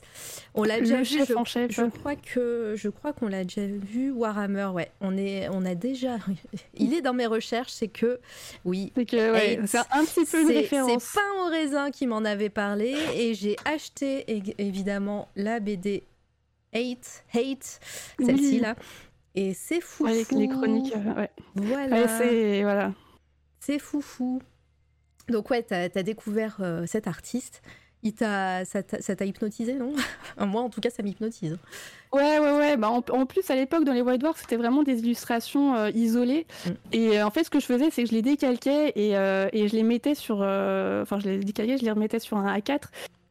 [0.55, 1.25] on l'a déjà vu.
[1.27, 1.71] Je, en chef.
[1.71, 4.11] je crois que je crois qu'on l'a déjà vu.
[4.11, 4.91] Warhammer, ouais.
[5.01, 6.17] On est, on a déjà.
[6.75, 8.21] Il est dans mes recherches, c'est que
[8.65, 8.93] oui.
[8.97, 11.03] C'est que ouais, c'est un petit peu une référence.
[11.03, 14.25] C'est Pain au raisin qui m'en avait parlé et j'ai acheté
[14.59, 16.05] évidemment la BD
[16.75, 17.81] Hate, Hate,
[18.19, 18.75] celle-ci là.
[19.37, 20.07] Et c'est fou.
[20.07, 21.31] les, chroniques, euh, ouais.
[21.55, 22.09] Voilà.
[22.09, 22.93] c'est voilà.
[23.61, 24.41] C'est fou
[25.29, 27.63] Donc ouais, t'as as découvert euh, cet artiste.
[28.03, 29.93] Il t'a, ça t'a hypnotisé, non?
[30.47, 31.59] Moi, en tout cas, ça m'hypnotise.
[32.13, 32.77] Ouais, ouais, ouais.
[32.77, 36.47] Bah, en, plus, à l'époque, dans les White Dwarfs, c'était vraiment des illustrations euh, isolées.
[36.65, 36.71] Mm.
[36.93, 39.75] Et en fait, ce que je faisais, c'est que je les décalquais et, et je
[39.75, 40.37] les mettais sur.
[40.37, 42.85] Enfin, je les décalquais, je les remettais sur un A4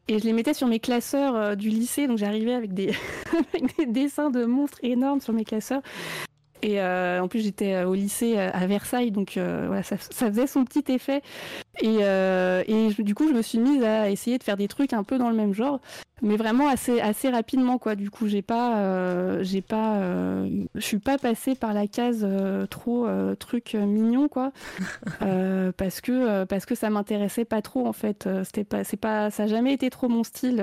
[0.08, 2.92] et je les mettais sur mes classeurs euh, du lycée, donc j'arrivais avec des...
[3.78, 5.82] des dessins de monstres énormes sur mes classeurs.
[6.62, 10.64] Et euh, en plus, j'étais euh, au lycée à Versailles, donc voilà, ça, faisait son
[10.64, 11.22] petit effet.
[11.80, 15.04] Et, et du coup, je me suis mise à essayer de faire des trucs un
[15.04, 15.80] peu dans le même genre
[16.22, 17.94] mais vraiment assez assez rapidement quoi.
[17.94, 22.22] Du coup j'ai pas euh, j'ai pas euh, je suis pas passée par la case
[22.22, 23.06] euh, trop
[23.38, 24.52] truc mignon quoi.
[25.76, 28.28] Parce que parce que ça m'intéressait pas trop en fait.
[28.44, 30.56] C'était pas c'est pas ça a jamais été trop mon style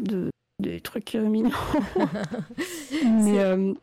[0.00, 0.30] de
[0.60, 1.50] des trucs mignons
[3.04, 3.74] mais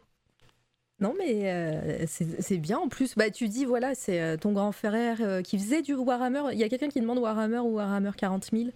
[1.00, 2.80] non, mais c'est bien.
[2.80, 6.54] En plus, bah, tu dis, voilà, c'est ton grand frère qui faisait du Warhammer.
[6.54, 8.70] Il y a quelqu'un qui demande Warhammer ou Warhammer 40 000.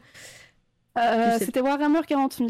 [0.98, 2.50] Euh, c'était Warhammer 40 000.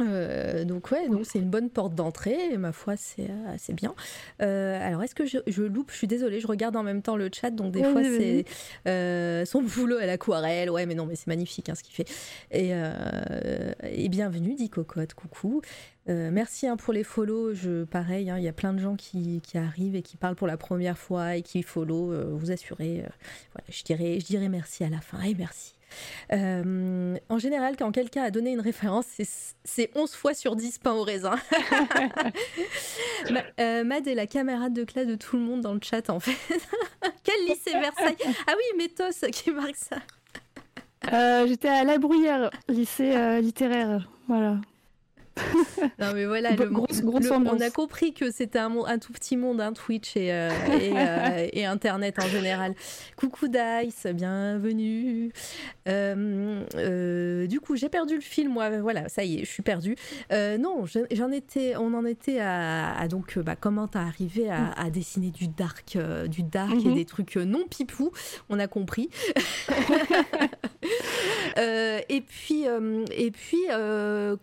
[0.00, 3.94] Euh, donc ouais, donc c'est une bonne porte d'entrée, ma foi c'est assez bien.
[4.40, 5.90] Euh, alors est-ce que je, loupe?
[5.90, 9.62] Je suis désolée, je regarde en même temps le chat, donc des fois c'est son
[9.62, 10.70] boulot à l'aquarelle.
[10.70, 12.10] Ouais, mais non, mais c'est magnifique hein, ce qu'il fait.
[12.50, 12.72] Et,
[13.82, 15.60] et, bienvenue, dit Cocotte, coucou.
[16.06, 17.54] merci hein, pour les follow.
[17.54, 20.36] Je, pareil, hein, il y a plein de gens qui, qui, arrivent et qui parlent
[20.36, 22.12] pour la première fois et qui follow.
[22.36, 23.04] vous assurez,
[23.52, 25.74] voilà, je dirais, je dirais merci à la fin et merci.
[26.32, 29.06] Euh, en général, quand quelqu'un a donné une référence,
[29.64, 31.36] c'est 11 fois sur 10 pain au raisin.
[33.60, 36.18] Euh, Mad est la camarade de classe de tout le monde dans le chat, en
[36.18, 36.36] fait.
[37.24, 38.16] Quel lycée Versailles?
[38.46, 39.96] Ah oui, Métos qui marque ça.
[41.12, 44.08] Euh, j'étais à La Bruyère, lycée littéraire.
[44.26, 44.56] Voilà.
[45.98, 49.68] non mais voilà, le, on a compris que c'était un, un, tout petit monde, un
[49.68, 52.74] hein, Twitch et, euh, euh, et, Internet en général.
[53.16, 55.32] Coucou Dice, bienvenue.
[55.88, 58.80] Euh, du coup, j'ai perdu le fil, moi.
[58.80, 59.96] Voilà, ça y est, je suis perdue.
[60.30, 65.48] non, j'en étais, on en était à, donc bah, comment t'as arrivé à, dessiner du
[65.48, 65.96] dark,
[66.28, 66.94] du dark et mhm.
[66.94, 68.12] des trucs non pipou.
[68.48, 69.08] On a compris.
[71.56, 72.64] et puis,
[73.10, 73.62] et puis,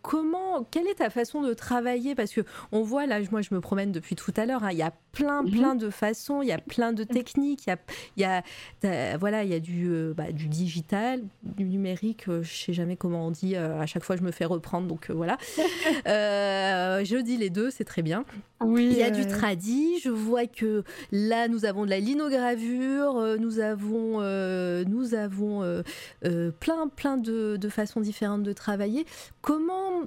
[0.01, 2.16] comment quelle est ta façon de travailler?
[2.16, 2.41] Parce que
[2.72, 4.91] on voit là, moi je me promène depuis tout à l'heure, hein, il y a
[5.12, 5.51] plein, mhm.
[5.51, 7.70] plein de façons, il y a plein de techniques, il
[8.18, 8.43] y a,
[8.84, 12.43] y a voilà, il y a du, euh, bah, du digital, du numérique, je euh,
[12.43, 15.10] je sais jamais comment on dit, euh, à chaque fois je me fais reprendre, donc
[15.12, 15.38] voilà.
[16.05, 18.26] je dis les deux, c'est très bien.
[18.62, 23.38] Oui, il y a du tradi, je vois que là nous avons de la linogravure,
[23.39, 24.20] nous avons,
[24.86, 25.84] nous avons
[26.60, 29.06] plein, plein de, de façons différentes de travailler.
[29.41, 30.04] Comment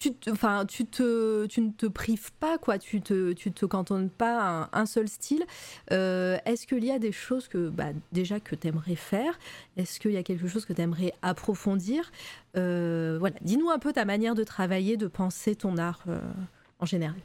[0.00, 2.78] tu, enfin, tu, te, tu ne te prives pas, quoi?
[2.78, 5.44] Tu te, tu te cantonnes pas à un, seul style.
[5.92, 9.38] Euh, est-ce qu'il y a des choses que, bah, déjà, que tu aimerais faire?
[9.76, 12.10] Est-ce qu'il y a quelque chose que tu aimerais approfondir?
[12.56, 16.20] Euh, Voilà, dis-nous un peu ta manière de travailler, de penser ton art euh,
[16.80, 17.20] en général.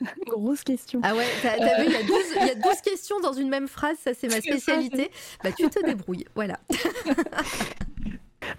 [0.26, 1.00] Grosse question.
[1.02, 4.28] Ah ouais, t'as, vu, il y, a 12, questions dans une même phrase, ça c'est
[4.28, 5.10] ma spécialité.
[5.42, 6.58] Bah, tu te débrouilles, voilà.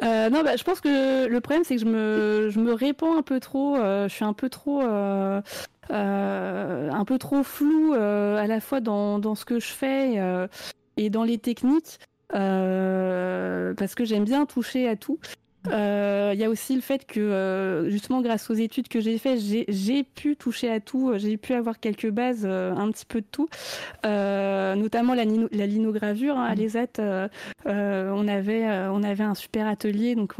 [0.03, 3.17] Euh, non, bah, je pense que le problème, c'est que je me, je me répands
[3.17, 3.75] un peu trop.
[3.75, 5.41] Euh, je suis un peu trop, euh,
[5.89, 10.47] un peu trop flou à la fois dans, dans, ce que je fais
[10.95, 15.19] et dans les techniques, parce que j'aime bien toucher à tout.
[15.65, 19.17] Il euh, y a aussi le fait que, euh, justement, grâce aux études que j'ai
[19.17, 23.19] faites, j'ai pu toucher à tout, j'ai pu avoir quelques bases, euh, un petit peu
[23.19, 23.49] de tout,
[24.03, 26.37] notamment la, la linogravure.
[26.37, 26.59] Hein, à mmh.
[26.59, 27.29] l'ESAT,
[27.65, 30.35] on, avait, on avait un super atelier, donc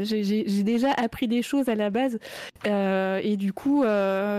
[0.00, 2.18] j'ai déjà appris des choses à la base.
[2.64, 3.84] et du coup,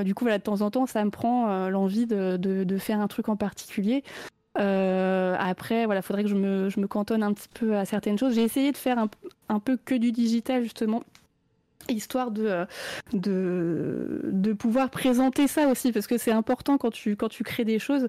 [0.03, 2.99] du coup voilà, de temps en temps, ça me prend l'envie de, de, de, faire
[2.99, 4.03] un truc en particulier.
[4.57, 8.17] Euh, après, voilà, faudrait que je me, je me, cantonne un petit peu à certaines
[8.17, 8.35] choses.
[8.35, 9.09] J'ai essayé de faire un,
[9.49, 11.03] un, peu que du digital justement,
[11.89, 12.65] histoire de,
[13.13, 17.65] de, de pouvoir présenter ça aussi, parce que c'est important quand tu, quand tu crées
[17.65, 18.07] des choses,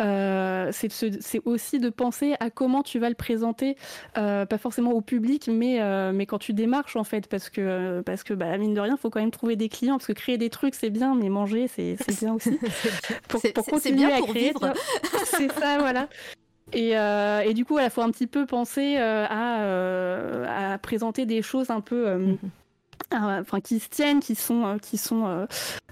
[0.00, 3.76] euh, c'est aussi de penser à comment tu vas le présenter,
[4.16, 8.00] euh, pas forcément au public, mais, euh, mais quand tu démarches en fait, parce que,
[8.02, 10.12] parce que bah, mine de rien, il faut quand même trouver des clients, parce que
[10.12, 12.58] créer des trucs c'est bien, mais manger c'est bien aussi.
[13.28, 14.52] pour, pour continuer bien à pour créer,
[15.24, 16.08] c'est ça, voilà.
[16.72, 20.78] Et, euh, et, du coup, il faut un petit peu penser euh, à, euh, à,
[20.78, 22.16] présenter des choses un peu.
[22.16, 22.36] Mm-hmm.
[23.10, 25.46] Enfin, qui se tiennent, qui sont, qui sont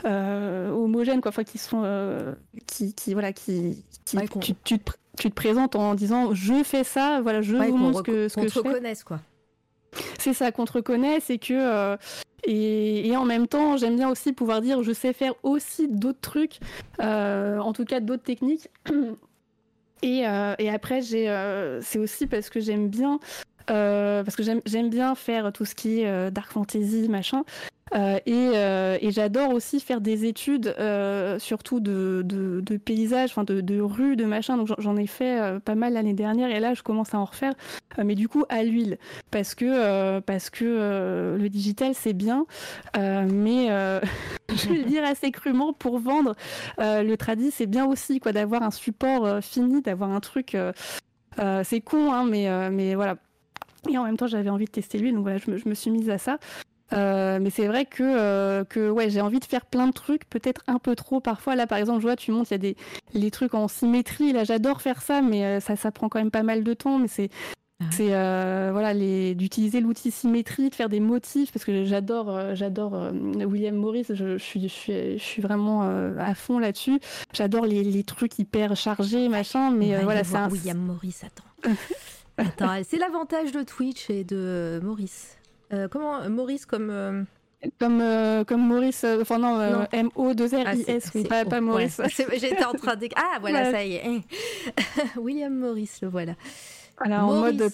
[0.04, 1.30] homogènes, quoi.
[1.30, 2.34] Enfin, qui sont,
[2.66, 6.84] qui, qui, voilà, qui, qui tu, tu, te, tu, te, présentes en disant, je fais
[6.84, 8.94] ça, voilà, je vous montre ce que, ce que je fais.
[9.04, 9.20] quoi.
[10.18, 11.96] C'est ça, qu'on te reconnaisse et que
[12.46, 16.20] et, et, en même temps, j'aime bien aussi pouvoir dire je sais faire aussi d'autres
[16.20, 16.58] trucs,
[17.00, 18.68] euh, en tout cas d'autres techniques.
[20.02, 23.18] Et, euh, et après, j'ai, euh, c'est aussi parce que j'aime bien,
[23.70, 27.44] euh, parce que j'aime, bien faire tout ce qui est dark fantasy, machin.
[27.94, 34.16] Euh, et, euh, et j'adore aussi faire des études, euh, surtout de, paysages, de, rues,
[34.16, 34.56] de machin.
[34.56, 37.54] Donc j'en ai fait pas mal l'année dernière et là je commence à en refaire,
[38.02, 38.98] mais du coup à l'huile,
[39.30, 42.46] parce que parce que le digital c'est bien,
[42.96, 43.68] mais
[44.48, 46.34] je vais le dire assez crûment pour vendre
[46.78, 50.56] le tradit c'est bien aussi d'avoir un support fini, d'avoir un truc.
[51.62, 53.16] c'est con hein, mais mais voilà.
[53.89, 55.74] Et en même temps, j'avais envie de tester l'huile, donc voilà, je me, je me
[55.74, 56.39] suis mise à ça.
[56.93, 60.28] Euh, mais c'est vrai que, euh, que ouais, j'ai envie de faire plein de trucs,
[60.28, 61.57] peut-être un peu trop parfois.
[61.57, 62.76] Là, par exemple, je vois, tu montes, il y a des
[63.12, 64.32] les trucs en symétrie.
[64.32, 66.99] Là, j'adore faire ça, mais euh, ça, ça prend quand même pas mal de temps.
[66.99, 67.30] Mais c'est
[67.78, 73.11] ah c'est voilà les d'utiliser l'outil symétrie, de faire des motifs parce que j'adore j'adore
[73.12, 74.07] William Morris.
[74.09, 77.01] Je, je, suis je suis je suis vraiment à fond là-dessus.
[77.34, 79.72] J'adore les, les trucs hyper chargés machin.
[79.72, 80.49] Mais voilà, c'est un...
[80.49, 81.16] William Morris.
[81.22, 81.70] Attends.
[82.84, 85.37] c'est l'avantage de Twitch et de Morris.
[85.72, 87.22] Euh, comment Maurice comme euh,
[87.80, 91.45] comme euh, comme Maurice enfin non, M O 2 R I S ah, oui, pas,
[91.45, 92.01] pas, Maurice.
[92.37, 94.22] J'étais en train de ah voilà ça y est.
[95.16, 96.34] William Maurice le voilà.
[96.99, 97.70] Alors en mode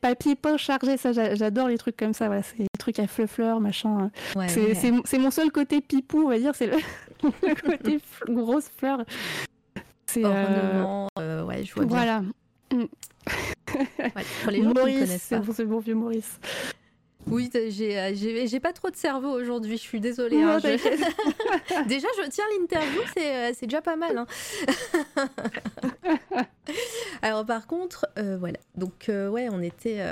[0.00, 3.60] papier, pain chargé ça j'adore les trucs comme ça voilà c'est des trucs à fleurs
[3.60, 4.10] machin
[4.46, 6.78] c'est mon seul côté pipou on va dire c'est le,
[7.66, 7.98] côté
[8.28, 9.04] grosse fleur.
[10.06, 12.22] C'est ouais je vois voilà.
[12.72, 12.84] mm.
[13.66, 15.52] Pour les gens Maurice, qui connaissent pas.
[15.54, 16.38] c'est bon vieux Maurice
[17.28, 18.12] oui, euh,
[18.44, 20.42] j'ai pas trop de cerveau aujourd'hui, je suis désolée.
[20.42, 20.58] Hein,
[21.86, 24.18] déjà, je tiens l'interview, c'est euh, déjà pas mal.
[24.18, 24.26] Hein.
[27.22, 28.58] Alors par contre, euh, voilà.
[28.76, 30.04] Donc ouais, on était.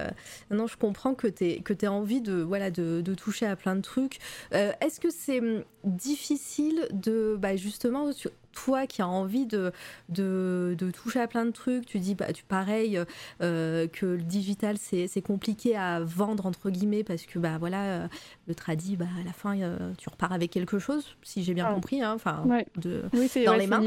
[0.51, 3.74] Non, je comprends que tu que as envie de voilà de, de, toucher à plein
[3.74, 4.18] de trucs.
[4.53, 8.11] Est-ce que c'est hum, difficile de bah, justement
[8.53, 9.72] toi qui as envie de,
[10.09, 13.01] de, toucher à plein de trucs, tu dis bah, tu, pareil
[13.42, 18.09] euh, que le digital c'est compliqué à vendre entre guillemets parce que bah voilà euh,
[18.46, 21.66] le tradi bah à la fin euh, tu repars avec quelque chose si j'ai bien
[21.68, 21.74] ah.
[21.74, 23.82] compris hein, enfin dans les mains.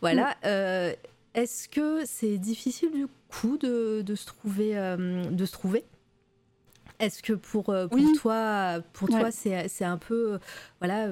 [0.00, 0.96] voilà mm.
[1.34, 5.84] est-ce que c'est difficile du coup de, de se trouver de se trouver?
[6.98, 10.38] Est-ce que pour, pour toi, pour toi, c'est un peu,
[10.78, 11.08] voilà,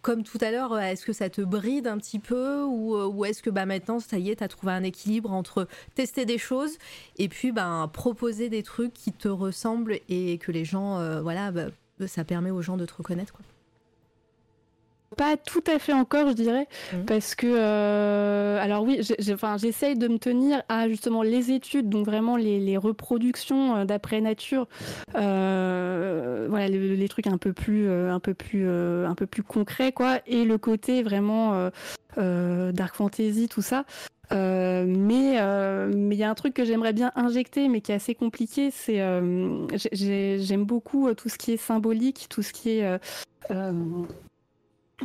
[0.00, 3.42] comme tout à l'heure, est-ce que ça te bride un petit peu ou, euh, est-ce
[3.42, 6.78] que bah, maintenant, ça y est, tu as trouvé un équilibre entre tester des choses
[7.18, 11.50] et puis bah, proposer des trucs qui te ressemblent et que les gens, euh, voilà,
[11.50, 11.66] bah,
[12.06, 13.44] ça permet aux gens de te reconnaître quoi.
[15.16, 17.04] Pas tout à fait encore, je dirais, mmh.
[17.06, 22.36] parce que, euh, alors oui, j'essaye de me tenir à justement les études, donc vraiment
[22.36, 24.66] les, reproductions euh, d'après nature,
[25.14, 30.20] euh, voilà, les, trucs un peu plus, un peu plus, un peu plus concrets, quoi,
[30.26, 31.70] et le côté vraiment
[32.16, 33.84] dark fantasy, tout ça.
[34.30, 35.38] mais
[35.94, 38.70] mais il y a un truc que j'aimerais bien injecter, mais qui est assez compliqué.
[38.70, 38.98] C'est
[39.92, 42.98] j'aime beaucoup tout ce qui est symbolique, tout ce qui est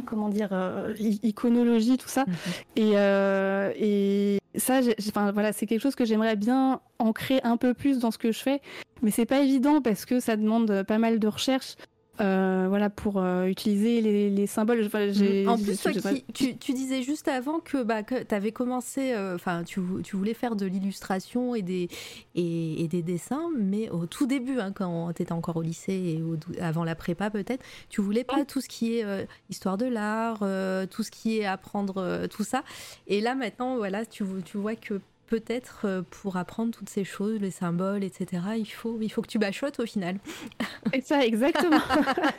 [0.05, 2.25] comment dire, euh, iconologie, tout ça.
[2.27, 2.33] Mhm.
[2.75, 4.79] Et, euh, et ça,
[5.09, 8.31] enfin, voilà, c'est quelque chose que j'aimerais bien ancrer un peu plus dans ce que
[8.31, 8.61] je fais,
[9.01, 11.75] mais c'est pas évident parce que ça demande pas mal de recherche.
[12.19, 14.85] Euh, voilà pour euh, utiliser les, les symboles.
[14.85, 15.47] Mm.
[15.47, 15.87] en plus,
[16.33, 20.33] tu, tu, disais juste avant que, bah, tu avais commencé, euh, enfin, tu, tu, voulais
[20.33, 21.89] faire de l'illustration et des,
[22.35, 25.93] et, et, des dessins, mais au tout début, hein, quand tu étais encore au lycée
[25.93, 30.39] et avant la prépa peut-être, tu voulais pas tout ce qui est histoire de l'art,
[30.89, 32.63] tout ce qui est apprendre tout ça.
[33.07, 37.39] Et là maintenant, voilà, tu, tu vois que peut-être euh, pour apprendre toutes ces choses,
[37.39, 40.17] les symboles, etc., il faut, il faut que tu bachotes au final.
[40.93, 41.81] Et ça, exactement.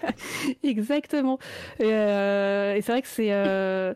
[0.62, 1.38] exactement.
[1.80, 3.32] Euh, et, c'est vrai que c'est.
[3.32, 3.94] Euh,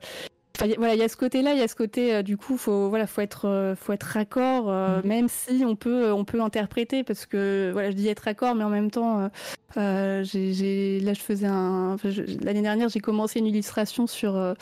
[0.76, 3.06] voilà, il y a ce côté-là, il y a ce côté, du coup, faut, voilà,
[3.06, 5.06] faut être, faut être raccord, mm.
[5.08, 8.62] même si on peut, on peut interpréter, parce que, voilà, je dis être raccord, mais
[8.62, 9.30] en même temps,
[9.74, 11.96] j'ai, là, je faisais un,
[12.44, 14.54] l'année dernière, j'ai commencé une illustration sur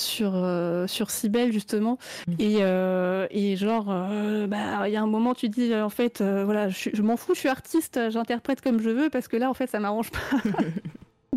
[0.00, 1.98] sur euh, sur Cybelle justement.
[2.26, 2.32] Mm.
[2.38, 6.22] et, euh, et genre euh, bah il y a un moment tu dis en fait
[6.22, 9.54] voilà je, m'en fous je suis artiste j'interprète comme je veux parce que là en
[9.54, 10.18] fait ça m'arrange pas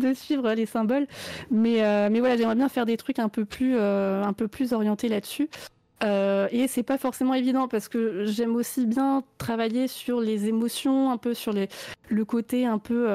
[0.00, 1.06] de suivre les symboles.
[1.50, 5.08] Mais mais voilà j'aimerais bien faire des trucs un peu plus un peu plus orientés
[5.08, 5.48] là-dessus.
[6.02, 11.16] Et c'est pas forcément évident parce que j'aime aussi bien travailler sur les émotions un
[11.16, 11.68] peu sur les
[12.08, 13.08] le côté un peu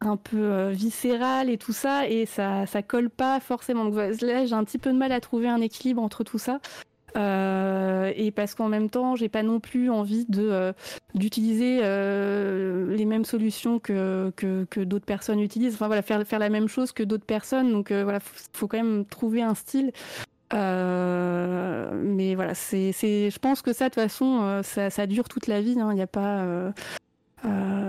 [0.00, 3.84] un peu euh, viscéral et tout ça, et ça, ça colle pas forcément.
[3.84, 6.60] Donc là, j'ai un petit peu de mal à trouver un équilibre entre tout ça.
[7.16, 10.72] Euh, et parce qu'en même temps, j'ai pas non plus envie de euh,
[11.14, 15.74] d'utiliser les mêmes solutions que, que, que d'autres personnes utilisent.
[15.74, 17.72] Enfin voilà, faire faire la même chose que d'autres personnes.
[17.72, 19.90] Donc voilà, faut, faut, quand même trouver un style.
[20.52, 25.60] mais voilà, c'est, je pense que ça, de toute façon, ça, ça dure toute la
[25.60, 25.72] vie.
[25.72, 25.94] Il hein.
[25.94, 26.44] n'y a pas,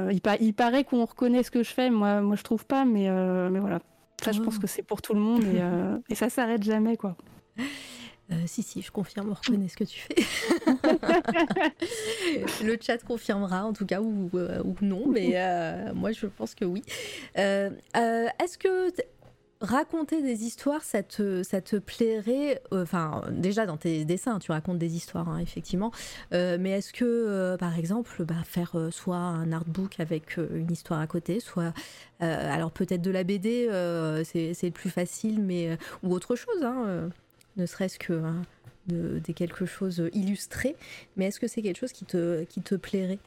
[0.10, 3.10] euh, il, paraît qu'on reconnaît ce que je fais, moi, moi je trouve pas, mais,
[3.10, 3.80] euh, mais voilà.
[4.22, 4.62] Ça, je pense oh.
[4.62, 7.16] que c'est pour tout le monde et, euh, et ça s'arrête jamais, quoi.
[8.46, 10.16] si, si, je confirme, on reconnaît ce que tu fais.
[12.66, 15.36] le chat confirmera, en tout cas, ou, ou non, mais
[15.94, 16.84] moi, je pense que oui.
[17.36, 18.92] Est-ce que
[19.62, 24.52] raconter des histoires, ça te, ça te plairait euh, Enfin, déjà dans tes dessins, tu
[24.52, 25.92] racontes des histoires, hein, effectivement.
[26.34, 31.00] Euh, mais est-ce que, euh, par exemple, bah, faire soit un artbook avec une histoire
[31.00, 31.74] à côté, soit,
[32.20, 33.70] alors peut-être de la BD,
[34.24, 37.10] c'est plus facile, mais ou autre chose, hein,
[37.58, 38.42] ne serait-ce que hein,
[38.88, 40.76] de, quelque chose illustré.
[41.18, 43.20] Mais est-ce que c'est quelque chose qui te, qui te plairait?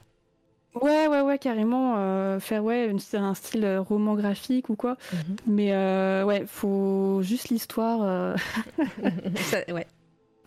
[0.74, 1.96] Ouais, ouais, ouais, carrément.
[1.98, 4.96] Euh, faire ouais, un style euh, roman graphique ou quoi.
[5.12, 5.36] Mhm.
[5.46, 8.00] Mais euh, ouais, faut juste l'histoire.
[8.02, 8.36] Euh.
[9.72, 9.86] ouais.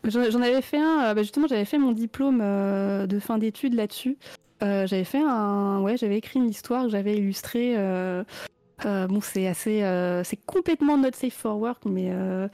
[0.03, 4.17] J'en avais fait un, bah, justement, j'avais fait mon diplôme de fin d'études là-dessus.
[4.61, 5.81] j'avais fait un.
[5.81, 7.75] Ouais, j'avais écrit une histoire que j'avais illustrée
[8.83, 12.47] euh, bon, c'est assez, euh, c'est complètement not safe for work, mais euh,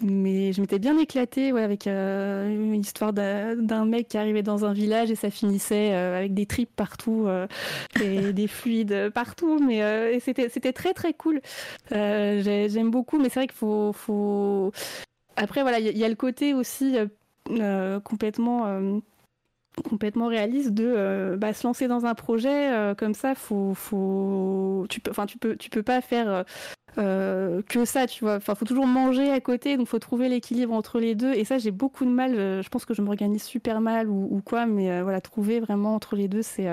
[0.00, 4.72] mais je m'étais bien éclatée ouais, avec une histoire d'un mec qui arrivait dans un
[4.72, 7.28] village et ça finissait avec des tripes partout
[8.02, 11.40] et des fluides partout, mais c'était c'était très très cool.
[11.90, 14.72] J'aime beaucoup, mais c'est vrai qu'il faut faut
[15.36, 16.96] après voilà, il y, a le côté aussi
[18.02, 19.00] complètement
[19.82, 24.86] complètement réaliste de euh, bah, se lancer dans un projet euh, comme ça faut faut
[24.88, 25.10] tu peux
[25.70, 26.44] peux pas faire
[26.98, 31.00] euh, que ça tu vois faut toujours manger à côté donc faut trouver l'équilibre entre
[31.00, 34.08] les deux et ça j'ai beaucoup de mal je pense que je m'organise super mal
[34.08, 36.66] ou, quoi mais voilà trouver vraiment entre les deux c'est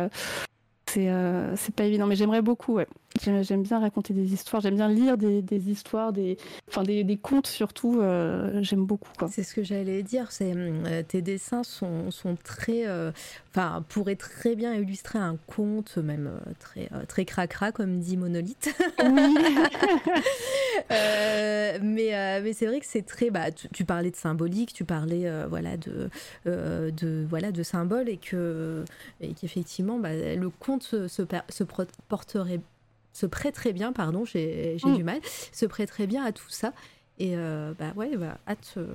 [0.93, 2.73] c'est pas évident, mais j'aimerais beaucoup.
[2.73, 2.87] Ouais.
[3.21, 6.37] J'aime bien raconter des histoires, j'aime bien lire des, des histoires, des,
[6.67, 7.99] enfin des, des contes surtout.
[7.99, 9.09] Euh, j'aime beaucoup.
[9.29, 10.31] C'est ce que j'allais dire.
[10.31, 12.85] C'est euh, tes dessins sont, sont très,
[13.49, 18.75] enfin pourraient très bien illustrer un conte, même très très cracra comme dit Monolithe.
[19.03, 19.35] Oui.
[20.89, 23.29] mais mais c'est vrai que c'est très.
[23.29, 26.09] Bah, tu, parlais de symbolique, tu parlais voilà de
[26.45, 28.83] de voilà de symboles et que
[29.21, 31.23] et qu'effectivement bah, le conte se, se,
[32.07, 32.59] porterait,
[33.17, 34.95] se prêterait bien, pardon, j'ai mm.
[34.95, 35.19] du mal,
[35.51, 36.73] se prêterait bien à tout ça.
[37.17, 38.93] Et euh, bah ouais, bah, hâte, euh,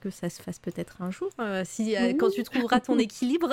[0.00, 3.50] que ça se fasse peut-être un jour, euh, si, quand tu trouveras ton équilibre.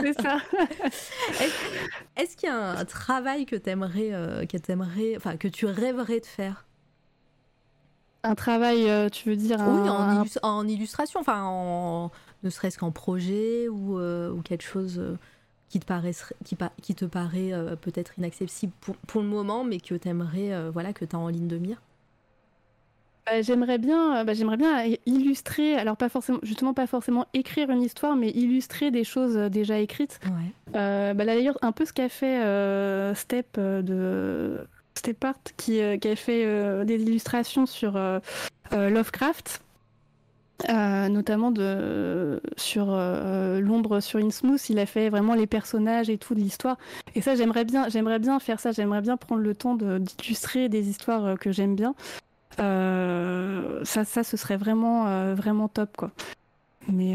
[0.00, 0.38] C'est ça.
[2.16, 4.10] Est-ce qu'il y a un travail que t'aimerais,
[4.46, 6.66] que aimerais, enfin que tu rêverais de faire?
[8.24, 12.10] Un travail, tu veux dire Oui, en, en, illustration, enfin, en,
[12.42, 15.00] ne serait-ce qu'en projet ou, ou quelque chose
[15.68, 16.14] qui te, paraît,
[16.44, 20.52] qui, qui te paraît euh, peut-être inaccessible pour, pour, le moment, mais que tu aimerais,
[20.52, 21.80] euh, voilà, que tu as en ligne de mire?
[23.26, 27.82] Bah, J'aimerais bien, bah, j'aimerais bien illustrer, alors pas forcément, justement pas forcément écrire une
[27.82, 30.18] histoire, mais illustrer des choses déjà écrites.
[30.24, 31.12] Ouais.
[31.14, 34.66] bah, d'ailleurs, un peu ce qu'a fait Step de
[35.56, 38.00] qui a fait des illustrations sur
[38.72, 39.62] Lovecraft.
[40.68, 46.18] Euh, notamment de, sur euh, l'ombre sur Innsmouth, il a fait vraiment les personnages et
[46.18, 46.76] tout de l'histoire.
[47.14, 48.72] Et ça, j'aimerais bien, j'aimerais bien faire ça.
[48.72, 51.94] J'aimerais bien prendre le temps d'illustrer des histoires euh, que j'aime bien.
[52.58, 56.10] ça, ça, ce serait vraiment, vraiment top, quoi.
[56.88, 57.14] Mais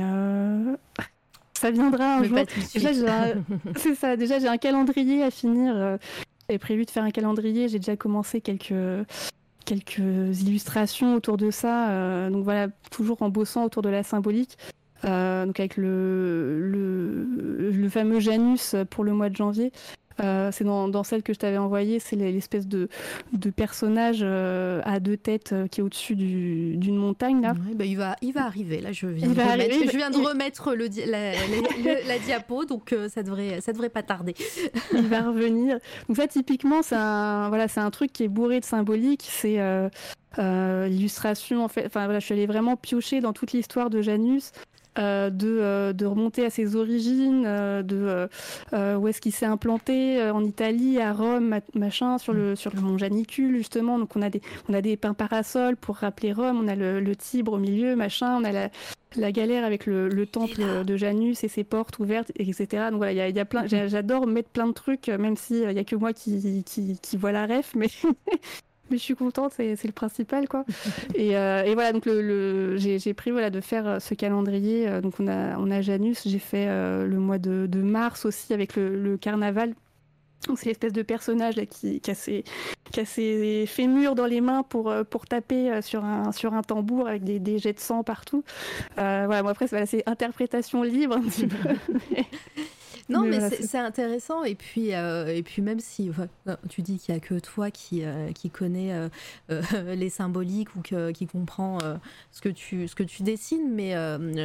[1.53, 2.39] ça viendra un jour.
[3.75, 4.15] c'est ça.
[4.15, 5.97] Déjà, j'ai un calendrier à finir.
[6.49, 7.67] J'ai prévu de faire un calendrier.
[7.67, 8.73] J'ai déjà commencé quelques
[9.65, 11.89] quelques illustrations autour de ça.
[11.89, 14.57] Euh, donc voilà, toujours en bossant autour de la symbolique.
[15.05, 19.73] Euh, donc avec le, le, le, fameux Janus pour le mois de janvier.
[20.21, 22.89] Euh, c'est dans, celle que je t'avais envoyée, c'est l'espèce de,
[23.33, 27.41] de personnage euh, à deux têtes qui est au-dessus d'une montagne.
[27.41, 27.55] Là.
[27.75, 30.73] bah, il, va, il va arriver, là je viens, de, remettre, je viens de remettre
[30.73, 31.33] le, la,
[32.07, 34.35] la, diapo, donc ça, devrait, ça devrait pas tarder.
[34.93, 35.79] il va revenir.
[36.07, 39.59] Donc ça typiquement c'est un, voilà, un truc qui est bourré de symbolique, c'est
[40.37, 44.51] l'illustration en fait, enfin voilà, je suis allée vraiment piocher dans toute l'histoire de Janus.
[44.99, 48.29] Euh, de, euh, de, remonter à ses origines, euh, de
[48.95, 52.97] où est-ce qu'il s'est implanté en Italie, à Rome, machin, sur le, sur le mont
[52.97, 53.97] Janicule, justement.
[53.97, 57.15] Donc on a des, on a des pins parasols pour rappeler Rome, on a le,
[57.15, 58.69] Tibre au milieu, machin, on a la,
[59.15, 62.89] la galère avec le, le temple de Janus et ses portes ouvertes, etc.
[62.89, 65.67] Donc voilà, il y a, y a, plein, j'adore mettre plein de trucs, même s'il
[65.67, 67.87] n'y a que moi qui, qui, qui vois la ref, mais
[68.97, 70.65] je suis contente, c'est le principal, quoi.
[71.15, 74.87] et, euh, et, voilà, donc le, j'ai pris voilà, de faire euh, ce calendrier.
[74.87, 78.75] Euh, donc on a, on a Janus, j'ai fait le mois de, mars aussi avec
[78.75, 79.73] le, carnaval.
[80.47, 82.15] Donc c'est l'espèce de personnage qui, qui, a
[83.05, 87.59] ses, fémurs dans les mains pour, pour taper sur un, sur un tambour avec des,
[87.59, 88.43] jets de sang partout.
[88.97, 91.19] voilà, moi après c'est interprétation libre.
[93.09, 94.43] Non, mais, c'est intéressant.
[94.43, 96.09] Et puis, euh, et puis même si
[96.69, 98.93] tu dis qu'il n'y a que toi qui, euh, qui connais
[99.49, 99.61] euh,
[99.95, 101.77] les symboliques ou qui comprend
[102.31, 103.95] ce, que tu, ce que tu dessines, mais,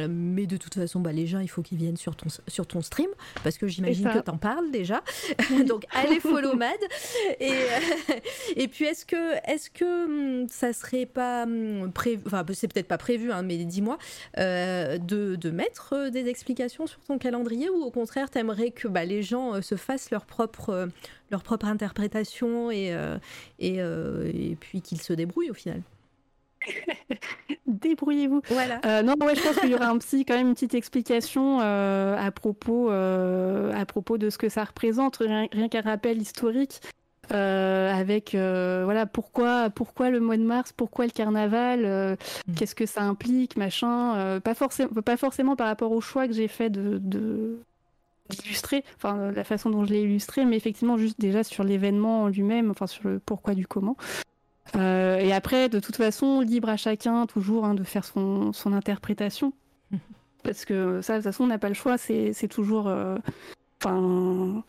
[0.07, 2.81] mais de toute façon, bah, les gens, il faut qu'ils viennent sur ton, sur ton
[2.81, 3.09] stream,
[3.43, 5.03] parce que j'imagine que tu en parles déjà.
[5.67, 6.77] Donc, allez follow Mad.
[7.39, 7.53] Et,
[8.55, 12.87] et puis, est-ce que, est que hum, ça serait pas hum, prévu, enfin, c'est peut-être
[12.87, 13.97] pas prévu, hein, mais dis-moi,
[14.37, 19.23] de, de mettre des explications sur ton calendrier ou au contraire, t'aimerais que bah, les
[19.23, 20.87] gens euh, se fassent leur propre, euh,
[21.31, 23.17] leur propre interprétation et, euh,
[23.59, 25.81] et, et puis qu'ils se débrouillent au final.
[27.67, 28.41] Débrouillez-vous.
[28.49, 29.01] Voilà.
[29.03, 32.31] non, ouais, je pense qu'il y aura un petit, quand même une petite explication à
[32.31, 36.81] propos, à propos de ce que ça représente, rien, qu'un rappel historique.
[37.29, 42.53] avec voilà pourquoi pourquoi le mois de mars pourquoi le carnaval mm.
[42.55, 46.47] qu'est-ce que ça implique machin pas forcément pas forcément par rapport au choix que j'ai
[46.47, 47.59] fait de,
[48.29, 52.71] illustré, enfin la façon dont je l'ai illustré, mais effectivement juste déjà sur l'événement lui-même,
[52.71, 53.97] enfin sur le pourquoi du comment.
[54.75, 58.73] Euh, et après, de toute façon, libre à chacun toujours hein, de faire son, son
[58.73, 59.53] interprétation.
[60.43, 62.87] Parce que ça, de toute façon, on n'a pas le choix, c'est toujours...
[62.87, 63.17] Euh,
[63.81, 64.63] enfin...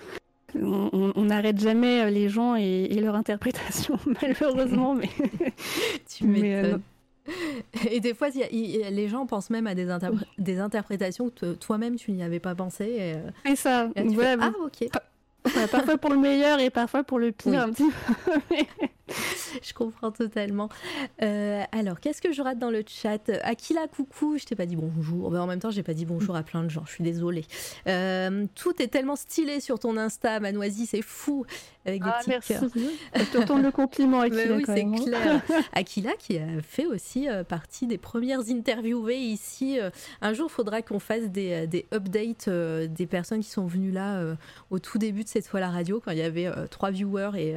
[0.54, 5.10] on n'arrête jamais les gens et, leur interprétation, malheureusement, mais...
[6.08, 6.24] tu.
[6.26, 6.78] Euh,
[7.90, 9.86] et des fois, les gens pensent même à des,
[10.38, 12.84] des interprétations que toi-même tu n'y avais pas pensé.
[12.84, 13.88] Et, euh, ça.
[13.96, 14.88] ah, ok.
[15.70, 17.60] parfois pour le meilleur et parfois pour le pire.
[17.60, 17.84] Un petit
[19.62, 20.68] je comprends totalement.
[21.22, 23.30] Euh, alors, qu'est-ce que je rate dans le chat?
[23.42, 25.30] Akila, coucou, je t'ai pas dit bonjour.
[25.30, 27.44] Mais en même temps, j'ai pas dit bonjour à plein de gens, je suis désolée.
[27.86, 31.44] Euh, tout est tellement stylé sur ton Insta, Manoisie, c'est fou.
[31.86, 32.54] Avec des ah, merci.
[33.14, 34.56] Je te retourne le compliment, Akila.
[34.56, 34.94] oui, c'est hein.
[35.04, 35.42] clair.
[35.72, 39.78] Akila qui a fait aussi euh, partie des premières interviewées ici.
[40.20, 44.22] un jour, il faudra qu'on fasse des, des updates des personnes qui sont venues là
[44.70, 47.56] au tout début de cette fois la radio, quand il y avait trois viewers et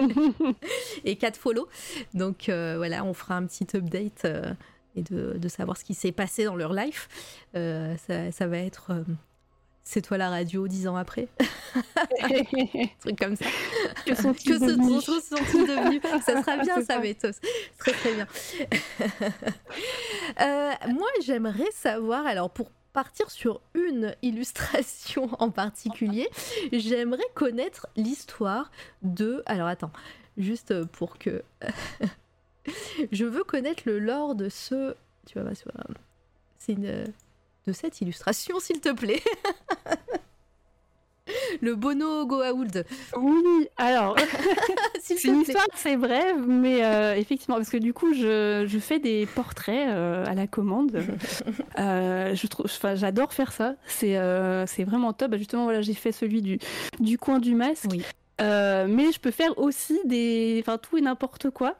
[1.04, 1.68] et 4 follow.
[2.14, 4.52] Donc euh, voilà, on fera un petit update euh,
[4.96, 7.08] et de, savoir ce qui s'est passé dans leur life.
[7.54, 7.94] Euh,
[8.32, 9.04] ça, va être
[9.90, 11.26] c'est toi la radio dix ans après
[13.00, 13.46] truc comme ça
[14.06, 17.40] que sont-ils devenus, ça sera bien ça Métos
[17.78, 18.26] très très bien
[20.88, 26.28] moi j'aimerais savoir alors pour partir sur une illustration en particulier
[26.72, 28.70] j'aimerais connaître l'histoire
[29.02, 29.92] de alors attends
[30.36, 31.42] juste pour que.
[33.12, 34.94] je veux connaître le lore de ce.
[35.26, 35.74] Tu vas m'asseoir.
[36.58, 37.12] C'est une.
[37.66, 39.22] De cette illustration, s'il te plaît.
[41.60, 42.84] le Bono Goa'uld.
[43.16, 44.16] Oui, alors,
[45.00, 48.98] c'est une histoire c'est brève, mais euh, effectivement, parce que du coup, je, je fais
[48.98, 51.02] des portraits euh, à la commande.
[51.78, 53.74] euh, je trouve, j'adore faire ça.
[53.86, 54.18] C'est
[54.66, 55.32] c'est vraiment top.
[55.32, 56.58] Bah, justement, voilà, j'ai fait celui du,
[56.98, 57.86] du coin du masque.
[57.90, 58.02] Oui.
[58.40, 61.76] Euh, mais je peux faire aussi des, enfin tout et n'importe quoi.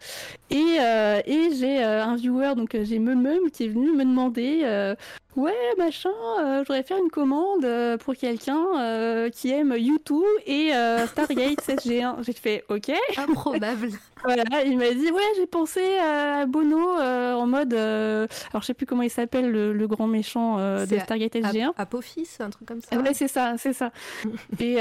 [0.50, 4.94] Et, euh, et j'ai euh, un viewer, donc j'ai Meumum, qui est venu me demander
[5.36, 6.10] ouais, machin,
[6.40, 10.70] euh, je voudrais faire une commande euh, pour quelqu'un euh, qui aime YouTube et
[11.06, 12.24] Stargate SG1.
[12.24, 12.90] J'ai fait OK.
[13.16, 13.90] Improbable.
[14.24, 18.28] voilà, il m'a dit ouais, j'ai pensé à Bono en mode, alors
[18.60, 21.72] je sais plus comment il s'appelle le, grand méchant de Stargate SG1.
[21.76, 22.96] Apophis, un truc comme ça.
[22.96, 23.90] Ouais, c'est ça, c'est ça.
[24.60, 24.78] et,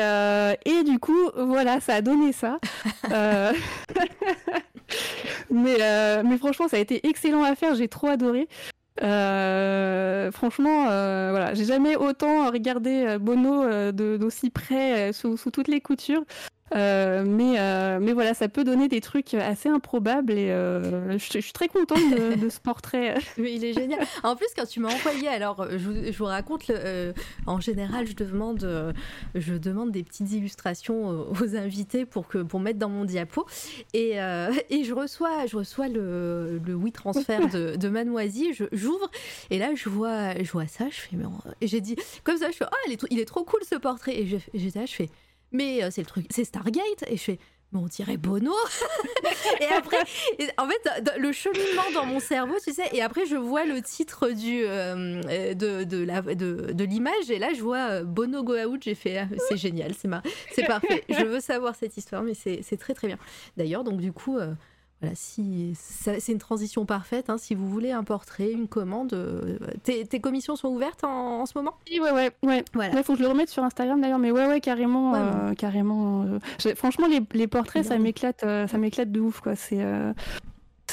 [0.66, 2.60] et du coup, voilà, ça a donné ça.
[5.50, 5.78] mais,
[6.24, 8.47] mais franchement, ça a été excellent à faire, j'ai trop adoré.
[9.00, 16.24] Franchement, voilà, j'ai jamais autant regardé Bono d'aussi près sous, sous, toutes les coutures.
[16.76, 21.39] Euh, mais, euh, mais voilà, ça peut donner des trucs assez improbables et euh, je,
[21.39, 21.99] suis très contente
[22.38, 23.15] de, ce portrait.
[23.38, 23.99] il est génial.
[24.24, 26.72] En plus, quand tu m'as envoyé, alors je, vous raconte,
[27.45, 28.93] en général, je demande,
[29.36, 33.45] je demande des petites illustrations aux invités pour, que, pour mettre dans mon diapo
[33.93, 34.17] et,
[34.70, 37.89] et je reçois, je reçois le, le oui transfert de, de
[38.72, 39.09] j'ouvre
[39.49, 41.26] et là je vois, je vois ça, je fais, mais
[41.61, 44.20] j'ai dit, comme ça, je fais, oh, il est, il est trop cool ce portrait
[44.20, 45.09] et j'étais là, je fais,
[45.52, 47.04] mais euh, c'est le truc, c'est Stargate.
[47.08, 47.39] Et je fais,
[47.72, 48.54] mais on dirait Bono.
[49.62, 50.02] et après,
[50.58, 54.30] en fait, le cheminement dans mon cerveau, tu sais, et après, je vois le titre
[54.30, 58.84] du, euh, euh, de, de l'image, et là, je vois Bono Go Out.
[58.84, 60.10] J'ai fait, ah, c'est génial, c'est,
[60.52, 61.04] c'est parfait.
[61.10, 63.18] Je veux savoir cette histoire, mais c'est, c'est très très bien.
[63.58, 64.38] D'ailleurs, donc, du coup,
[65.02, 67.30] voilà, si c'est une transition parfaite.
[67.30, 71.58] Hein, si vous voulez un portrait, une commande, euh, tes, commissions sont ouvertes en, ce
[71.58, 71.74] moment?
[71.89, 72.66] Oui, ouais, ouais, ouais.
[72.74, 73.02] Voilà.
[73.04, 76.24] faut que je le remette sur Instagram d'ailleurs, mais ouais, ouais, carrément, euh, carrément.
[76.24, 79.56] Euh, franchement, les, portraits, ça m'éclate, ça m'éclate de ouf, quoi.
[79.56, 79.86] C'est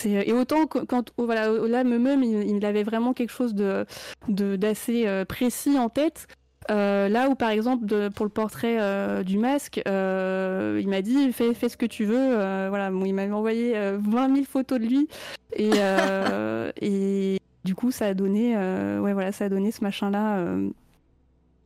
[0.05, 3.87] et autant quand oh, voilà là même il, il, avait vraiment quelque chose de
[4.29, 6.29] d'assez précis en tête
[6.71, 11.33] euh, là où par exemple pour le portrait euh, du masque, euh, il m'a dit
[11.33, 12.35] fais, fais, ce que tu veux.
[12.69, 15.09] voilà, il m'avait envoyé 20 000 photos de lui
[15.55, 15.71] et,
[16.87, 20.45] et du coup ça a donné, ouais voilà, ça a donné ce machin là.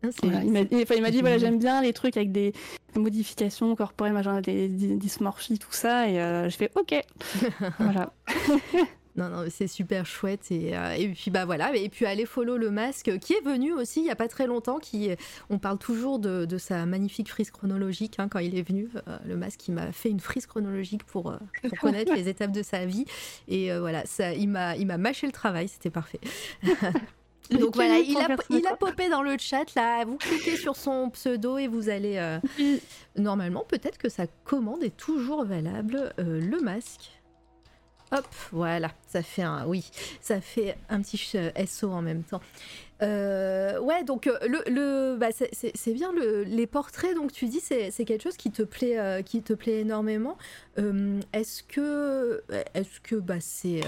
[0.03, 2.53] Ah, il m'a dit voilà j'aime bien les trucs avec des
[2.95, 6.15] modifications corporelles, machin, des, des dysmorphies, tout ça et
[6.51, 7.03] je fais ok.
[7.79, 8.13] voilà.
[9.17, 10.51] Non, non, c'est super chouette.
[10.51, 11.75] Et, euh, et, puis, bah voilà.
[11.75, 14.47] Et puis, allez follow le masque qui est venu aussi il n'y a pas très
[14.47, 14.79] longtemps.
[14.79, 15.11] Qui,
[15.49, 18.17] on parle toujours de, de sa magnifique frise chronologique.
[18.19, 21.31] Hein, quand il est venu, euh, le masque, il m'a fait une frise chronologique pour,
[21.31, 21.39] euh,
[21.69, 23.05] pour connaître les étapes de sa vie.
[23.49, 25.69] Et voilà, ça, il m'a mâché le travail.
[25.69, 26.21] C'était parfait.
[27.51, 30.05] Donc voilà, il a, il a popé dans le chat là.
[30.05, 32.39] Vous cliquez sur son pseudo et vous allez.
[33.17, 36.13] Normalement, peut-être que sa commande est toujours valable.
[36.17, 37.20] le masque.
[38.13, 39.89] Hop, voilà, ça fait un, oui,
[40.21, 41.17] ça fait un petit
[41.67, 42.41] SO en même temps.
[43.03, 47.15] Euh, ouais, donc euh, le, le bah, c'est bien le, les portraits.
[47.15, 50.37] Donc tu dis c'est quelque chose qui te plaît, euh, qui te plaît énormément.
[51.33, 52.43] est-ce que,
[52.75, 53.83] est-ce que bah c'est,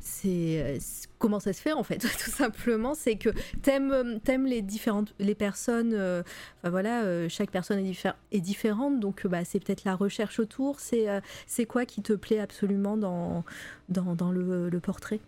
[0.00, 0.78] c'est
[1.18, 3.30] comment ça se fait en fait Tout simplement, c'est que
[3.62, 5.94] t'aimes aimes les différentes les personnes.
[5.94, 9.00] Enfin voilà, chaque personne est, est différente.
[9.00, 10.80] Donc bah c'est peut-être la recherche autour.
[10.80, 11.06] C'est
[11.46, 13.44] c'est quoi qui te plaît absolument dans
[13.88, 15.20] dans, dans le, le portrait?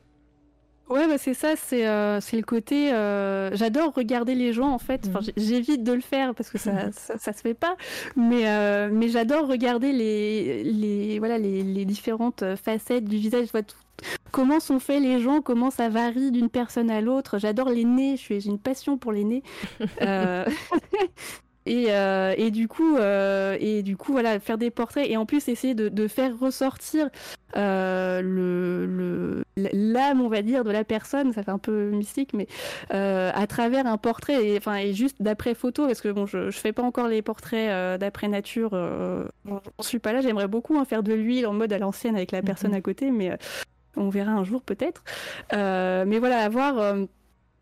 [0.88, 2.92] Ouais, bah c'est ça, c'est euh, le côté.
[2.92, 5.06] Euh, j'adore regarder les gens en fait.
[5.08, 5.32] Enfin, mhm.
[5.36, 7.76] J'évite de le faire parce que ça, ça, se fait pas,
[8.16, 13.48] mais, euh, mais j'adore regarder les, les, voilà, les, les, différentes facettes du visage.
[13.52, 13.62] vois,
[14.32, 17.38] comment sont faits les gens, comment ça varie d'une personne à l'autre.
[17.38, 19.42] J'adore les nez, j'ai une passion pour les nez.
[21.66, 25.26] Et, euh, et, du coup, euh, et du coup, voilà, faire des portraits et en
[25.26, 27.08] plus essayer de, de faire ressortir
[27.56, 31.32] euh, le l'âme, on va dire, de la personne.
[31.32, 32.46] Ça fait un peu mystique, mais
[32.90, 36.58] à travers un portrait et enfin et juste d'après photo, parce que bon, je, je
[36.58, 38.70] fais pas encore les portraits d'après nature.
[38.72, 40.20] Euh, je suis pas là.
[40.20, 42.78] J'aimerais beaucoup en faire de l'huile en mode à l'ancienne avec la personne mhm.
[42.78, 43.36] à côté, mais
[43.96, 45.04] on verra un jour peut-être.
[45.52, 46.96] mais voilà, avoir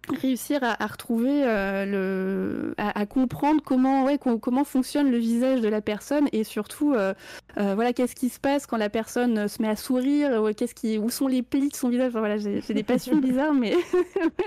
[0.09, 5.81] réussir à, retrouver euh, le à, comprendre comment ouais, comment fonctionne le visage de la
[5.81, 7.15] personne et surtout euh,
[7.59, 10.99] euh, voilà qu'est-ce qui se passe quand la personne se met à sourire qu'est-ce qui
[10.99, 12.13] où sont les plis de son visage.
[12.13, 13.75] Voilà j'ai des passions bizarres mais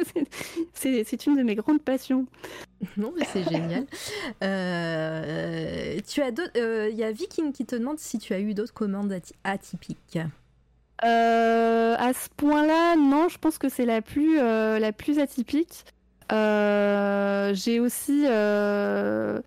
[0.73, 2.25] c'est une de mes grandes passions.
[2.97, 3.85] Non mais c'est génial.
[6.07, 6.31] Tu as
[6.89, 10.19] il y a Viking qui te demande si tu as eu d'autres commandes atypiques
[11.03, 15.85] à ce point-là, non, je pense que c'est la plus, euh, la plus atypique.
[16.31, 18.25] Euh, j'ai aussi.
[18.25, 19.41] après,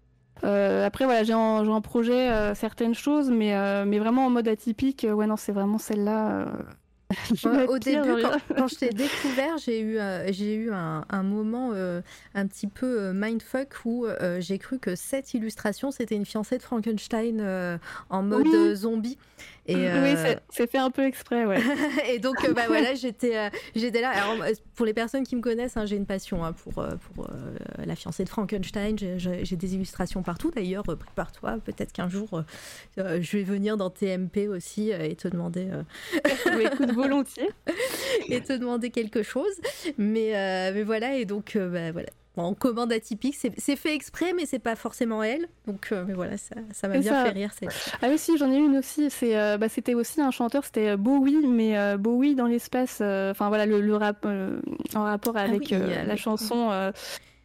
[1.04, 5.36] voilà, j'ai en, en, projet certaines choses, mais, mais vraiment en mode atypique, ouais, non,
[5.36, 6.46] c'est vraiment celle-là.
[7.68, 8.20] au début,
[8.56, 9.98] quand, je t'ai découvert, j'ai eu,
[10.30, 11.72] j'ai eu un, un moment
[12.34, 14.06] un petit peu mindfuck où
[14.38, 17.78] j'ai cru que cette illustration, c'était une fiancée de Frankenstein
[18.10, 19.18] en mode zombie.
[19.68, 21.60] Et, oui, euh, c'est fait un peu exprès, ouais.
[22.08, 24.10] et donc, euh, bah voilà, j'étais euh, j'étais là.
[24.10, 24.44] Alors,
[24.74, 27.28] pour les personnes qui me connaissent, hein, j'ai une passion hein, pour, pour
[27.78, 28.96] la fiancée de Frankenstein.
[28.98, 30.52] J'ai des illustrations partout.
[30.54, 32.42] D'ailleurs, prépare-toi, peut-être qu'un jour,
[32.96, 35.68] je vais venir dans TMP aussi et te demander.
[36.60, 37.50] écoute, volontiers.
[38.28, 39.54] et te demander quelque chose.
[39.98, 40.32] Mais,
[40.72, 43.36] mais voilà, et donc, bah, voilà en commande atypique.
[43.56, 45.46] C'est fait exprès, mais c'est pas forcément elle.
[45.66, 46.54] Donc, mais voilà, ça
[46.88, 47.24] m'a bien ça.
[47.24, 47.50] fait rire.
[48.02, 49.08] Ah oui, si, j'en ai une aussi.
[49.22, 52.98] Euh, bah, c'était aussi un chanteur, c'était euh, Bowie, mais euh, Bowie dans l'espace.
[53.00, 54.60] euh, Enfin voilà, le, le rap euh,
[54.94, 56.70] en rapport avec oui, euh, la avec- chanson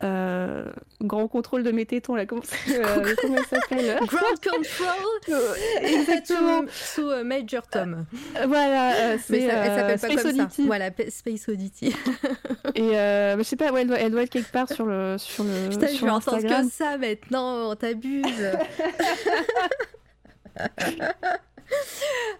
[0.03, 0.65] euh, euh,
[1.01, 2.15] Grand contrôle de mes tétons.
[2.15, 5.41] Là, comment, euh, comment elle s'appelle Ground control.
[5.81, 6.63] Exactement.
[6.71, 8.05] Sous, euh, Major Tom.
[8.47, 10.43] Voilà, euh, c'est ça, elle euh, s'appelle pas Space comme ça.
[10.43, 10.65] Oddity.
[10.67, 11.95] Voilà, P- Space Oddity.
[12.75, 15.17] Et euh, je sais pas, ouais, elle, doit, elle doit être quelque part sur le
[15.17, 16.67] sur le Putain, je sur vais entendre Instagram.
[16.67, 18.25] que ça maintenant, on t'abuse.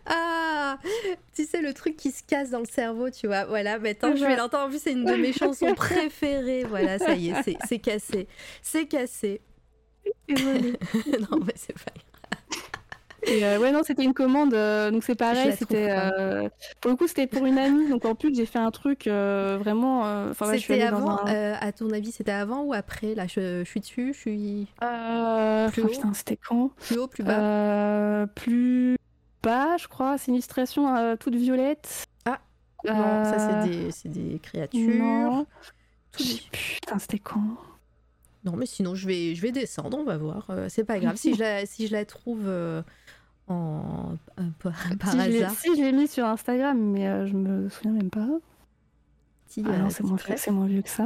[0.06, 0.78] Ah,
[1.34, 3.46] tu sais, le truc qui se casse dans le cerveau, tu vois.
[3.46, 4.66] Voilà, maintenant je vais l'entendre.
[4.66, 6.64] En plus, c'est une de mes chansons préférées.
[6.66, 8.28] Voilà, ça y est, c'est- c'est cassé.
[8.62, 9.42] C'est cassé.
[10.30, 12.06] Non, mais c'est pas grave.
[13.28, 16.50] Et euh, ouais, non, c'était une commande, euh, donc c'est pareil, c'était euh,
[16.82, 20.02] pour le coup c'était pour une amie, donc en plus j'ai fait un truc vraiment,
[20.32, 23.14] enfin ouais, c'était avant, un, à ton avis, c'était avant ou après?
[23.14, 24.68] Là, je, je suis dessus, je suis
[25.72, 26.72] plus oh, haut putain, c'était quand?
[26.78, 28.26] Plus haut, plus bas.
[28.36, 28.98] Plus
[29.44, 30.18] bas, je crois.
[30.18, 32.06] C'est une illustration euh, toute violette.
[32.26, 32.40] Ah,
[32.86, 35.04] Non, ça, Euh, c'est des, c'est des créatures.
[35.04, 35.46] Non.
[36.12, 37.58] Tout Putain, c'était quand?
[38.44, 40.48] Non, mais sinon, je vais, je vais descendre, on va voir.
[40.50, 41.16] Euh, c'est pas grave.
[41.16, 42.82] si, je la, si je la trouve euh,
[43.48, 47.34] en, euh, par, par si, je si, je l'ai mis sur Instagram, mais euh, je
[47.34, 48.28] me souviens même pas.
[49.48, 50.04] petit, Ah euh, non, c'est
[50.52, 51.04] moins, vieux que ça.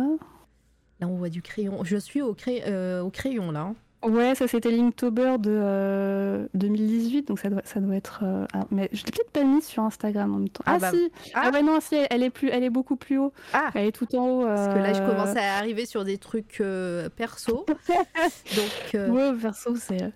[1.02, 1.84] Là, on voit du crayon.
[1.84, 3.62] Je suis au, cray- euh, au crayon, là.
[3.62, 3.76] hein.
[4.06, 8.20] Ouais, ça c'était Linktober de euh, 2018, donc ça doit, ça doit être.
[8.24, 10.64] euh, ah, mais je l'ai peut-être pas mis sur Instagram en même temps.
[10.68, 11.44] Ah Ah, bah- si Ah.
[11.46, 11.50] ah.
[11.52, 13.34] ouais, non, si, elle, elle est plus, elle est beaucoup plus haut.
[13.54, 14.46] Ah Elle est tout en haut.
[14.46, 17.66] Parce que là, je euh, commence à arriver sur des trucs euh, perso.
[18.56, 20.02] Donc, euh, Ouais, perso, c'est.
[20.04, 20.10] euh,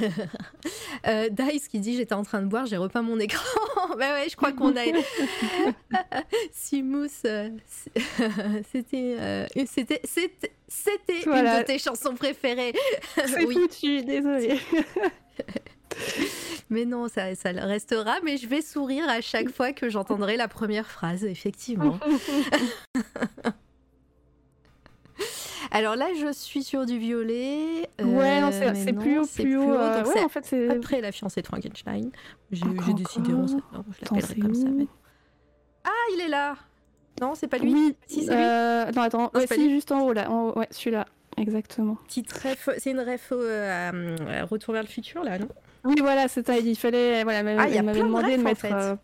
[1.06, 3.44] euh, Dice qui dit J'étais en train de boire, j'ai repeint mon écran.
[3.98, 4.80] bah ouais, je crois qu'on a.
[6.52, 7.50] Simous, euh,
[8.72, 9.16] c'était.
[9.18, 10.00] euh, c'était.
[10.68, 11.20] C'était.
[11.24, 11.54] Voilà.
[11.56, 12.74] une de tes chansons préférées.
[13.26, 13.54] C'est oui.
[13.54, 14.58] foutu, désolée.
[16.70, 20.36] Mais non, ça, ça le restera, mais je vais sourire à chaque fois que j'entendrai
[20.36, 21.98] la première phrase, effectivement.
[25.70, 27.88] Alors là, je suis sur du violet.
[28.00, 29.72] euh, ouais, non, c'est c'est non, plus haut, c'est plus haut.
[29.72, 30.68] euh, ouais, c'est en fait, c'est.
[30.70, 32.10] après la fiancée de Frankenstein.
[32.52, 32.64] J'ai
[32.94, 33.54] décidé, on je
[34.02, 34.68] l'appellerai comme ça.
[34.68, 34.86] mais-
[35.84, 36.56] Ah, il est là
[37.20, 38.42] Non, c'est pas lui Oui, Si, c'est lui.
[38.42, 39.70] euh, non, attends, c'est ouais, si, lui.
[39.70, 40.30] juste en haut, là.
[40.30, 41.06] En haut, ouais, celui-là,
[41.36, 41.96] exactement.
[42.06, 43.90] Petite ref, c'est une ref euh,
[44.30, 45.48] à, à Retour vers le futur, là, non?
[45.84, 47.22] Oui, voilà, c'est ça, il fallait.
[47.24, 48.60] Voilà, elle Ah, a m'avait de demandé de en mettre.
[48.60, 48.72] fait.
[48.72, 48.96] euh,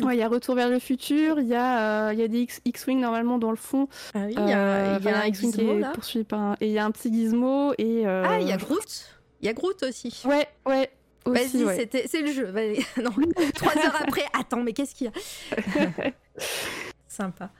[0.00, 2.28] Ouais, il y a Retour vers le futur, il y a, euh, il y a
[2.28, 3.88] des X- X-Wing normalement dans le fond.
[4.14, 5.90] Ah oui, il y a, Euh, y un X-Wing qui est là.
[5.92, 6.56] poursuivi par un...
[6.60, 8.06] Et il y a un petit gizmo et.
[8.06, 9.10] euh, Ah, il y a Groot
[9.42, 10.22] Il y a Groot aussi.
[10.24, 10.88] Ouais, ouais.
[11.24, 11.76] Aussi, Vas-y, ouais.
[11.76, 12.46] c'était- c'est le jeu.
[13.02, 13.10] Non,
[13.56, 14.22] trois heures après.
[14.38, 16.10] Attends, mais qu'est-ce qu'il y a?
[17.18, 17.50] Sympa.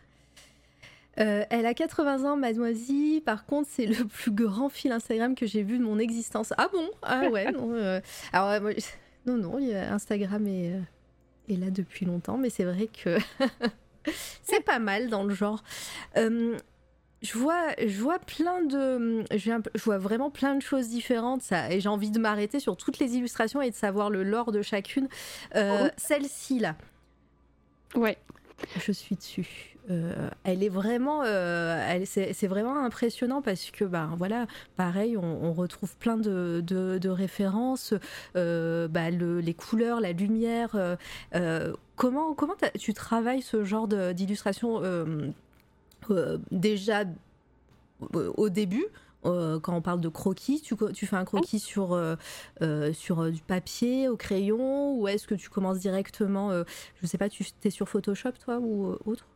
[1.18, 3.20] Euh, elle a 80 ans, mademoiselle.
[3.24, 6.52] Par contre, c'est le plus grand fil Instagram que j'ai vu de mon existence.
[6.56, 6.88] Ah bon?
[7.02, 7.72] Ah ouais, non.
[7.72, 8.00] euh,
[8.32, 8.70] Alors, euh, moi,
[9.26, 9.58] non, non,
[9.92, 10.74] Instagram est,
[11.48, 13.18] est là depuis longtemps, mais c'est vrai que
[14.42, 15.64] c'est pas mal dans le genre.
[16.16, 16.56] Euh,
[17.20, 21.42] je vois, je vois plein de, je vois vraiment plein de choses différentes.
[21.42, 24.52] Ça, et j'ai envie de m'arrêter sur toutes les illustrations et de savoir le lore
[24.52, 25.08] de chacune.
[25.56, 25.88] Oh.
[25.96, 26.76] Celle-ci là,
[27.96, 28.18] Ouais.
[28.78, 29.76] Je suis dessus.
[29.90, 35.96] Euh, elle est vraiment, euh, c'est vraiment impressionnant parce que, ben voilà, pareil, on, retrouve
[35.96, 37.94] plein de, références,
[38.36, 40.76] euh, bah, le- les couleurs, la lumière.
[41.96, 44.82] comment comment tu travailles ce genre d'illustration
[46.50, 47.04] déjà
[48.12, 48.86] au début?
[49.26, 52.16] Euh, quand on parle de croquis, tu, fais un croquis sur, euh,
[52.62, 56.52] euh, sur du papier, au crayon, ou est-ce que tu commences directement,
[57.00, 59.26] je sais pas, tu es sur Photoshop toi ou autre?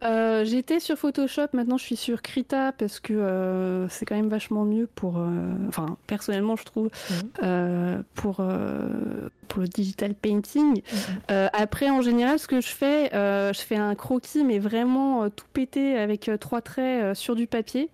[0.00, 4.86] J'étais sur Photoshop, maintenant je suis sur Krita parce que c'est quand même vachement mieux
[4.86, 5.20] pour.
[5.66, 6.88] Enfin, personnellement, je trouve,
[7.42, 8.36] euh, pour,
[9.48, 10.82] pour le digital painting.
[11.30, 15.46] Euh, après, en général, ce que je fais, je fais un croquis, mais vraiment tout
[15.52, 17.90] pété avec trois traits sur du papier.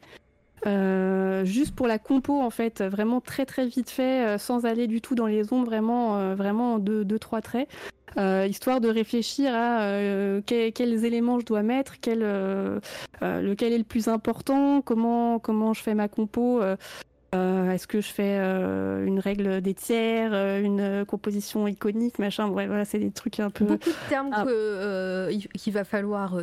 [0.66, 4.86] Euh, juste pour la compo en fait, vraiment très très vite fait, euh, sans aller
[4.86, 7.68] du tout dans les ombres, vraiment, euh, vraiment en deux, deux trois traits,
[8.16, 9.80] euh, histoire de réfléchir à
[10.46, 12.20] que- quels éléments je dois mettre, quel,
[13.20, 16.62] lequel est le plus important, comment comment je fais ma compo.
[17.34, 22.48] Est-ce que je fais une règle des tiers, une composition iconique, machin.
[22.48, 23.64] Ouais, voilà, c'est des trucs un peu.
[23.64, 24.44] Beaucoup de termes Ah.
[25.58, 26.38] qu'il va falloir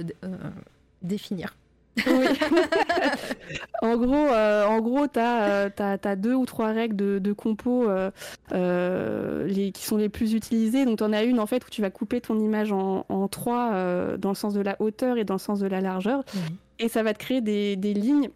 [1.02, 1.56] définir.
[1.98, 2.26] Oui.
[3.82, 7.90] en gros, euh, en gros, t'as euh, t'as deux ou trois règles de, de compo
[7.90, 8.12] euh,
[8.54, 10.86] euh, les, qui sont les plus utilisées.
[10.86, 13.72] Donc, t'en as une en fait où tu vas couper ton image en, en trois
[14.18, 16.24] dans le sens de la hauteur et dans le sens de la largeur,
[16.80, 18.30] et ça va te créer des, des lignes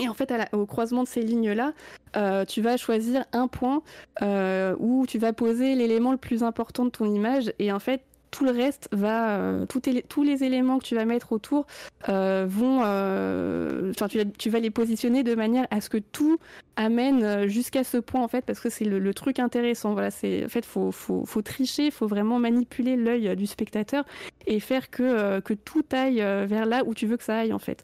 [0.00, 1.72] Et en fait, au croisement de ces lignes-là,
[2.16, 3.82] euh, tu vas choisir un point
[4.22, 7.52] euh, où tu vas poser l'élément le plus important de ton image.
[7.58, 8.02] Et en fait,
[8.34, 9.66] tout le reste va, euh,
[10.08, 11.66] tous les éléments que tu vas mettre autour
[12.06, 14.08] vont, enfin,
[14.38, 16.38] tu, vas les positionner de manière à ce que tout
[16.76, 19.92] amène jusqu'à ce point en fait, parce que c'est le, truc intéressant.
[19.92, 24.04] Voilà, en fait, faut, faut, faut tricher, faut vraiment manipuler l'œil du spectateur
[24.46, 27.58] et faire que que tout aille vers là où tu veux que ça aille en
[27.58, 27.82] fait.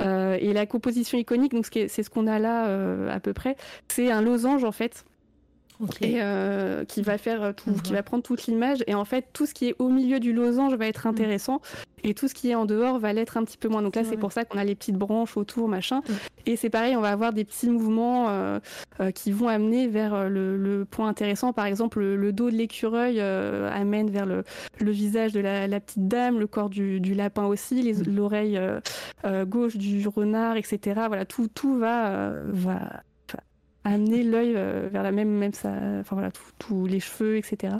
[0.00, 3.56] Euh, et la composition iconique, donc c'est ce qu'on a là euh, à peu près,
[3.88, 5.04] c'est un losange en fait
[6.00, 8.82] et euh, qui va faire euh, tout, qui va prendre toute l'image.
[8.86, 11.12] Et en fait, tout ce qui est au milieu du losange va être mhm.
[11.12, 11.60] intéressant,
[12.04, 13.82] et tout ce qui est en dehors va l'être un petit peu moins.
[13.82, 16.02] Donc là, c'est pour ça qu'on a les petites branches autour, machin.
[16.46, 18.58] Et c'est pareil, on va avoir des petits mouvements euh,
[19.14, 21.52] qui vont amener vers le, point intéressant.
[21.52, 24.44] Par exemple, le, dos de l'écureuil amène vers le,
[24.80, 28.16] visage de la, petite dame, le corps du, lapin aussi, mhm.
[28.16, 28.60] l'oreille
[29.46, 31.02] gauche du renard, etc.
[31.06, 33.02] Voilà, tout, tout va, va
[33.84, 37.76] amener l'œil euh, vers la même, même ça, enfin voilà, tous les cheveux, etc.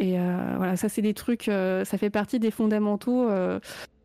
[0.00, 3.28] Et euh, voilà, ça c'est des trucs, euh, ça fait partie des fondamentaux.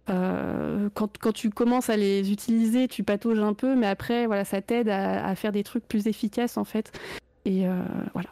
[0.07, 4.61] quand, quand, tu commences à les utiliser, tu patauges un peu, mais après, voilà, ça
[4.61, 6.91] t'aide à, à, faire des trucs plus efficaces en fait.
[7.45, 7.65] Et
[8.13, 8.29] voilà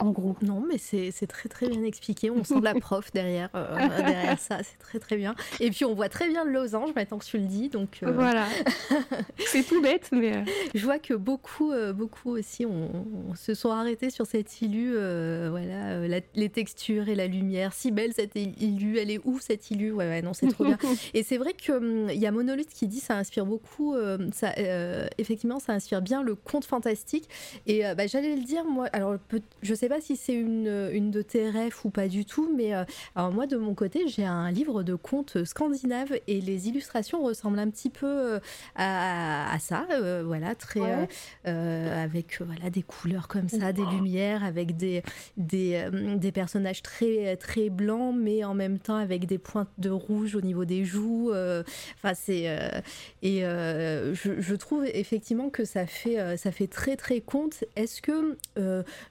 [0.00, 0.36] en gros.
[0.42, 2.30] Non, mais c'est très très bien expliqué.
[2.30, 5.34] On sent la prof derrière, euh, derrière ça, c'est très très bien.
[5.60, 7.68] Et puis on voit très bien le losange maintenant que tu le dis.
[7.68, 8.46] Donc euh, voilà.
[9.38, 10.42] c'est tout bête, mais euh,
[10.74, 14.92] je vois que beaucoup beaucoup aussi on, se sont arrêtés sur cette illu.
[14.92, 18.98] voilà, les textures et la lumière, si belle cette illu.
[18.98, 20.78] Elle est où cette illu Ouais, ouais, non, c'est trop bien.
[21.14, 23.94] et c'est vrai que hum, y a Monolith qui dit ça inspire beaucoup.
[24.32, 24.52] ça,
[25.18, 27.28] effectivement, ça inspire bien le conte fantastique.
[27.66, 28.88] Et bah, j'allais le dire moi.
[28.92, 29.16] Alors
[29.62, 32.76] je sais pas si c'est une, une de tes rêves ou pas du tout, mais
[32.76, 32.84] euh,
[33.16, 37.58] alors moi de mon côté, j'ai un livre de contes scandinaves et les illustrations ressemblent
[37.58, 38.40] un petit peu euh,
[38.76, 41.08] à, ça, euh, voilà, très
[41.44, 45.02] avec voilà des couleurs comme ça, des lumières, avec des
[45.36, 45.84] des,
[46.16, 50.40] des, personnages très très blancs, mais en même temps avec des pointes de rouge au
[50.40, 51.32] niveau des joues.
[51.32, 52.44] Enfin c'est
[53.22, 57.64] et je, je, trouve effectivement que ça fait ça fait très très conte.
[57.74, 58.36] Est-ce que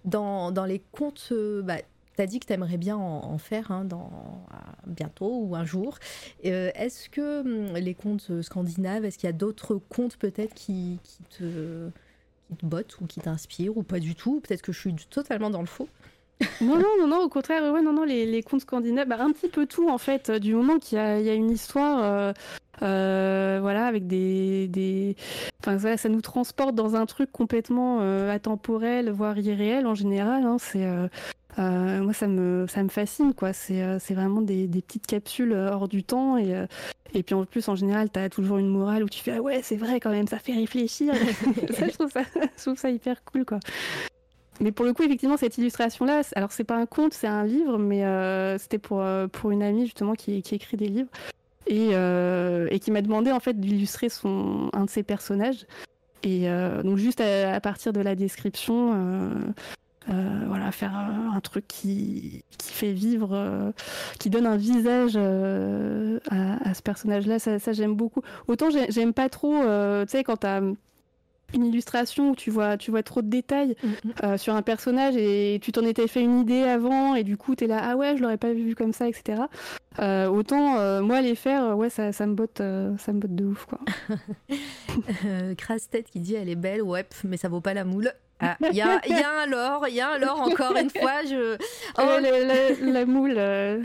[0.06, 1.78] dans, dans les contes, euh, bah,
[2.16, 4.46] tu as dit que tu aimerais bien en, faire hein, dans,
[4.88, 5.98] bientôt ou un jour.
[6.46, 11.00] Euh, est-ce que hum, les contes scandinaves, est-ce qu'il y a d'autres contes peut-être qui,
[11.38, 11.90] te,
[12.48, 14.42] qui te bottent ou qui t'inspirent ou pas du tout?
[14.42, 15.90] Peut-être que je suis totalement dans le faux.
[16.62, 19.32] non, non, non, non, au contraire, ouais, non, non, les, les contes scandinaves, bah, un
[19.32, 22.34] petit peu tout en fait, du moment qu'il y, y a, une histoire,
[22.82, 25.16] euh, voilà, avec des, des...
[25.60, 28.00] Enfin, ça, nous transporte dans un truc complètement
[28.30, 30.46] atemporel, voire irréel en général.
[30.46, 30.86] Hein, c'est
[31.60, 33.54] euh, moi, ça me, ça me fascine, quoi.
[33.54, 36.38] C'est, euh, vraiment des, des, petites capsules euh, hors du temps.
[36.38, 36.66] Et,
[37.14, 39.42] et puis en plus, en général, tu as toujours une morale où tu fais Ah
[39.42, 41.14] ouais, c'est vrai quand même, ça fait réfléchir.
[41.74, 43.60] ça, je, trouve ça, je trouve ça hyper cool, quoi.
[44.60, 47.78] Mais pour le coup, effectivement, cette illustration-là, alors c'est pas un conte, c'est un livre,
[47.78, 48.04] mais
[48.58, 51.10] c'était pour, pour une amie justement qui, écrit des livres
[51.68, 55.66] et, et qui m'a demandé en fait d'illustrer son, un de ses personnages.
[56.24, 56.50] Et
[56.84, 58.94] donc juste à, partir de la description,
[60.10, 63.72] euh, voilà, faire un, truc qui, qui, fait vivre, euh,
[64.18, 68.22] qui donne un visage euh, à, ce personnage-là, ça j'aime beaucoup.
[68.48, 70.62] Autant j'aime pas trop, tu sais, quand t'as
[71.54, 74.38] une illustration où tu vois, tu vois trop de détails mm, mm.
[74.38, 77.68] sur un personnage et tu t'en étais fait une idée avant et du coup t'es
[77.68, 79.44] là ah ouais je l'aurais pas vu comme ça etc.
[80.00, 82.62] autant moi les faire ouais ça, ça me botte
[82.98, 83.80] ça me botte de ouf quoi.
[85.58, 88.12] Crasse tête qui dit elle est belle ouais mais ça vaut pas la moule.
[88.42, 90.90] Ah, il y, a, y, a, un lore, il y a un lore encore une
[90.90, 91.24] fois.
[91.26, 91.58] Je...
[91.98, 92.92] Oh.
[92.94, 93.36] la, moule.
[93.36, 93.82] Euh,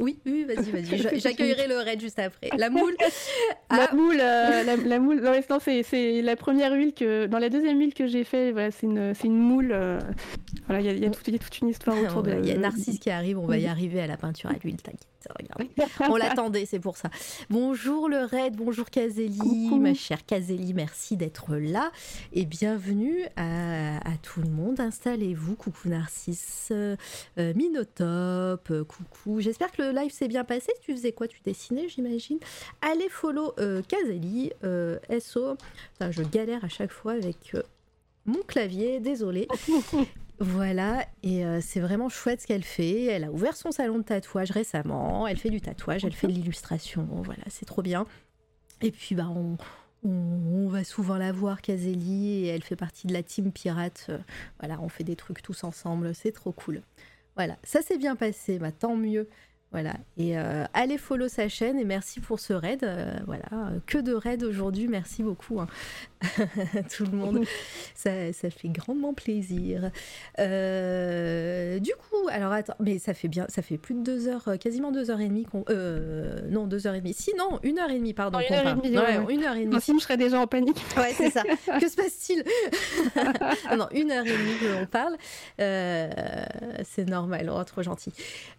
[0.00, 1.18] oui, oui, vas-y, vas-y.
[1.20, 2.50] J'accueillerai le raid juste après.
[2.56, 2.96] La moule.
[3.70, 3.94] La ah.
[3.94, 5.20] moule, euh, la, moule.
[5.20, 7.26] Non, c'est la première huile que.
[7.26, 9.70] Dans la deuxième huile que j'ai fait, voilà, c'est une, une moule.
[9.72, 10.00] Euh,
[10.66, 12.36] voilà, il y, y, a toute une histoire autour de.
[12.42, 14.82] Il y a Narcisse qui arrive, on va y arriver à la peinture à l'huile,
[14.82, 15.06] t'inquiète.
[16.08, 17.10] On l'attendait, c'est pour ça.
[17.50, 21.92] Bonjour le raid, bonjour Kazeli, ma chère Kazeli, merci d'être là
[22.32, 24.80] et bienvenue à, tout le monde.
[24.80, 26.96] Installez-vous, coucou Narcisse, euh,
[27.54, 29.40] Minotope, coucou.
[29.40, 30.72] J'espère que le live s'est bien passé.
[30.82, 31.28] Tu faisais quoi?
[31.28, 32.38] Tu dessinais, j'imagine.
[32.82, 35.56] Allez follow euh, Kazeli, euh, SO.
[36.00, 37.62] je galère à chaque fois avec euh,
[38.26, 39.48] mon clavier, désolé.
[40.42, 43.04] Voilà, et euh, c'est vraiment chouette ce qu'elle fait.
[43.04, 45.26] Elle a ouvert son salon de tatouage récemment.
[45.26, 47.06] Elle fait du tatouage, elle fait de l'illustration.
[47.22, 48.06] Voilà, c'est trop bien.
[48.80, 49.58] Et puis, bah, on,
[50.02, 54.10] on, va souvent la voir, Kazeli, et elle fait partie de la team pirate.
[54.60, 56.14] voilà, on fait des trucs tous ensemble.
[56.14, 56.80] C'est trop cool.
[57.36, 59.28] Voilà, ça s'est bien passé, bah, tant mieux.
[59.72, 59.94] Voilà.
[60.16, 62.82] Et euh, allez follow sa chaîne et merci pour ce raid.
[62.82, 63.70] Euh, voilà.
[63.86, 64.88] Que de raid aujourd'hui.
[64.88, 65.60] Merci beaucoup.
[65.60, 65.68] hein.
[66.96, 67.44] Tout le monde.
[67.94, 69.90] Ça, ça fait grandement plaisir.
[70.38, 74.48] Euh, du coup, alors attends, mais ça fait bien, ça fait plus de deux heures,
[74.58, 75.64] quasiment deux heures et demie qu'on.
[75.68, 77.12] euh, non, deux heures et demie.
[77.14, 78.38] Si, non, une heure et demie, pardon.
[78.40, 79.34] Oh, une heure et demie, ouais, ouais.
[79.34, 79.80] une heure et demie.
[79.80, 80.82] Sinon, je serais déjà en panique.
[80.96, 81.42] Ouais, c'est ça.
[81.80, 82.44] que se passe-t-il?
[83.76, 85.16] Non, une heure et demie que l'on parle.
[85.60, 86.10] Euh,
[86.84, 88.12] c'est normal, oh, trop gentil.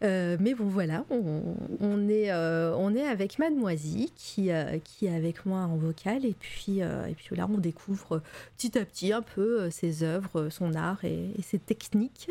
[0.03, 5.15] Euh, mais bon, voilà, on, est, euh, on est avec Mademoiselle qui, euh, qui est
[5.15, 6.25] avec moi en vocal.
[6.25, 8.21] Et puis, euh, et puis là, on découvre
[8.57, 12.29] petit à petit un peu ses œuvres, son art et, ses techniques.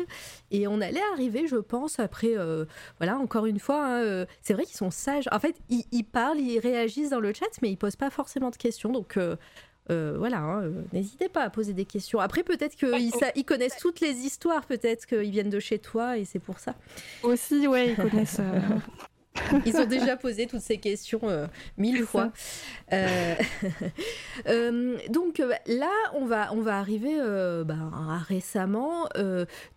[0.51, 2.35] Et on allait arriver, je pense, après,
[2.99, 5.27] voilà, encore une fois, hein, c'est vrai qu'ils sont sages.
[5.31, 8.49] En fait, ils, ils parlent, ils réagissent dans le chat, mais ils posent pas forcément
[8.49, 8.91] de questions.
[8.91, 9.17] Donc,
[9.89, 12.19] euh, voilà, hein, euh, n'hésitez pas à poser des questions.
[12.19, 16.25] Après, peut-être qu'ils ils connaissent toutes les histoires, peut-être qu'ils viennent de chez toi et
[16.25, 16.75] c'est pour ça.
[17.23, 18.39] Aussi, ouais, ils connaissent.
[18.39, 18.59] euh,
[19.65, 21.47] Ils ont déjà posé toutes ces questions euh,
[21.77, 22.31] mille fois.
[25.09, 27.15] Donc là, on va, on va arriver
[27.65, 29.07] ben, à récemment.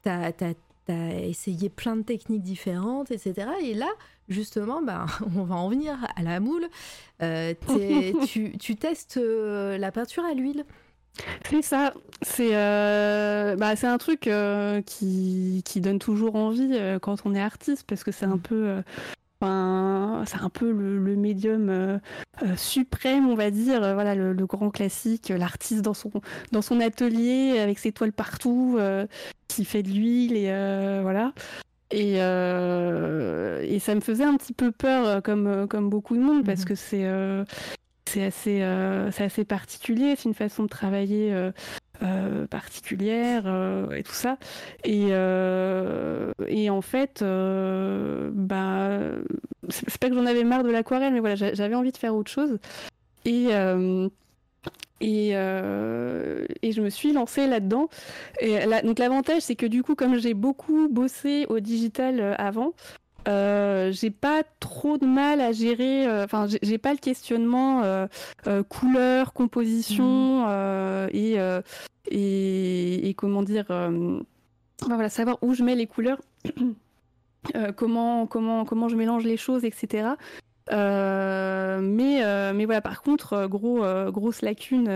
[0.02, 0.54] T'as, t'as-
[0.86, 3.48] t'as essayé plein de techniques différentes, etc.
[3.62, 3.88] Et là,
[4.28, 5.06] justement, ben,
[5.36, 6.66] on va en venir à la moule.
[7.22, 7.54] Euh,
[8.26, 10.64] tu, tu testes euh, la peinture à l'huile.
[11.48, 11.94] C'est ça.
[12.22, 17.40] C'est euh, bah, c'est un truc euh, qui, qui donne toujours envie quand on est
[17.40, 18.82] artiste parce que c'est un peu.
[19.40, 21.98] enfin, c'est un peu le, le médium euh,
[22.42, 26.10] euh, suprême, on va dire, voilà, le, le grand classique, l'artiste dans son,
[26.52, 29.06] dans son atelier avec ses toiles partout, euh,
[29.48, 30.50] qui fait de l'huile et
[31.02, 31.32] voilà.
[31.90, 36.16] Et, euh, et ça me faisait un petit peu peur, euh, comme, euh, comme beaucoup
[36.16, 36.66] de monde, parce Mhm.
[36.66, 37.44] que c'est euh,
[38.06, 41.34] c'est assez, euh, assez particulier, c'est une façon de travailler
[42.50, 43.46] particulière
[43.96, 44.36] et tout ça.
[44.84, 45.08] Et,
[46.48, 48.98] et en fait, bah,
[49.68, 52.14] c'est pas que j'en avais marre de l'aquarelle, mais voilà, j'a- j'avais envie de faire
[52.14, 52.58] autre chose.
[53.24, 54.08] Et, euh,
[55.00, 57.88] et, euh, et je me suis lancée là-dedans.
[58.40, 62.72] Là- donc l'avantage, c'est que du coup, comme j'ai beaucoup bossé au digital euh, avant,
[63.28, 66.06] euh, j'ai pas trop de mal à gérer.
[66.22, 68.06] Enfin, j'ai- j'ai pas le questionnement euh,
[68.68, 71.36] couleur, composition euh, et,
[72.10, 73.64] et et comment dire.
[73.68, 74.20] enfin,
[74.86, 76.20] voilà, savoir où je mets les couleurs,
[77.76, 80.10] comment comment comment je mélange les choses, etc.
[80.72, 84.90] Euh, mais, euh, mais voilà, par contre, euh, gros, euh, grosse lacune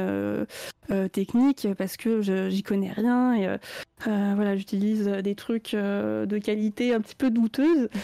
[1.12, 3.58] technique parce que j'y connais rien et
[4.04, 7.88] voilà, j'utilise des trucs de qualité un petit peu douteuse.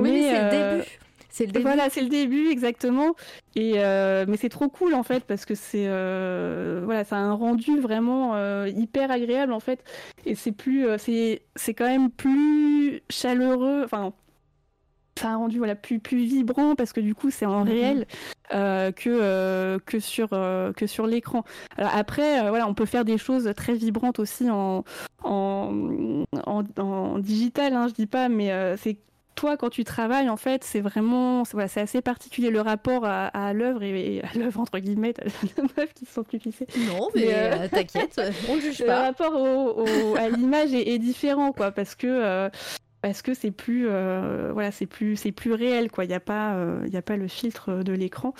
[0.00, 0.88] Oui, mais, c'est le début.
[1.30, 1.62] C'est le début.
[1.62, 3.14] voilà, c'est le début exactement.
[3.54, 7.20] Et euh, mais c'est trop cool en fait parce que c'est euh, voilà, ça a
[7.20, 9.82] un rendu vraiment euh, hyper agréable en fait.
[10.26, 13.82] Et c'est plus, c'est c'est quand même plus chaleureux.
[13.84, 14.12] Enfin,
[15.20, 17.68] ça a rendu voilà plus plus vibrant parce que du coup c'est en Mhm.
[17.70, 18.06] réel
[18.52, 21.44] euh, que euh, que sur euh, que sur l'écran.
[21.78, 24.84] Après, voilà, on peut faire des choses très vibrantes aussi en
[25.22, 28.96] en, en, en digital, hein, je dis pas, mais c'est
[29.36, 33.04] toi quand tu travailles en fait, c'est vraiment c'est voilà, c'est assez particulier le rapport
[33.06, 35.24] à, à l'œuvre et, et à l'œuvre entre guillemets, t'as
[35.56, 36.66] la meuf qui se sont plus fixées.
[36.88, 41.70] Non, mais Mais, t'inquiète, on Le rapport au- au- à l'image est, est différent quoi
[41.70, 42.50] parce que
[43.02, 46.04] parce que c'est plus euh, voilà c'est plus c'est plus réel quoi.
[46.04, 48.34] Il y a pas euh, il y a pas le filtre de l'écran.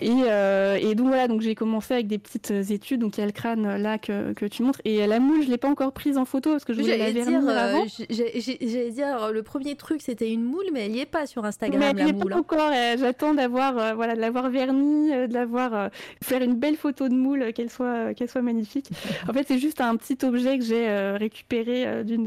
[0.00, 3.00] Et, euh, et donc voilà donc j'ai commencé avec des petites études.
[3.00, 4.80] Donc il y a le crâne là que, que tu montres.
[4.84, 7.06] Et la moule je l'ai pas encore prise en photo parce que je voulais la
[7.06, 7.84] J'allais vernir dire, avant.
[8.08, 11.26] j'ai- j'ai- j'allais dire, le premier truc c'était une moule, mais elle y est pas
[11.26, 12.30] sur mais Instagram, elle la n'y est moule.
[12.30, 12.40] pas hein.
[12.40, 12.72] encore.
[12.98, 15.90] J'attends d'avoir voilà de l'avoir vernie de l'avoir
[16.22, 18.90] faire une belle photo de moule qu'elle soit qu'elle soit magnifique.
[19.28, 22.24] En fait c'est juste un petit objet que j'ai récupéré d'une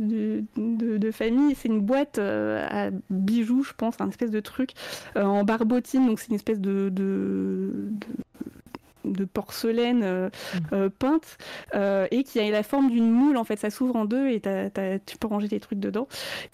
[0.00, 4.40] du- de, de famille c'est une boîte euh, à bijoux je pense un espèce de
[4.40, 4.70] truc
[5.16, 8.06] euh, en barbotine donc c'est une espèce de, de, de-
[9.04, 10.30] de porcelaine euh,
[10.72, 11.36] euh, peinte
[11.74, 13.58] euh, et qui a la forme d'une moule en fait.
[13.58, 16.06] Ça s'ouvre en deux et tu peux ranger des trucs dedans.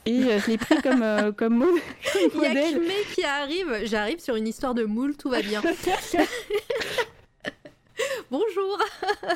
[0.07, 1.05] Et je l'ai pris comme,
[1.37, 2.53] comme, mo- comme Il y a
[3.15, 5.61] qui arrive, j'arrive sur une histoire de moule, tout va bien.
[8.31, 8.79] Bonjour,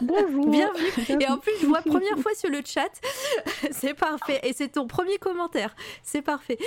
[0.03, 0.49] Bonjour.
[0.51, 1.23] bienvenue.
[1.23, 2.91] Et en plus, je vois première fois sur le chat,
[3.71, 4.41] c'est parfait.
[4.43, 6.59] Et c'est ton premier commentaire, c'est parfait.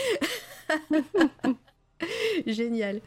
[2.47, 3.02] Génial.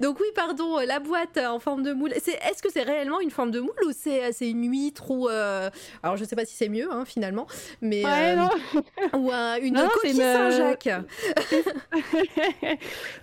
[0.00, 2.12] Donc oui, pardon, la boîte en forme de moule.
[2.12, 5.70] Est-ce que c'est réellement une forme de moule ou c'est, c'est une huître ou euh,
[6.02, 7.46] alors je sais pas si c'est mieux hein, finalement,
[7.80, 8.50] mais Ouais, euh, non.
[9.18, 10.88] ou un- une Non, coquille Saint-Jacques.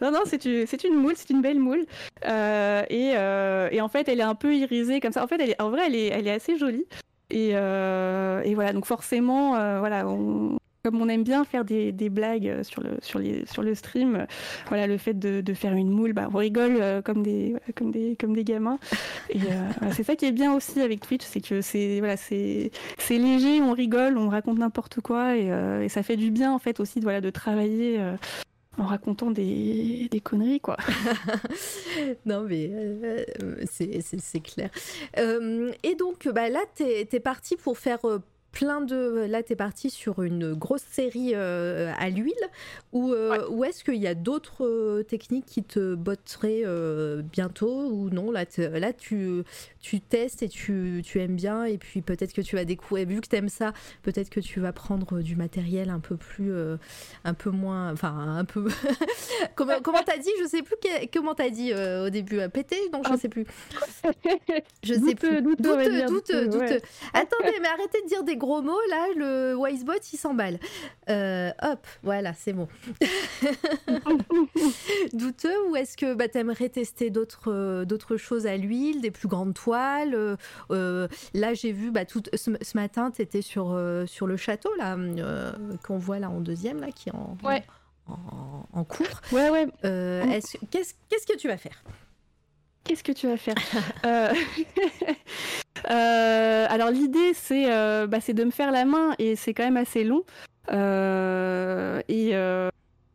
[0.02, 1.86] non, non, c'est une, c'est une moule, c'est une belle moule.
[2.26, 5.24] Euh, et, euh, et en fait, elle est un peu irisée comme ça.
[5.24, 6.86] En fait, elle est, en vrai, elle est, elle est assez jolie.
[7.30, 11.92] Et, euh, et voilà, donc forcément, euh, voilà, on, comme on aime bien faire des,
[12.10, 14.26] blagues sur le, sur, le stream,
[14.68, 18.80] voilà, le fait de, faire une moule, bah, on rigole comme, des, comme, des, gamins.
[19.92, 22.00] C'est ça qui est bien aussi avec Twitch, c'est que c'est
[23.10, 27.00] léger, on rigole, on raconte n'importe quoi et, ça fait du bien en fait aussi
[27.00, 28.00] de travailler
[28.80, 30.78] en racontant des, conneries, quoi.
[32.26, 33.24] non, mais euh,
[33.70, 34.70] c'est clair.
[35.18, 38.20] Euh, et donc, bah, là, tu es, parti pour faire euh,
[38.52, 39.26] plein de.
[39.30, 42.34] Là, tu es parti sur une grosse série euh, à l'huile
[42.92, 46.64] ou, euh, est-ce qu'il y a d'autres euh, techniques qui te botteraient
[47.24, 49.44] bientôt ou non Là, là tu,
[49.82, 53.08] tu testes et tu, tu aimes bien et puis peut-être que tu vas découvrir.
[53.08, 53.74] Vu que tu aimes ça,
[54.04, 56.52] peut-être que tu vas prendre du matériel un peu plus.
[57.24, 57.92] un peu moins.
[57.92, 58.68] Enfin, un peu.
[59.56, 60.76] comment comment t'as dit Je sais plus
[61.14, 62.40] comment t'as dit au début.
[62.50, 63.18] Pété Non, je ah.
[63.18, 63.46] sais plus.
[64.84, 65.42] je sais plus.
[65.42, 66.82] Doute, doute, doute.
[67.14, 70.58] Attendez, mais arrêtez de dire des gros mots, là, le Wisebot, il s'emballe.
[71.10, 72.68] Euh, hop, voilà, c'est bon.
[75.14, 79.12] Douteux ou est-ce que bah, tu aimerais tester d'autres, euh, d'autres choses à l'huile, des
[79.12, 80.38] plus grandes toiles
[80.72, 84.98] euh, Là, j'ai vu, bah, tout, ce, matin, tu étais sur, sur le château, là,
[85.84, 87.38] qu'on voit là en deuxième, là, qui est en,
[88.74, 89.22] en, cours.
[89.32, 89.68] Ouais, ouais.
[90.72, 91.84] qu'est-ce, qu'est-ce que tu vas faire?
[92.84, 93.56] Qu'est-ce que tu vas faire?
[94.06, 94.34] Euh,
[95.90, 99.78] euh, Alors l'idée c'est euh, bah, de me faire la main et c'est quand même
[99.78, 100.24] assez long.
[102.08, 102.34] et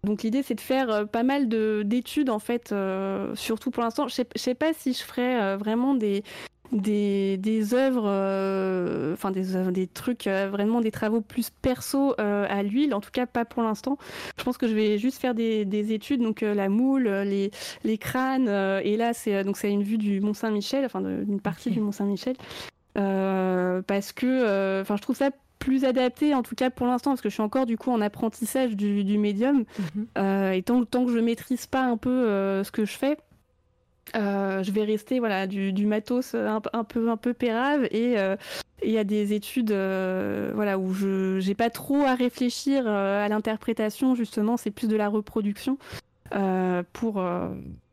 [0.04, 2.74] donc l'idée c'est de faire pas mal d'études en fait,
[3.34, 4.08] surtout pour l'instant.
[4.08, 6.22] Je sais, sais pas si je ferai vraiment des,
[6.72, 12.14] des, des œuvres, euh, enfin des œuvres, des trucs, euh, vraiment des travaux plus perso
[12.20, 13.96] euh, à l'huile, en tout cas pas pour l'instant.
[14.36, 17.50] Je pense que je vais juste faire des, des études, donc la moule, les,
[17.84, 21.70] les crânes, et là c'est donc c'est une vue du Mont Saint-Michel, enfin d'une partie
[21.70, 22.34] du Mont Saint-Michel,
[22.94, 25.30] parce que, enfin je trouve ça
[25.64, 28.00] plus adapté, en tout cas pour l'instant, parce que je suis encore du coup en
[28.00, 29.64] apprentissage du, du médium.
[29.78, 30.52] Mhm.
[30.52, 33.16] et tant, tant, que je maîtrise pas un peu ce que je fais,
[34.16, 38.36] euh, je vais rester voilà du, matos un, peu un peu pérave et euh,
[38.82, 43.26] il y a des études euh, voilà où je j'ai pas trop à réfléchir à
[43.28, 45.78] l'interprétation justement c'est plus de la reproduction
[46.92, 47.14] pour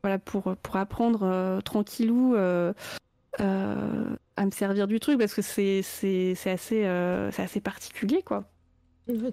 [0.02, 2.36] voilà pour pour apprendre tranquillou
[3.38, 6.82] à me servir du truc parce que c'est c'est assez
[7.32, 8.44] c'est assez particulier quoi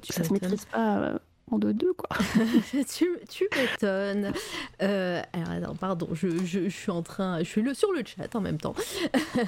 [0.10, 1.20] ça se maîtrise pas
[1.52, 2.10] en deux-deux, quoi.
[2.96, 4.32] tu, tu m'étonnes.
[4.82, 7.40] Euh, alors, pardon, je, je, suis en train.
[7.40, 8.76] Je suis le, sur le chat en même temps.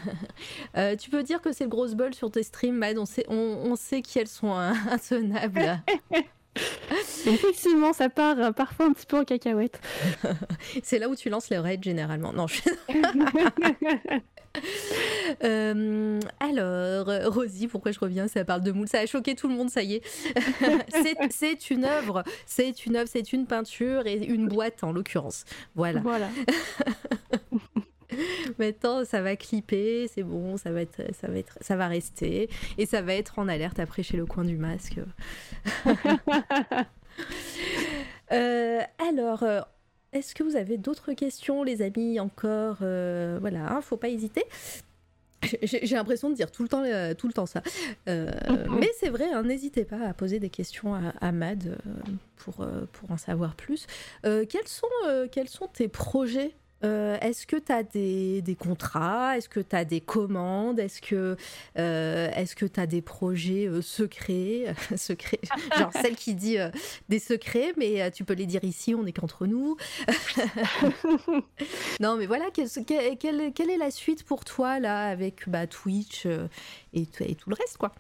[0.78, 2.98] euh, tu peux dire que c'est le gros bol sur tes streams, Mad.
[2.98, 4.54] On sait, on, on sait qu'elles sont
[4.90, 5.82] intenables.
[7.28, 9.80] Effectivement, ça part euh, parfois un petit peu en cacahuète.
[10.84, 12.34] c'est là où tu lances les raids généralement.
[12.34, 12.62] Non, je...
[15.46, 18.28] Euh, alors, Rosie, pourquoi je reviens?
[18.28, 18.90] Ça parle de moule.
[18.90, 20.02] Ça a choqué tout le monde, ça y est.
[21.30, 25.46] c'est une œuvre, c'est une œuvre, c'est une peinture et une boîte en l'occurrence.
[25.74, 26.02] Voilà.
[26.02, 26.28] Voilà.
[28.60, 32.50] Maintenant, ça va clipper, c'est bon, ça va être, ça va être, ça va rester
[32.78, 35.00] et ça va être en alerte après chez le coin du masque.
[38.32, 39.60] Euh, alors, euh,
[40.14, 44.44] est-ce que vous avez d'autres questions, les amis Encore, euh, voilà, hein, faut pas hésiter.
[45.64, 47.64] J'ai l'impression de dire tout le temps, euh, tout le temps ça.
[48.10, 48.30] Euh,
[48.80, 51.78] mais c'est vrai, hein, n'hésitez pas à poser des questions à, Mad
[52.36, 53.88] pour, pour en savoir plus.
[54.24, 54.88] quels, sont,
[55.32, 56.54] quels sont tes projets
[56.84, 59.38] euh, est-ce que tu as des, contrats?
[59.38, 60.80] Est-ce que tu as des commandes?
[60.80, 61.38] Est-ce que
[61.78, 64.74] euh, tu as des projets euh, secrets?
[64.96, 65.42] Secrets.
[65.78, 66.58] Genre celle qui dit
[67.10, 69.78] des secrets, mais tu peux les dire ici, on n'est qu'entre nous.
[72.00, 76.26] non, mais voilà, quelle, est la suite pour toi là avec bah, Twitch
[76.94, 77.94] et, et tout le reste quoi?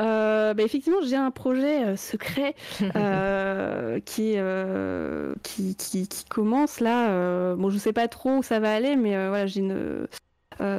[0.00, 2.54] Bah, effectivement, j'ai un projet euh, secret
[2.96, 4.36] euh, qui,
[5.42, 7.54] qui, qui, qui, commence là.
[7.56, 10.06] bon, je sais pas trop où ça va aller, mais voilà, j'ai une.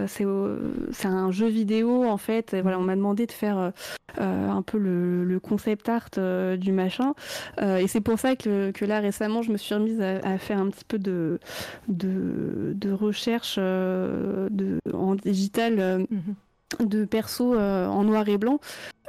[0.07, 2.53] c'est un jeu vidéo en fait.
[2.53, 3.71] Et voilà, on m'a demandé de faire
[4.17, 6.09] un peu le, le concept art
[6.57, 7.13] du machin.
[7.59, 10.69] et c'est pour ça que, que, là récemment, je me suis remise à, faire un
[10.69, 11.39] petit peu de,
[11.87, 16.05] de, de recherche de, en digital.
[16.09, 16.35] Mhm
[16.79, 18.59] de perso euh, en noir et blanc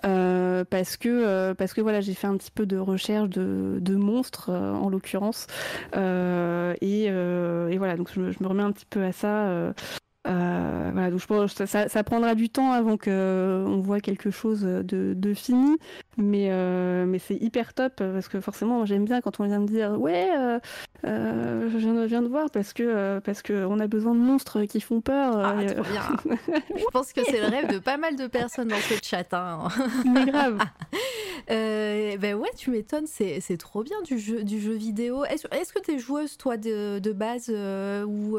[0.05, 3.79] euh, parce que euh, parce que voilà j'ai fait un petit peu de recherche de,
[3.81, 5.47] de monstres en l'occurrence.
[5.95, 9.73] Et, et, voilà donc je, je, me remets un petit peu à ça
[10.29, 14.01] euh, voilà, donc je pense que ça, ça, prendra du temps avant qu'on euh, voit
[14.01, 15.77] quelque chose de, de fini,
[16.17, 19.67] mais, euh, mais c'est hyper top parce que forcément j'aime bien quand on vient me
[19.67, 20.31] dire ouais,
[21.05, 24.21] euh, je, viens, je, viens, de voir parce que parce que on a besoin de
[24.21, 25.39] monstres qui font peur.
[25.39, 26.37] Ah, trop bien.
[26.77, 29.35] je pense que c'est le rêve de pas mal de personnes dans ce chat.
[29.35, 29.69] Hein.
[30.05, 30.59] mais grave.
[31.49, 35.25] Ben ouais, tu m'étonnes, c'est, c'est trop bien du jeu, du jeu vidéo.
[35.25, 38.39] Est-ce, que t'es joueuse, toi, de, de base, ou,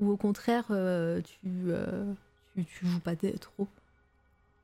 [0.00, 2.12] ou au contraire, euh, tu, euh,
[2.56, 3.68] tu, tu joues pas trop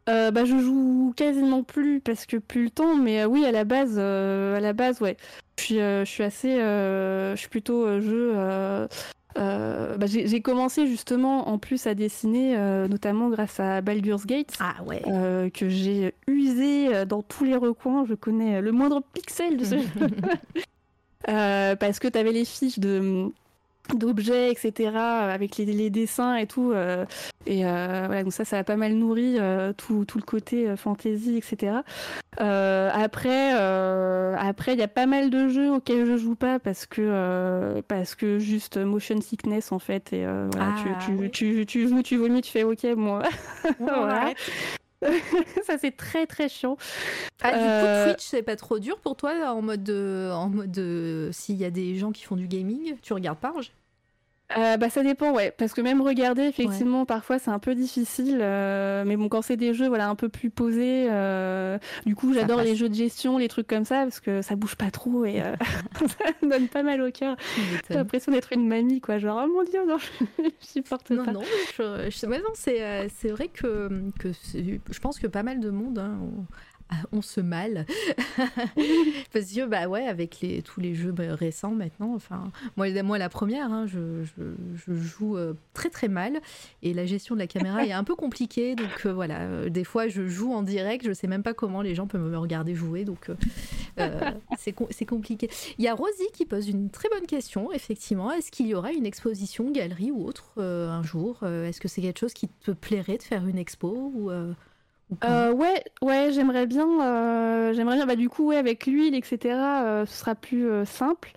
[0.09, 3.65] Euh, bah, je joue quasiment plus parce que plus le temps, mais oui, à la
[3.65, 5.17] base, à la base, ouais.
[5.59, 8.33] Je suis, je suis assez, je suis plutôt jeu.
[9.35, 12.57] bah, j'ai commencé justement en plus à dessiner,
[12.89, 14.55] notamment grâce à Baldur's Gate.
[14.61, 15.03] Ah ouais.
[15.51, 18.05] que j'ai usé dans tous les recoins.
[18.07, 20.09] Je connais le moindre pixel de ce jeu.
[21.27, 23.33] Parce que tu avais les fiches de
[23.95, 26.73] d'objets, etc., avec les, les dessins et tout.
[26.73, 27.05] euh,
[27.47, 30.75] et euh, voilà, donc ça, ça a pas mal nourri euh, tout, tout le côté
[30.77, 31.79] fantasy, etc.
[32.39, 37.81] Après, après, il y a pas mal de jeux auxquels je joue pas parce que
[37.89, 40.13] parce que juste motion sickness en fait.
[40.13, 41.31] Et voilà, Ah, tu, tu, oui.
[41.31, 43.23] tu, tu joues, tu vomis, tu fais ok, moi.
[43.81, 44.33] On Voilà.
[45.67, 46.77] ça c'est très très chiant.
[47.43, 50.49] Ah, du Euh, coup, Twitch, c'est pas trop dur pour toi en mode, de- en
[50.49, 53.73] mode de- s'il y a des gens qui font du gaming, tu regardes pas Ange
[54.57, 55.51] Euh, bah ça dépend ouais.
[55.51, 59.57] Parce que même regarder effectivement parfois c'est un peu difficile euh, mais bon quand c'est
[59.57, 63.39] des jeux voilà un peu plus posés euh, du coup j'adore les jeux de gestion
[63.39, 65.41] les trucs comme ça parce que ça bouge pas trop et
[65.97, 67.37] ça me donne pas mal au cœur.
[67.89, 69.19] J'ai l'impression d'être une mamie quoi.
[69.19, 69.97] Genre oh mon dieu non
[70.39, 71.33] je supporte Non, pas.
[71.33, 71.43] non,
[71.77, 73.91] je, je- ouais, non, c'est, c'est vrai que,
[74.23, 76.19] je pense que pas mal de monde hein,
[77.13, 77.87] ont, ont ce mal.
[79.33, 83.19] Parce que, bah ouais, avec les, tous les jeux bah, récents maintenant, enfin, moi, moi
[83.19, 84.43] la première, hein, je, je,
[84.75, 86.41] je joue euh, très très mal
[86.83, 88.75] et la gestion de la caméra est un peu compliquée.
[88.75, 91.83] Donc euh, voilà, euh, des fois je joue en direct, je sais même pas comment
[91.83, 93.31] les gens peuvent me regarder jouer, donc
[94.59, 95.49] c'est, com- c'est compliqué.
[95.79, 98.33] Il y a Rosie qui pose une très bonne question, effectivement.
[98.33, 102.19] Est-ce qu'il y aura une exposition, galerie ou autre un jour Est-ce que c'est quelque
[102.19, 104.31] chose qui te plairait de faire une expo ou,
[105.25, 108.07] euh, ouais, ouais, j'aimerais bien, euh, j'aimerais bien.
[108.07, 109.85] Bah du coup, ouais, avec l'huile, etc.
[109.85, 111.33] euh, ce sera plus simple.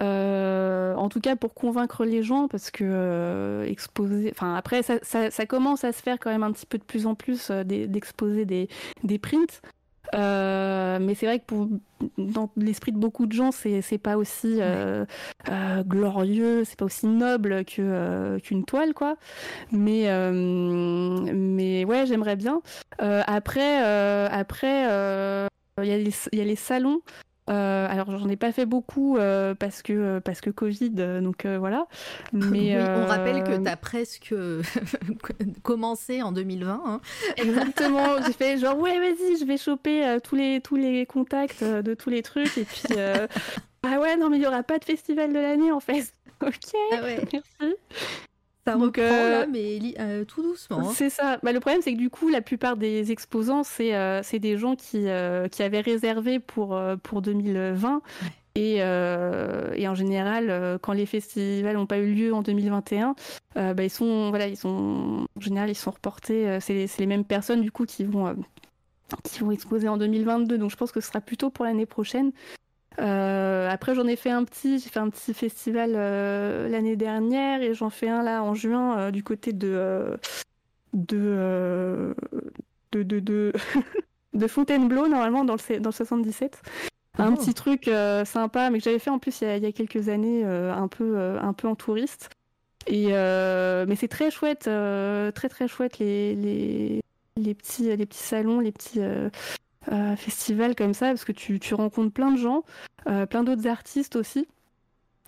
[0.00, 4.30] En tout cas, pour convaincre les gens, parce que exposer.
[4.34, 6.84] Enfin, après, ça, ça, ça commence à se faire quand même un petit peu de
[6.84, 8.68] plus en plus d'e- d'exposer des,
[9.02, 9.60] des prints.
[10.14, 11.54] Euh, mais c'est vrai que
[12.18, 15.04] dans l'esprit de beaucoup de gens, c'est pas aussi euh,
[15.48, 19.16] euh, glorieux, c'est pas aussi noble qu'une toile, quoi.
[19.72, 22.60] Mais mais ouais, j'aimerais bien.
[22.98, 23.78] Après,
[24.28, 24.84] après,
[25.82, 27.00] il y a les salons.
[27.50, 31.44] Euh, alors j'en ai pas fait beaucoup euh, parce que parce que Covid, euh, donc
[31.44, 31.86] euh, voilà.
[32.32, 34.34] Mais Oui, on rappelle que euh, tu as presque
[35.62, 36.82] commencé en 2020.
[36.86, 37.00] hein.
[37.36, 41.62] Exactement, j'ai fait genre ouais vas-y je vais choper euh, tous les tous les contacts
[41.62, 43.26] euh, de tous les trucs et puis euh,
[43.82, 46.14] ah ouais non mais il y aura pas de festival de l'année en fait.
[46.42, 46.54] Ok,
[46.92, 47.76] Ah ouais, merci.
[48.66, 50.78] Ça Donc, reprend euh, là, mais euh, tout doucement.
[50.80, 50.92] hein.
[50.94, 51.38] C'est ça.
[51.42, 54.74] Bah, le problème, c'est que du coup, la plupart des exposants, c'est euh, des gens
[54.76, 55.06] qui,
[55.50, 58.00] qui avaient réservé pour, pour 2020.
[58.56, 63.16] Et, et en général, quand les festivals n'ont pas eu lieu en 2021,
[63.56, 66.58] euh, bah, ils sont, voilà, ils sont, en général, ils sont reportés.
[66.60, 68.34] c'est les- les mêmes personnes du coup qui vont,
[69.24, 70.56] qui vont exposer en 2022.
[70.58, 72.30] Donc je pense que ce sera plutôt pour l'année prochaine.
[73.00, 77.62] Euh, après, j'en ai fait un petit, j'ai fait un petit festival euh, l'année dernière
[77.62, 80.16] et j'en fais un là en juin euh, du côté de
[80.92, 82.14] de,
[82.92, 83.52] de de de
[84.34, 86.62] de Fontainebleau normalement dans le dans le 77.
[87.16, 87.36] Un Oh.
[87.36, 87.88] petit truc
[88.24, 90.44] sympa, mais que j'avais fait en plus il y a, il y a quelques années,
[90.44, 92.28] un peu un peu en touriste.
[92.88, 97.00] Et mais c'est très chouette, très très chouette les, les
[97.36, 99.00] les petits les petits salons, les petits
[99.92, 102.64] euh, festivals comme ça, parce que tu, tu rencontres plein de gens,
[103.06, 104.46] euh, plein d'autres artistes aussi.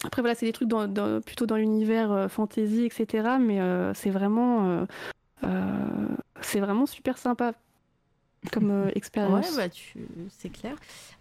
[0.05, 3.39] Après voilà, c'est des trucs dans, dans- plutôt dans l'univers euh, fantasy, etc.
[3.41, 4.87] Mais euh, c'est vraiment
[6.43, 7.55] c'est vraiment super sympa
[8.53, 9.57] comme euh, Ouais, expérience.
[9.57, 10.07] bah tu...
[10.31, 10.77] c'est clair.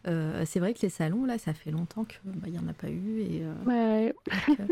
[0.07, 2.89] Euh, c'est vrai que les salons, là, ça fait longtemps qu'il n'y en a pas
[2.89, 3.21] eu.
[3.21, 4.13] Et, euh, Ouais.
[4.59, 4.69] donc,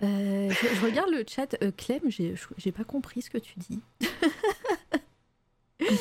[0.00, 1.56] je, je regarde le chat.
[1.76, 3.80] Clem, j'ai pas compris ce que tu dis.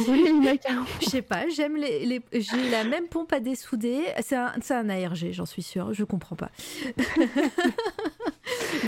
[0.03, 0.85] Brûler les macarons.
[1.01, 4.03] Je sais pas, j'aime les, les- j'ai la même pompe à dessouder.
[4.21, 5.93] C'est un, c'est un ARG, j'en suis sûre.
[5.93, 6.51] Je comprends pas.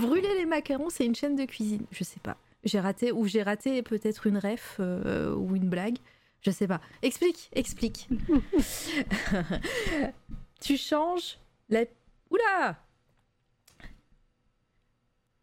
[0.00, 1.84] Brûler les macarons, c'est une chaîne de cuisine.
[1.90, 2.36] Je sais pas.
[2.64, 5.96] J'ai raté ou j'ai raté peut-être une ref euh, ou une blague.
[6.40, 6.80] Je sais pas.
[7.02, 8.08] Explique, explique.
[10.60, 11.38] tu changes
[11.68, 11.84] la.
[12.30, 12.76] Oula.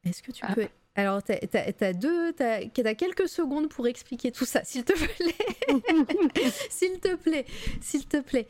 [0.04, 0.54] Est-ce que tu Ah.
[0.56, 4.92] peux alors, t'as as, deux, t'as t'as quelques secondes pour expliquer tout ça, s'il te
[4.94, 5.36] plaît.
[6.70, 7.46] s'il te plaît,
[7.82, 8.48] s'il te plaît.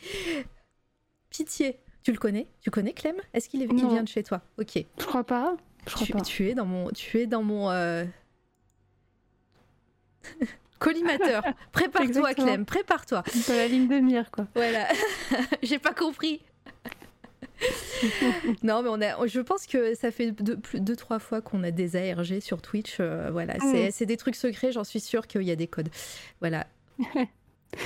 [1.30, 1.80] Pitié.
[2.04, 2.48] Tu le connais?
[2.62, 3.16] Tu connais Clem?
[3.34, 4.42] Est-ce qu'il est, il vient de chez toi?
[4.60, 4.84] Ok.
[5.00, 5.56] Je crois pas.
[5.88, 6.22] Je crois Tu, pas.
[6.22, 7.70] tu es dans mon, tu es dans mon.
[7.70, 8.06] euh,
[10.80, 11.44] Collimateur.
[11.72, 12.34] Prépare-toi.
[12.34, 13.24] Clem, prépare-toi.
[13.48, 14.48] Dans la ligne de mire, quoi.
[14.56, 14.88] Voilà.
[15.62, 16.42] J'ai pas compris.
[18.64, 21.72] non, mais on a, je pense que ça fait deux, deux trois fois qu'on a
[21.72, 22.98] des ARG sur Twitch.
[23.00, 23.92] euh, voilà, c'est, Mm.
[23.92, 25.90] c'est des trucs secrets, j'en suis sûre qu'il y a des codes.
[26.40, 26.68] Voilà.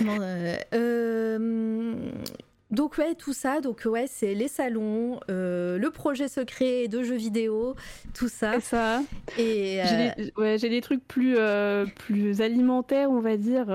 [0.01, 2.09] Euh, euh,
[2.71, 7.15] donc ouais, tout ça, donc ouais, c'est les salons, euh, le projet secret de jeux
[7.15, 7.75] vidéo,
[8.13, 8.53] tout ça.
[8.55, 9.01] C'est ça.
[9.37, 9.85] Et euh,
[10.17, 13.67] J'ai des, ouais, j'ai des trucs plus, euh, plus alimentaires, on va dire.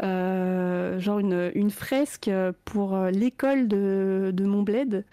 [0.00, 2.30] genre une, une fresque
[2.64, 5.04] pour l'école de, de mon bled.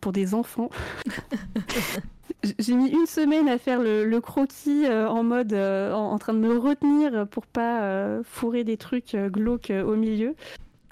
[0.00, 0.70] pour des enfants.
[2.58, 6.18] J'ai mis une semaine à faire le, le croquis euh, en mode euh, en, en
[6.18, 10.34] train de me retenir pour pas euh, fourrer des trucs glauques au milieu.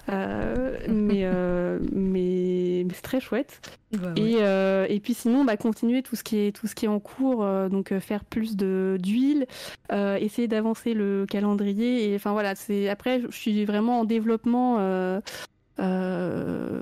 [0.09, 3.59] Euh, mais euh, mais, mais c'est très chouette.
[3.91, 4.13] bah.
[4.15, 6.87] Et, euh, et puis sinon, bah, continuer tout ce qui est, tout ce qui est
[6.89, 9.45] en cours, donc faire plus de- d'huile,
[9.91, 12.09] essayer d'avancer le calendrier.
[12.11, 14.77] Et enfin voilà, c'est après, je suis vraiment en développement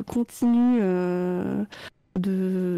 [0.08, 0.80] continu
[2.20, 2.78] de.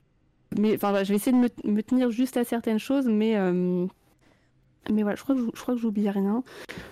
[0.58, 3.36] Mais enfin, je vais essayer de me, me tenir juste à certaines choses, mais.
[3.36, 3.86] euh,
[4.92, 6.44] mais voilà, je crois que je, je crois que j'oublie rien.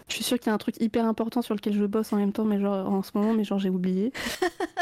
[0.07, 2.17] Je suis sûre qu'il y a un truc hyper important sur lequel je bosse en
[2.17, 4.11] même temps, mais genre en ce moment, mais genre j'ai oublié.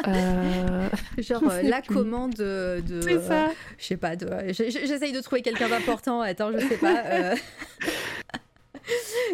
[0.08, 1.94] Euh, genre euh, la plus.
[1.96, 3.48] commande de, de- C'est ça.
[3.78, 6.20] je sais pas, de- j'essaye de trouver quelqu'un d'important.
[6.20, 7.04] Attends, je sais pas.
[7.06, 7.36] euh.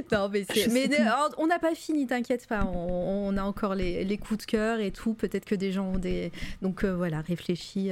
[0.11, 0.29] non,
[0.71, 0.89] mais
[1.37, 2.63] on n'a pas fini, t'inquiète pas.
[2.65, 5.13] On, on a encore les, les coups de cœur et tout.
[5.13, 6.31] Peut-être que des gens ont des.
[6.61, 7.91] Donc euh, voilà, réfléchis.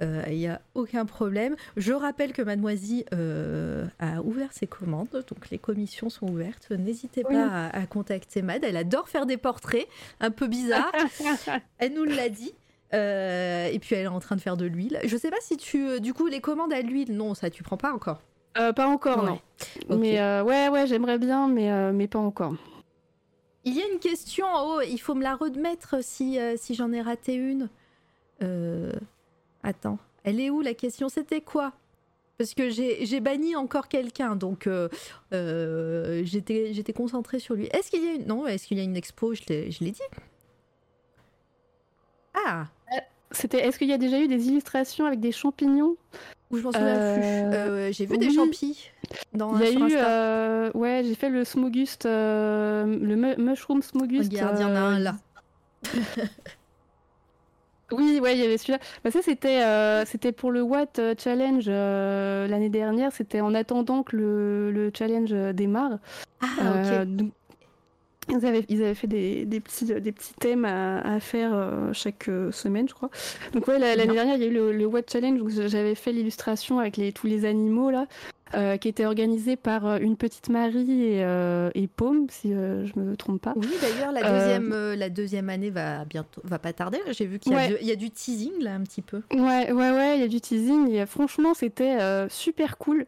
[0.00, 1.56] Il n'y a aucun problème.
[1.76, 2.76] Je rappelle que Mademoiselle
[3.14, 5.08] euh, a ouvert ses commandes.
[5.12, 6.70] Donc les commissions sont ouvertes.
[6.70, 7.34] N'hésitez Oui.
[7.34, 8.64] pas à, à contacter Mad.
[8.64, 9.86] Elle adore faire des portraits
[10.20, 10.92] un peu bizarres.
[11.78, 12.52] Elle nous l'a dit.
[12.94, 15.00] Euh, et puis elle est en train de faire de l'huile.
[15.04, 17.64] Je sais pas si tu, euh, du coup, les commandes à l'huile, non, ça tu
[17.64, 18.22] prends pas encore?
[18.58, 19.40] Euh, pas encore, Ouais.
[19.88, 19.98] non.
[19.98, 22.54] Mais euh, ouais, ouais, j'aimerais bien, mais, euh, mais pas encore.
[23.64, 26.74] Il y a une question en haut, il faut me la remettre si, euh, si
[26.74, 27.68] j'en ai raté une.
[28.42, 28.92] Euh,
[29.62, 31.08] Attends, elle est où la question?
[31.08, 31.72] C'était quoi?
[32.38, 34.88] Parce que j'ai j'ai banni encore quelqu'un, donc euh,
[35.32, 37.66] euh, j'étais j'étais concentrée sur lui.
[37.72, 38.26] Est-ce qu'il y a une...
[38.26, 39.34] Non, est-ce qu'il y a une expo?
[39.34, 40.02] Je l'ai je l'ai dit.
[42.34, 42.66] Ah
[43.32, 43.58] C'était.
[43.66, 45.96] Est-ce qu'il y a déjà eu des illustrations avec des champignons?
[46.50, 47.22] Ou je m'en souviens Euh, plus.
[47.58, 48.90] Euh, j'ai vu des champis
[49.32, 49.94] dans, Il y a sur eu.
[49.96, 54.30] Euh, ouais, j'ai fait le Smoguste, euh, le mu- Mushroom Smoguste.
[54.32, 55.16] Regarde, il y en a un là.
[57.92, 58.80] Oui, ouais, il y avait celui-là.
[59.04, 63.12] Bah, ça, c'était euh, c'était pour le Watt Challenge euh, l'année dernière.
[63.12, 65.98] C'était en attendant que le, le challenge démarre.
[66.40, 67.08] Ah, Euh, ok.
[67.16, 67.32] donc,
[68.28, 71.92] ils, avaient, ils avaient fait des, des petits, des petits thèmes à, à faire euh,
[71.92, 73.10] chaque euh, semaine, je crois.
[73.52, 75.94] Donc, ouais, la- l'année dernière, il y a eu le, le Watt Challenge où j'avais
[75.94, 78.06] fait l'illustration avec les, tous les animaux, là,
[78.54, 81.20] euh, qui était organisé par une petite Marie et,
[81.74, 83.54] et Paume, si je me trompe pas.
[83.56, 87.00] Oui, d'ailleurs, la deuxième, la deuxième année va bientôt, va pas tarder.
[87.10, 87.68] J'ai vu qu'il y, a Ouais.
[87.70, 89.22] de- il y a du teasing là un petit peu.
[89.32, 90.90] Ouais, ouais, ouais, il y a du teasing.
[90.92, 91.96] Et, franchement, c'était
[92.28, 93.06] super cool.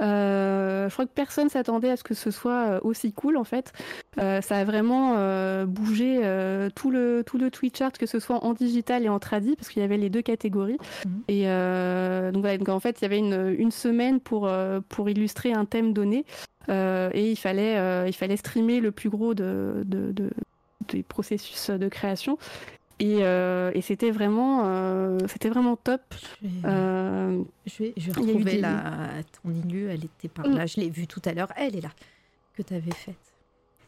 [0.00, 3.44] Euh, je crois que personne s'attendait à ce que ce soit euh, aussi cool en
[3.44, 3.72] fait.
[4.18, 6.20] Euh, ça a vraiment euh, bougé
[6.74, 9.68] tout le tout le Twitch art, que ce soit en digital et en tradi, parce
[9.68, 10.78] qu'il y avait les deux catégories.
[11.04, 11.22] Mhm.
[11.28, 11.42] Et
[12.32, 14.50] donc, voilà, donc en fait, il y avait une, une semaine pour
[14.88, 16.24] pour illustrer un thème donné,
[16.68, 20.30] et il fallait il fallait streamer le plus gros de, de, de-
[20.88, 22.38] des processus de création.
[22.98, 26.00] Et, euh, et c'était vraiment euh, c'était vraiment top.
[26.42, 29.08] Je vais, Euh, je vais, je retrouver des- la,
[29.42, 29.88] ton illu.
[29.90, 30.64] Elle était par là.
[30.66, 31.52] Je l'ai vue tout à l'heure.
[31.56, 31.90] Elle est là
[32.54, 33.16] que tu avais faite.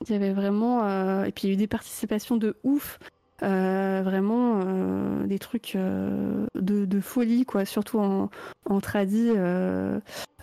[0.07, 0.85] Il y avait vraiment.
[0.85, 2.99] euh, Et puis il y a eu des participations de ouf.
[3.45, 7.65] Euh, vraiment euh, des trucs euh, de, de folie, quoi.
[7.65, 8.31] Surtout en,
[8.69, 9.31] en tradi.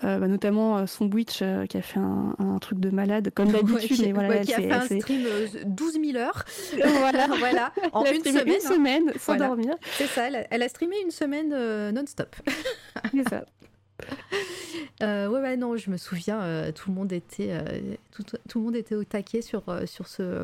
[0.01, 1.39] bah, notamment son Witch
[1.69, 3.99] qui a fait un, un truc de malade, comme d'habitude.
[3.99, 6.45] Ouais, voilà, ouais, qui a fait un stream euh, 12 000 heures.
[6.99, 7.27] Voilà.
[7.39, 8.47] voilà, en Elle a une semaine.
[8.47, 9.47] une semaine sans Voilà.
[9.47, 9.75] dormir.
[9.97, 10.27] C'est ça.
[10.27, 11.49] Elle a, elle a streamé une semaine
[11.91, 12.35] non-stop.
[13.11, 13.45] C'est ça.
[15.03, 17.63] Euh, ouais, ouais, non, je me souviens, euh, tout le monde était, euh,
[18.11, 20.43] tout, tout le monde était au taquet sur, sur ce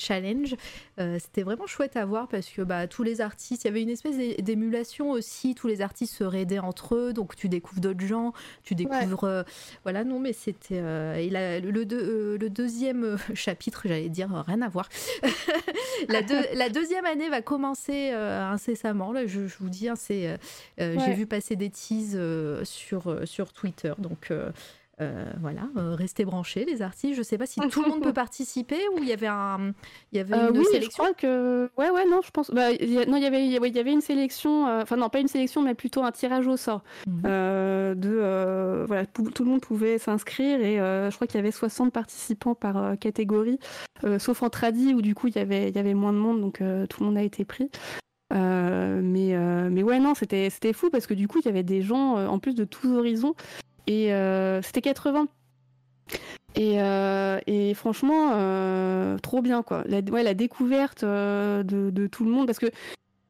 [0.00, 0.54] challenge.
[1.00, 3.82] Euh, C'était vraiment chouette à voir parce que bah, tous les artistes, il y avait
[3.82, 5.54] une espèce d'é- d'émulation aussi.
[5.54, 8.32] Tous les artistes se raidaient entre eux, donc tu découvres d'autres gens,
[8.64, 9.42] tu découvres, euh,
[9.84, 14.62] voilà, non, mais c'était euh, et la- le, deux- le deuxième chapitre, j'allais dire, rien
[14.62, 14.88] à voir.
[16.08, 19.12] la, deux- la deuxième année va commencer incessamment.
[19.12, 20.38] Là, je, je vous dis, hein, c'est,
[20.78, 22.18] j'ai vu passer des teases
[22.64, 23.92] sur, sur Twitter.
[23.98, 24.32] Donc,
[25.00, 27.16] euh, voilà, restez branchés les artistes.
[27.16, 29.72] Je sais pas si tout le monde peut participer ou il y avait un,
[30.12, 30.90] il y avait une oui, sélection.
[30.90, 32.50] Je crois que, ouais, ouais, non, je pense.
[32.50, 34.66] Bah, non, il y avait, il y avait une sélection.
[34.66, 36.82] Enfin non, pas une sélection, mais plutôt un tirage au sort.
[37.06, 42.54] De, voilà, tout le monde pouvait s'inscrire et je crois qu'il y avait 60 participants
[42.54, 43.58] par catégorie,
[44.18, 46.40] sauf en tradi où du coup il y avait, il y avait moins de monde,
[46.40, 47.70] donc tout le monde a été pris.
[48.34, 51.62] Euh, mais, euh, mais ouais, non, c'était fou parce que du coup, il y avait
[51.62, 53.34] des gens euh, en plus de tous horizons.
[53.88, 54.12] Et
[54.62, 55.26] c'était 80.
[56.54, 56.76] Et,
[57.46, 59.82] et franchement, trop bien, quoi.
[59.86, 62.46] La, ouais, la découverte de, tout le monde.
[62.46, 62.70] Parce que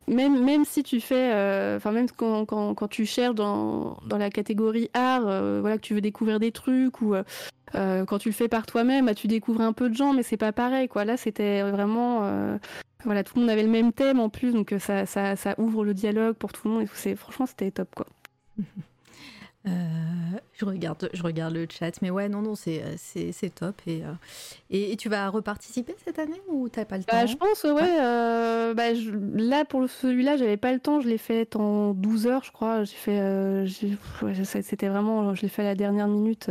[0.08, 1.28] même, même si tu fais,
[1.76, 5.22] enfin même quand, quand, tu cherches dans, dans la catégorie art,
[5.60, 7.14] voilà, que tu veux découvrir des trucs ou
[7.72, 10.36] quand tu le fais par toi-même, bah, tu découvres un peu de gens, mais c'est
[10.36, 11.04] pas pareil, quoi.
[11.04, 12.58] Là, c'était vraiment
[13.04, 15.84] voilà, tout le monde avait le même thème en plus, donc euh, ça, ça, ouvre
[15.84, 16.88] le dialogue pour tout le monde.
[17.04, 17.14] Et.
[17.16, 18.06] Franchement, c'était top, quoi.
[19.68, 23.80] Euh, je, regarde, je regarde le chat, mais ouais, non, non, c'est, euh, top.
[23.86, 24.02] Et,
[24.70, 28.74] et, tu vas reparticiper cette année ou t'as pas le bah, temps Je pense, ouais.
[28.74, 28.92] bah,
[29.34, 31.00] là, pour celui-là, j'avais pas le temps.
[31.00, 32.84] Je l'ai fait en 12 heures, je crois.
[32.84, 36.50] J'ai fait, c'était vraiment, je l'ai fait à la dernière minute.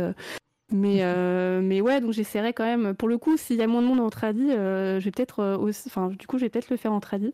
[0.70, 2.94] Mais, euh, mais ouais, donc j'essaierai quand même.
[2.94, 5.40] Pour le coup, s'il y a moins de monde en tradi, euh, je vais peut-être
[5.40, 5.84] euh, aussi.
[5.86, 7.32] Enfin, du coup, je vais peut-être le faire en tradi.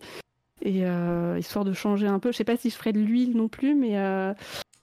[0.63, 0.85] Et
[1.39, 2.33] histoire de changer un peu.
[2.33, 3.93] Je sais pas si je ferai de l'huile non plus, mais.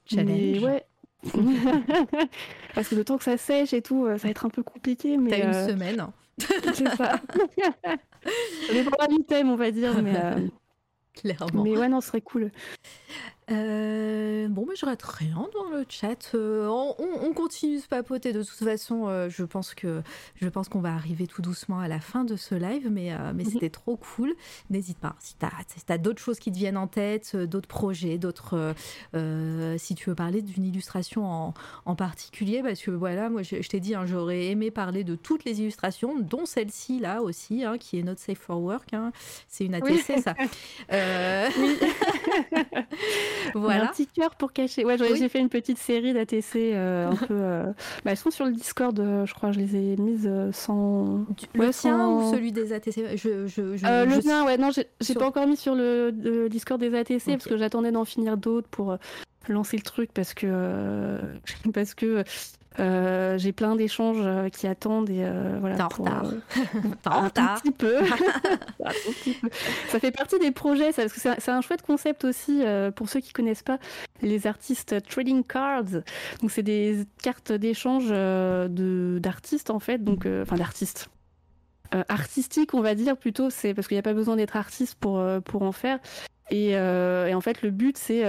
[0.06, 0.64] Challenge.
[0.64, 0.84] ouais.
[2.76, 5.18] Parce que le temps que ça sèche et tout, ça va être un peu compliqué.
[5.18, 6.08] Mais T'as une semaine.
[6.40, 7.20] C'est ça.
[8.68, 10.02] ça dépendra du thème, on va dire.
[10.02, 10.14] Mais,
[11.14, 11.64] Clairement.
[11.64, 12.52] Mais ouais, non, ce serait cool.
[13.52, 16.32] Euh, bon, mais je rate rien dans le chat.
[16.36, 18.34] Euh, on, continue de papoter.
[18.34, 20.02] De toute façon, euh, je pense que
[20.36, 23.44] je pense qu'on va arriver tout doucement à la fin de ce live, mais, mais
[23.44, 23.50] mhm.
[23.52, 24.34] c'était trop cool.
[24.70, 25.16] N'hésite pas.
[25.20, 28.74] Si tu as, d'autres choses qui te viennent en tête, d'autres projets, d'autres.
[29.78, 31.54] si tu veux parler d'une illustration en,
[31.86, 35.46] en, particulier, parce que voilà, moi je, t'ai dit, hein, j'aurais aimé parler de toutes
[35.46, 38.94] les illustrations, dont celle-ci là aussi, hein, qui est Not Safe for Work.
[38.94, 39.12] Hein.
[39.48, 40.36] C'est une ATC, ça.
[41.58, 41.78] Oui.
[43.56, 43.86] voilà.
[43.86, 44.86] Un petit cœur pour cacher.
[44.86, 47.28] Ouais, j'ai fait une petite série d'ATC euh, un peu.
[47.32, 47.66] Euh,
[48.04, 49.52] bah, elles sont sur le Discord, euh, je crois.
[49.52, 51.26] Je les ai mises sans.
[51.54, 54.58] Le tien ou celui des ATC je, je, je, Le tien, ouais.
[54.58, 58.38] Non, j'ai pas encore mis sur le, Discord des ATC parce que j'attendais d'en finir
[58.38, 58.98] d'autres pour
[59.50, 61.18] lancer le truc parce que
[61.74, 62.24] parce que
[62.80, 65.76] euh, j'ai plein d'échanges euh, qui attendent et euh, voilà.
[65.76, 66.26] T'es en retard.
[67.06, 67.30] un
[67.60, 67.98] petit peu.
[69.90, 72.64] ça fait partie des projets, ça, parce que c'est un chouette concept aussi
[72.96, 73.78] pour ceux qui connaissent pas
[74.22, 76.02] les artistes trading cards.
[76.42, 81.10] Donc c'est des cartes d'échange de d'artistes en fait, donc enfin d'artistes.
[82.08, 85.22] artistiques on va dire plutôt, c'est parce qu'il n'y a pas besoin d'être artiste pour
[85.44, 86.00] pour en faire.
[86.52, 88.24] Et, et en fait le but c'est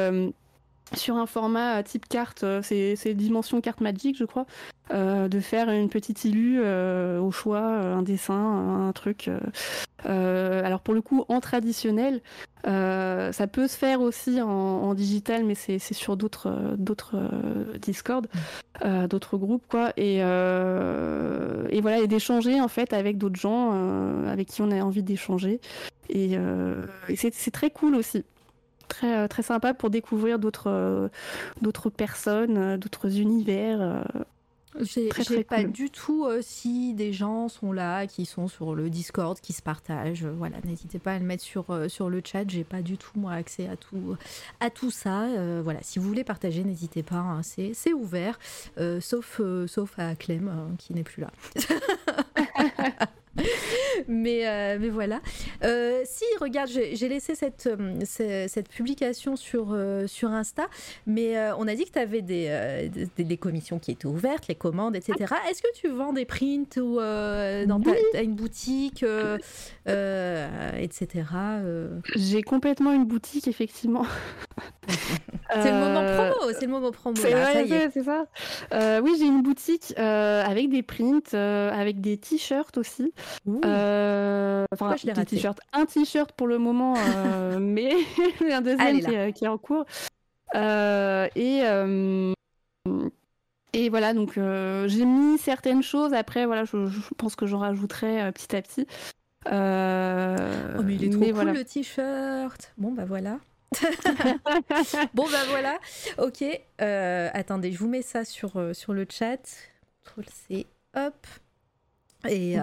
[0.96, 4.46] sur un format type carte, euh, c'est dimension carte magique, je crois,
[4.92, 8.34] euh, de faire une petite illu euh, au choix, un dessin,
[8.88, 9.30] un truc.
[10.04, 12.20] alors pour le coup, en traditionnel,
[12.64, 17.16] ça peut se faire aussi en, digital, mais c'est sur d'autres d'autres
[17.80, 18.26] Discord,
[19.08, 19.92] d'autres groupes, quoi.
[19.96, 23.72] Et, et voilà, et d'échanger en fait avec d'autres gens
[24.26, 25.60] avec qui on a envie d'échanger.
[26.08, 26.36] Et
[27.16, 28.24] c'est très cool aussi
[28.92, 31.08] très, euh, très sympa pour découvrir d'autres euh,
[31.62, 34.04] d'autres personnes, euh, d'autres univers.
[34.80, 39.52] J'ai pas du tout si des gens sont là, qui sont sur le Discord, qui
[39.52, 40.24] se partagent.
[40.24, 42.48] voilà, n'hésitez pas à le mettre sur, sur le chat.
[42.48, 44.16] J'ai pas du tout moi accès à tout
[44.60, 45.26] à tout ça.
[45.62, 47.16] voilà, si vous voulez partager, n'hésitez pas.
[47.16, 48.38] Hein, c'est ouvert,
[49.00, 51.30] sauf sauf à Clem qui n'est plus là.
[54.08, 55.20] mais, euh, mais voilà.
[55.64, 59.76] Euh, si, regarde, j'ai laissé cette, euh, cette publication sur,
[60.06, 60.68] sur Insta,
[61.06, 64.96] mais on a dit que tu avais des, des, commissions qui étaient ouvertes, les commandes,
[64.96, 65.34] etc.
[65.50, 69.04] Est-ce que tu vends des prints ou dans ta, une boutique,
[69.86, 71.24] etc.
[72.16, 74.06] J'ai complètement une boutique, effectivement.
[75.50, 77.16] c'est le moment promo, c'est le moment promo.
[77.16, 78.26] C'est ça.
[79.02, 83.12] oui, j'ai une boutique avec des prints, avec des t-shirts aussi.
[83.92, 87.92] Euh, enfin, un t-shirt, un t-shirt pour le moment, euh, mais
[88.50, 89.84] un deuxième qui, est en cours.
[90.54, 91.62] Euh, et
[93.74, 96.12] et voilà, donc j'ai mis certaines choses.
[96.12, 96.76] Après, voilà, je,
[97.16, 98.86] pense que j'en rajouterai petit à petit.
[99.46, 102.72] oh, mais il est trop cool le t-shirt.
[102.76, 103.38] Bon, bah voilà.
[105.14, 105.78] bon, bah voilà.
[106.18, 106.44] Ok.
[106.78, 109.70] attendez, je vous mets ça sur, sur le chat.
[110.48, 111.26] C'est hop.
[112.28, 112.56] Et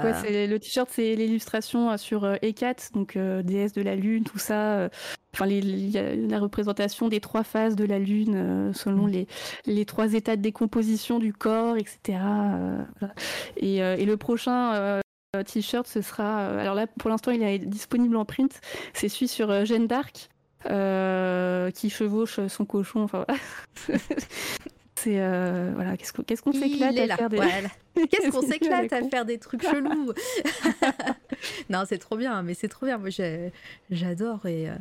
[0.48, 4.90] le t-shirt, c'est l'illustration sur E4, donc déesse de la lune, tout ça.
[5.34, 9.12] Enfin, la représentation des trois phases de la lune selon mm.
[9.12, 9.28] les,
[9.66, 12.20] les trois états de décomposition du corps, etc.
[13.58, 15.02] Et, et, le prochain
[15.46, 16.48] t-shirt, ce sera.
[16.60, 18.62] alors là, pour l'instant, il est disponible en print.
[18.94, 20.30] C'est celui sur Jeanne d'Arc.
[20.64, 23.02] qui chevauche son cochon.
[23.04, 23.26] Enfin,
[25.04, 27.40] C'est euh, voilà, qu'est-ce qu'on qu'on s'éclate à faire des
[28.10, 30.12] Qu'est-ce qu'on s'éclate à faire des trucs chelous.
[31.70, 32.98] non, c'est trop bien, mais c'est trop bien.
[32.98, 33.10] Moi,
[33.90, 34.74] j'adore et euh,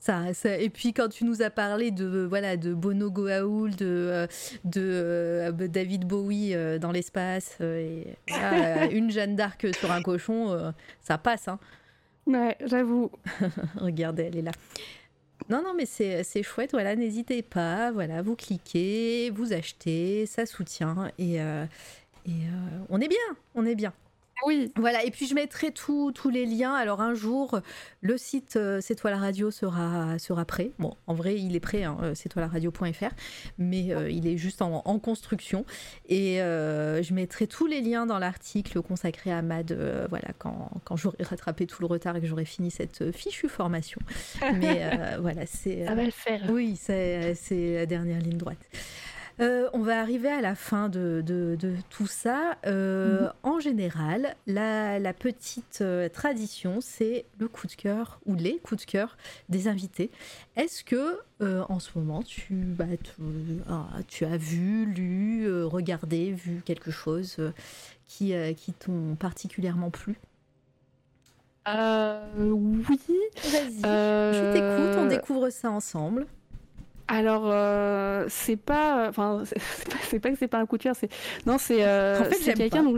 [0.00, 0.24] ça,
[0.58, 4.26] Et puis quand tu nous as parlé de voilà de Bono Goa'uld, de
[4.64, 8.08] de euh, David Bowie dans l'espace et
[8.90, 11.46] une Jeanne d'Arc sur un cochon, ça passe.
[11.46, 11.60] Hein.
[12.26, 13.10] Ouais, j'avoue.
[13.76, 14.52] Regardez, elle est là.
[15.48, 16.70] Non, non, mais c'est chouette.
[16.72, 17.90] Voilà, n'hésitez pas.
[17.90, 21.10] Voilà, vous cliquez, vous achetez, ça soutient.
[21.18, 21.66] Et, euh,
[22.28, 23.18] euh, on est bien,
[23.54, 23.92] on est bien.
[24.46, 24.72] Oui.
[24.76, 26.74] Voilà, et puis je mettrai tous les liens.
[26.74, 27.60] Alors un jour,
[28.00, 30.70] le site euh, C'est toi la radio sera, sera prêt.
[30.78, 33.10] Bon, en vrai, il est prêt, hein, euh, c'est toi la radio.fr,
[33.58, 35.64] mais euh, il est juste en, construction.
[36.08, 39.72] Et je mettrai tous les liens dans l'article consacré à MAD,
[40.08, 44.00] voilà, quand, quand j'aurai rattrapé tout le retard et que j'aurai fini cette fichue formation.
[44.54, 45.86] Mais voilà, c'est.
[45.86, 46.42] Ça va le faire.
[46.50, 48.58] Oui, c'est la dernière ligne droite.
[49.40, 51.24] Euh, on va arriver à la fin de,
[51.88, 52.58] tout ça.
[52.66, 53.32] Euh, mhm.
[53.42, 58.90] En général, la, petite euh, tradition, c'est le coup de cœur ou les coups de
[58.90, 59.16] cœur
[59.48, 60.10] des invités.
[60.56, 62.84] Est-ce que en ce moment, tu, bah,
[63.68, 67.38] ah, tu, as vu, lu, regardé, vu quelque chose
[68.06, 70.18] qui, qui t'ont particulièrement plu?
[71.66, 73.00] Oui.
[73.44, 76.26] Vas-y, je t'écoute, on découvre ça ensemble.
[77.10, 79.08] Alors, euh, c'est pas.
[79.08, 79.42] Enfin,
[80.08, 81.10] c'est pas, que c'est pas un coup de cœur, c'est.
[81.44, 82.22] Non, c'est euh,
[82.56, 82.96] quelqu'un dont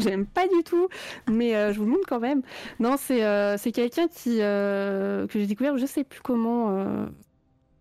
[0.00, 0.88] j'aime pas du tout,
[1.28, 2.42] mais euh, je vous le montre quand même.
[2.78, 3.22] Non, c'est
[3.58, 6.84] c'est quelqu'un qui que j'ai découvert, je sais plus comment.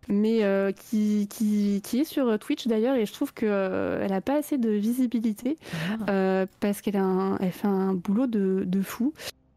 [0.10, 0.42] mais
[0.90, 4.58] qui, qui, qui, est sur Twitch d'ailleurs et je trouve qu'elle elle a pas assez
[4.58, 5.58] de visibilité
[6.08, 6.46] ah.
[6.60, 7.02] parce qu'elle
[7.40, 9.14] elle fait un boulot de, de fou.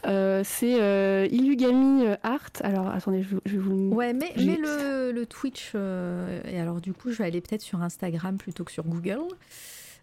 [0.06, 2.50] Euh, c'est euh, Ilugami euh, Art.
[2.62, 3.94] Alors attendez, je, vais vous le.
[3.94, 5.74] Ouais, mais, mais le, le, Twitch.
[5.74, 9.22] et alors du coup, je vais aller peut-être sur Instagram plutôt que sur Google.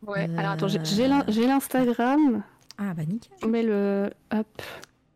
[0.06, 0.30] Ouais.
[0.38, 2.44] Alors attends, j'ai l'Instagram.
[2.78, 3.32] Ah bah nickel.
[3.48, 4.62] Mais le hop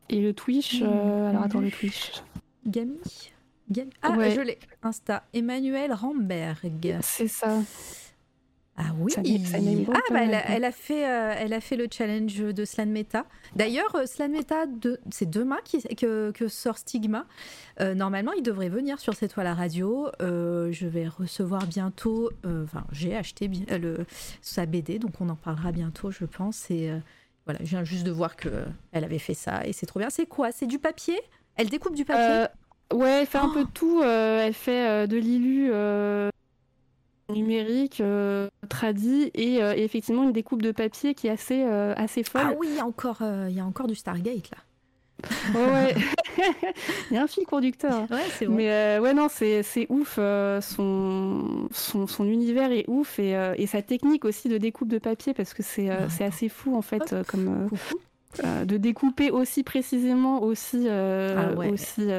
[0.09, 0.81] et le Twitch.
[0.81, 2.23] alors attends le Twitch.
[2.65, 2.99] Gami?
[3.69, 3.89] Gami?
[4.01, 4.59] Ah je l'ai.
[4.83, 5.23] Insta.
[5.33, 6.99] Emmanuel Ramberg.
[7.01, 7.59] C'est ça.
[8.79, 9.21] Ah oui, ah,
[10.11, 13.25] bah, elle, a, fait, euh, elle a fait le challenge de Slan Meta.
[13.55, 17.25] D'ailleurs, euh, Slan Meta, de, c'est demain qui, que, que, sort Stigma.
[17.81, 20.09] Euh, normalement, il devrait venir sur cette toile à radio.
[20.19, 24.05] je vais recevoir bientôt, enfin, j'ai acheté le,
[24.41, 26.69] sa BD, donc on en parlera bientôt, je pense.
[26.69, 26.91] Et
[27.45, 28.63] voilà, je viens juste de voir qu'elle
[28.93, 30.11] avait fait ça et c'est trop bien.
[30.11, 30.51] C'est quoi?
[30.51, 31.19] C'est du papier?
[31.55, 32.45] Elle découpe du papier?
[32.93, 34.03] Ouais, elle fait un peu de tout.
[34.03, 35.71] elle fait de l'ilu
[37.29, 42.23] numérique, euh, tradit euh, et, effectivement une découpe de papier qui est assez, euh, assez
[42.23, 42.41] folle.
[42.45, 44.57] Ah oui, il y, a encore, il y a encore du Stargate là.
[45.55, 45.95] ouais,
[47.09, 48.05] il y a un fil conducteur.
[48.11, 48.53] Ouais, c'est bon.
[48.53, 50.19] Mais ouais, non, c'est, ouf.
[50.61, 55.55] son, son, univers est ouf et, et, sa technique aussi de découpe de papier parce
[55.55, 57.67] que c'est, c'est assez fou en fait, comme
[58.43, 62.09] de découper aussi précisément, aussi, ah aussi,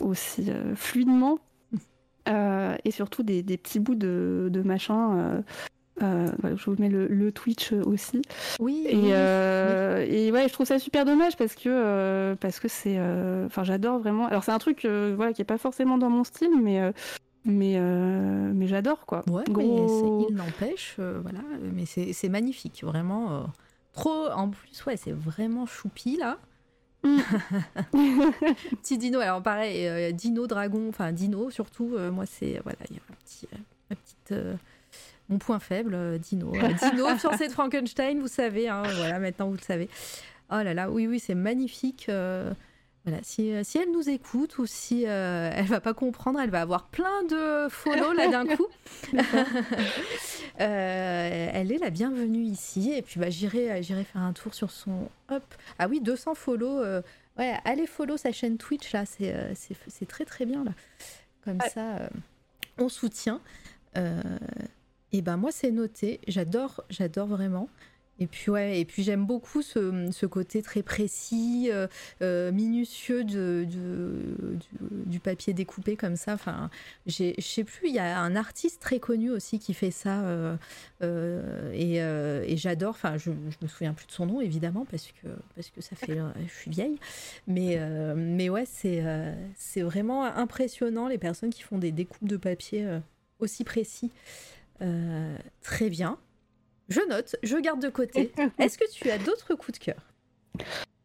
[0.00, 1.38] aussi fluidement
[2.30, 5.16] euh, et surtout des, petits bouts de, de machin.
[5.16, 5.40] Euh,
[6.02, 8.22] euh, je vous mets le, Twitch aussi.
[8.58, 8.86] Oui.
[8.88, 12.98] Et, et, ouais, je trouve ça super dommage parce que parce que c'est,
[13.46, 14.26] enfin, j'adore vraiment.
[14.26, 16.92] Alors c'est un truc, voilà, qui est pas forcément dans mon style, mais
[17.44, 19.22] mais mais j'adore quoi.
[19.30, 19.66] Ouais, mais
[20.28, 21.40] il n'empêche, voilà,
[21.74, 23.46] mais c'est magnifique, vraiment.
[23.92, 26.38] trop, en plus, ouais, c'est vraiment choupi là.
[28.82, 32.96] petit dino, alors pareil, euh, dino, dragon, enfin dino surtout, euh, moi c'est, voilà, il
[32.96, 33.48] y a un petit,
[34.32, 34.54] euh,
[35.28, 36.52] mon point faible, dino.
[36.92, 39.88] dino, fiancé de Frankenstein, vous savez, hein, voilà, maintenant vous le savez.
[40.50, 42.10] Oh là là, oui, oui, c'est magnifique.
[43.10, 46.86] Voilà, si, si, elle nous écoute ou si elle va pas comprendre, elle va avoir
[46.86, 48.68] plein de follow là d'un coup.
[50.58, 55.08] elle est la bienvenue ici et puis bah, j'irai j'irai faire un tour sur son
[55.28, 55.42] hop.
[55.80, 56.84] Ah oui, 200 follow.
[57.36, 60.72] ouais, allez follow sa chaîne Twitch là, c'est c'est très très bien là.
[61.44, 62.10] Comme ça,
[62.78, 63.40] on soutient.
[63.96, 66.20] et ben moi c'est noté.
[66.28, 67.68] J'adore j'adore vraiment.
[68.20, 71.86] Et puis ouais, et puis j'aime beaucoup ce, côté très précis, euh,
[72.20, 73.66] euh, minutieux de,
[75.06, 76.34] du, papier découpé comme ça.
[76.34, 76.70] Enfin,
[77.06, 80.20] je sais plus, il y a un artiste très connu aussi qui fait ça
[81.00, 82.90] et, euh, et j'adore.
[82.90, 85.96] Enfin, je, je, me souviens plus de son nom évidemment parce que parce que ça
[85.96, 86.98] fait, je suis vieille.
[87.46, 87.80] Mais
[88.14, 89.02] mais ouais, c'est
[89.56, 92.86] c'est vraiment impressionnant les personnes qui font des découpes de papier
[93.38, 94.10] aussi précis.
[95.62, 96.18] très bien.
[96.90, 98.32] Je note, je garde de côté.
[98.58, 100.00] Est-ce que tu as d'autres coups de cœur?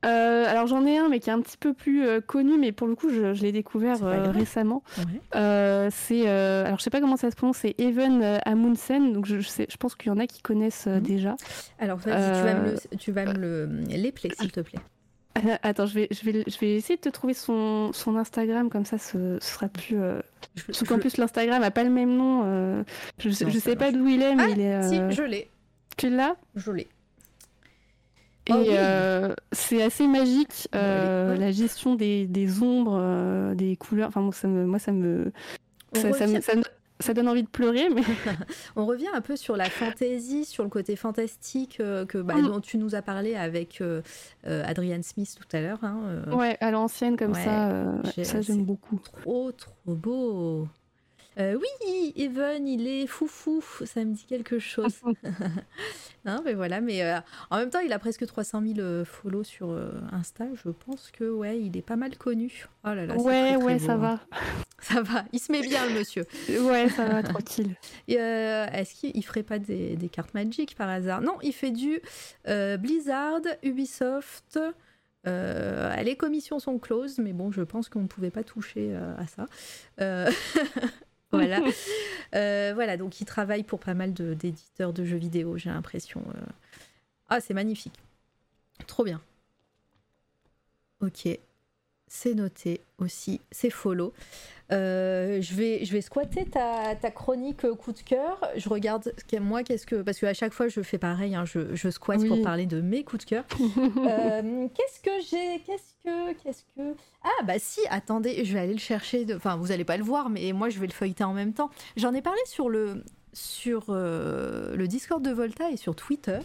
[0.06, 2.72] Euh, alors j'en ai un, mais qui est un petit peu plus euh, connu, mais
[2.72, 4.84] pour le coup je, je l'ai découvert euh, récemment.
[4.98, 5.90] Ouais.
[5.92, 9.14] c'est, alors je sais pas comment ça se prononce, c'est Even Amundsen.
[9.14, 11.00] Donc je, je, sais, je pense qu'il y en a qui connaissent mmh.
[11.00, 11.36] déjà.
[11.80, 12.00] Alors
[13.00, 14.80] tu vas me, l'épeler s'il te plaît.
[15.64, 18.86] Attends, je vais, je, vais, je vais essayer de te trouver son, son Instagram, comme
[18.86, 20.00] ça ce, ce sera plus.
[20.00, 20.22] Euh...
[20.72, 22.44] Sauf qu'en plus l'Instagram a pas le même nom.
[22.46, 22.84] Euh...
[23.20, 24.84] Je, je sais pas d'où il est, mais ah, il est.
[24.84, 25.50] Si, je l'ai.
[25.98, 26.88] Tu l'as Je l'ai.
[28.48, 28.68] Et oh, oui.
[28.72, 31.40] euh, c'est assez magique euh, oui.
[31.40, 34.10] la gestion des, des ombres, euh, des couleurs.
[34.10, 35.32] Enfin, moi, ça me, moi, ça me,
[35.94, 36.54] ça, ça, me, ça,
[37.00, 37.90] ça, donne envie de pleurer.
[37.90, 38.04] Mais...
[38.76, 42.48] On revient un peu sur la fantaisie, sur le côté fantastique euh, que, bah, mm.
[42.48, 44.04] dont tu nous as parlé avec euh,
[44.46, 45.84] Adrian Smith tout à l'heure.
[45.84, 48.24] Hein, ouais, à l'ancienne comme ouais, ça.
[48.24, 49.00] ça, j'aime beaucoup.
[49.00, 50.68] Trop, trop beau.
[51.38, 54.96] Euh, oui, Evan, il est foufou, ça me dit quelque chose.
[56.26, 59.44] non, mais voilà, mais euh, en même temps, il a presque 300 000 euh, follow
[59.44, 60.46] sur euh, Insta.
[60.54, 62.66] Je pense que ouais, il est pas mal connu.
[62.86, 63.98] Oh là là, ouais, très, très ouais, beau, ça hein.
[63.98, 64.20] va.
[64.78, 66.28] Ça va, il se met bien, le monsieur.
[66.48, 67.76] ouais, ça va, tranquille.
[68.08, 71.22] Est-ce qu'il ferait pas des, des, cartes Magic par hasard?
[71.22, 72.02] Non, il fait du
[72.46, 74.60] Blizzard, Ubisoft.
[75.28, 79.16] Euh, les commissions sont closes, mais bon, je pense qu'on ne pouvait pas toucher euh,
[79.18, 79.46] à ça.
[80.02, 80.30] Euh...
[81.32, 81.62] voilà.
[82.36, 86.24] euh, voilà, donc il travaille pour pas mal d'éditeurs de, de, jeux vidéo, j'ai l'impression.
[86.36, 86.40] Euh...
[87.30, 88.00] Ah, c'est magnifique.
[88.88, 89.22] Trop bien.
[91.02, 91.28] Ok.
[92.08, 93.42] C'est noté aussi.
[93.52, 94.14] C'est follow.
[94.72, 98.40] Euh, je, vais, je vais squatter ta, ta chronique coup de cœur.
[98.56, 100.02] Je regarde moi, qu'est-ce que.
[100.02, 101.36] Parce qu'à chaque fois, je fais pareil.
[101.36, 102.28] Hein, je, je squatte oui.
[102.28, 103.44] pour parler de mes coups de cœur.
[103.60, 106.34] euh, qu'est-ce que j'ai Qu'est-ce que.
[106.44, 106.96] Qu'est-ce que.
[107.24, 109.26] Ah, bah si, attendez, je vais aller le chercher.
[109.26, 109.36] De...
[109.36, 111.70] Enfin, vous allez pas le voir, mais moi, je vais le feuilleter en même temps.
[111.96, 113.04] J'en ai parlé sur le,
[113.34, 116.40] sur, euh, le Discord de Volta et sur Twitter.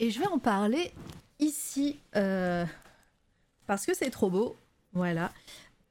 [0.00, 0.92] Et je vais en parler
[1.38, 2.64] ici euh,
[3.66, 4.56] parce que c'est trop beau.
[4.92, 5.32] Voilà.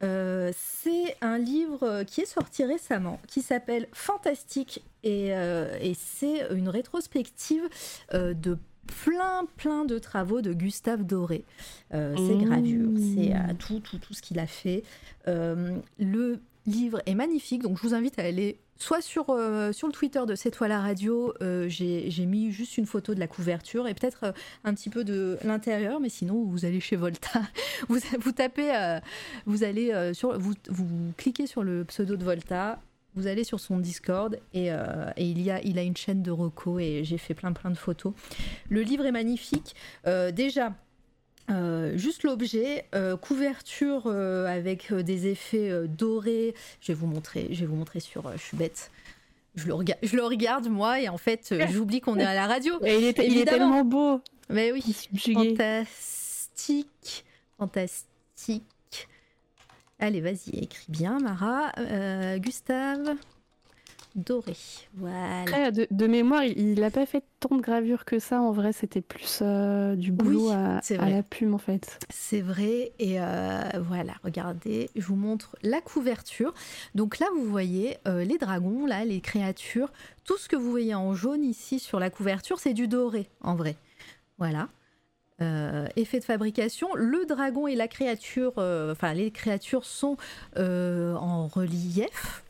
[0.04, 6.48] Euh, c'est un livre qui est sorti récemment qui s'appelle Fantastique et, euh, et c'est
[6.54, 7.70] une rétrospective
[8.14, 8.58] euh, de
[9.06, 11.46] plein plein de travaux de Gustave Doré.
[11.94, 12.46] Euh, ses mmh.
[12.46, 14.84] gravures, c'est tout, tout, tout ce qu'il a fait.
[15.26, 19.94] le livre est magnifique, donc je vous invite à aller soit sur, euh, sur le
[19.94, 23.88] Twitter de C'est toi la radio, euh, j'ai mis juste une photo de la couverture
[23.88, 24.32] et peut-être euh,
[24.64, 27.42] un petit peu de l'intérieur, mais sinon vous allez chez Volta,
[27.88, 29.00] vous, tapez,
[29.46, 30.54] vous allez sur, vous,
[31.18, 32.80] cliquez sur le pseudo de Volta,
[33.16, 34.70] vous allez sur son Discord et,
[35.18, 38.14] il, y a, une chaîne de recos et j'ai fait plein plein de photos.
[38.70, 39.76] Le livre est magnifique.
[40.06, 40.74] déjà,
[41.50, 46.56] euh, juste l'objet, euh, couverture euh, avec des effets dorés.
[46.82, 48.32] Je vais vous montrer, je vais vous montrer sur.
[48.32, 48.92] je suis bête.
[49.56, 52.48] Je le, rega je le regarde moi et en fait j'oublie qu'on est à la
[52.48, 52.74] radio.
[52.84, 54.20] Et il, est, il est tellement beau.
[54.50, 54.84] Mais oui,
[55.16, 57.24] fantastique,
[57.58, 58.64] fantastique.
[60.00, 61.72] Allez, vas-y, écris bien, Mara.
[62.38, 63.16] Gustave
[64.16, 64.56] doré.
[64.96, 65.42] Voilà.
[65.42, 68.42] Après, de, de, mémoire, il n'a pas fait tant de gravures que ça.
[68.42, 72.00] En vrai, c'était plus euh, du boulot oui, à, à, la plume, en fait.
[72.10, 72.92] C'est vrai.
[73.00, 76.54] Et euh, voilà, regardez, je vous montre la couverture.
[76.96, 79.92] Donc là, vous voyez euh, les dragons, là, les créatures.
[80.24, 83.56] Tout ce que vous voyez en jaune ici sur la couverture, c'est du doré, en
[83.56, 83.76] vrai.
[84.38, 84.70] Voilà.
[85.42, 90.16] Euh, effet de fabrication, le dragon et la créature, enfin les créatures sont
[90.56, 92.43] en relief,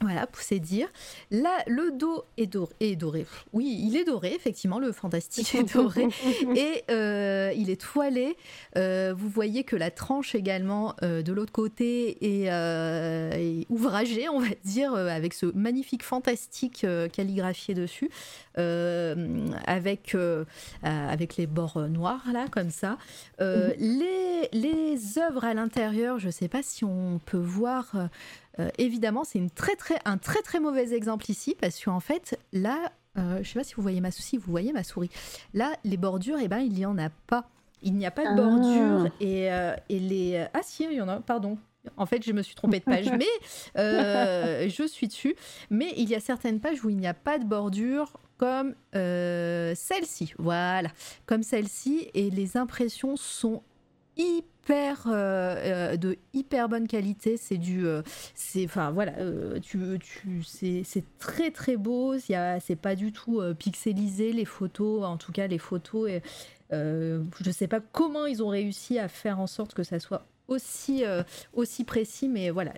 [0.00, 0.88] voilà, pour c'est dire.
[1.32, 3.26] Là, le dos est doré, est doré.
[3.52, 6.06] Oui, il est doré, effectivement, le fantastique est doré.
[6.56, 8.36] et euh, il est toilé.
[8.76, 14.38] Euh, vous voyez que la tranche également euh, de l'autre côté est, est, ouvragée, on
[14.38, 18.10] va dire, avec ce magnifique fantastique calligraphié dessus,
[19.66, 20.16] avec,
[20.82, 22.98] avec les bords noirs, là, comme ça.
[23.40, 23.74] Mm-hmm.
[23.78, 27.94] les, les œuvres à l'intérieur, je ne sais pas si on peut voir.
[28.60, 32.38] Euh, évidemment, c'est une très, très, un très très mauvais exemple ici parce qu'en fait,
[32.52, 35.10] là, euh, je ne sais pas si vous voyez ma souris, vous voyez ma souris.
[35.54, 37.48] Là, les bordures, eh ben, il n'y en a pas.
[37.82, 38.34] Il n'y a pas de Ah.
[38.34, 40.44] bordure et, euh, et les...
[40.52, 41.58] Ah si, il y en a, pardon.
[41.96, 43.24] En fait, je me suis trompée de page, mais
[43.78, 45.36] euh, je suis dessus.
[45.70, 49.74] Mais il y a certaines pages où il n'y a pas de bordure, comme euh,
[49.76, 50.32] celle-ci.
[50.38, 50.88] Voilà,
[51.26, 52.08] comme celle-ci.
[52.14, 53.62] Et les impressions sont
[54.16, 57.86] hyper euh, euh, de hyper bonne qualité c'est du
[58.34, 59.12] c'est enfin voilà
[60.44, 65.58] c'est très très beau c'est pas du tout pixelisé les photos en tout cas les
[65.58, 66.22] photos et
[66.72, 71.04] je sais pas comment ils ont réussi à faire en sorte que ça soit aussi
[71.52, 72.72] aussi précis mais voilà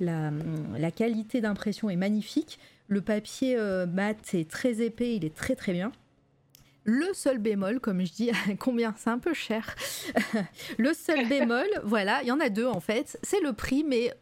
[0.00, 2.58] la qualité d'impression est magnifique
[2.92, 5.92] le papier euh, mat est très épais il est très très bien
[6.84, 9.76] le seul bémol, comme je dis, combien c'est un peu cher.
[10.78, 14.12] le seul bémol, voilà, il y en a deux en fait, c'est le prix, mais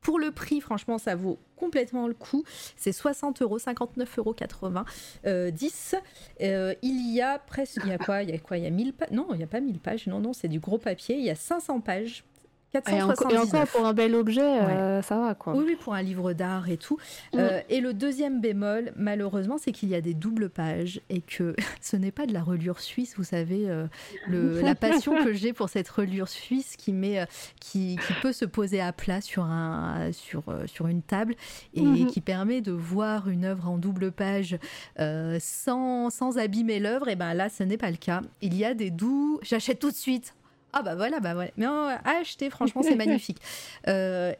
[0.00, 2.44] pour le prix, franchement, ça vaut complètement le coup.
[2.76, 4.86] C'est 60 euros, 59 euros 80,
[5.26, 5.96] euh, 10.
[6.40, 8.22] Euh, il y a presque, il y a quoi?
[8.22, 8.56] Il y a quoi?
[8.56, 10.06] Il y a 1000 pages Non, il n'y a pas 1000 pages.
[10.06, 11.16] Non, non, c'est du gros papier.
[11.16, 12.24] Il y a 500 pages.
[12.74, 13.32] Et, enco- 479.
[13.32, 15.54] et encore pour un bel objet, euh, ça va quoi.
[15.56, 16.98] Oui, oui, pour un livre d'art et tout.
[17.32, 17.38] Mm.
[17.38, 21.56] Euh, et le deuxième bémol, malheureusement, c'est qu'il y a des doubles pages et que
[21.80, 23.86] ce n'est pas de la relure suisse, vous savez, euh,
[24.28, 27.26] le- la passion que j'ai pour cette relure suisse qui, met,
[27.58, 31.34] qui, qui peut se poser à plat sur, un, sur, sur une table
[31.74, 32.06] et Mhm.
[32.06, 34.58] qui permet de voir une œuvre en double page
[35.40, 37.08] sans, sans abîmer l'œuvre.
[37.08, 38.20] Et ben là, ce n'est pas le cas.
[38.42, 39.40] Il y a des doux.
[39.42, 40.34] J'achète tout de suite.
[40.72, 41.50] Ah bah voilà, bah voilà.
[41.56, 41.66] Mais
[42.04, 43.38] acheter, franchement, c'est magnifique.
[43.86, 44.32] Euh,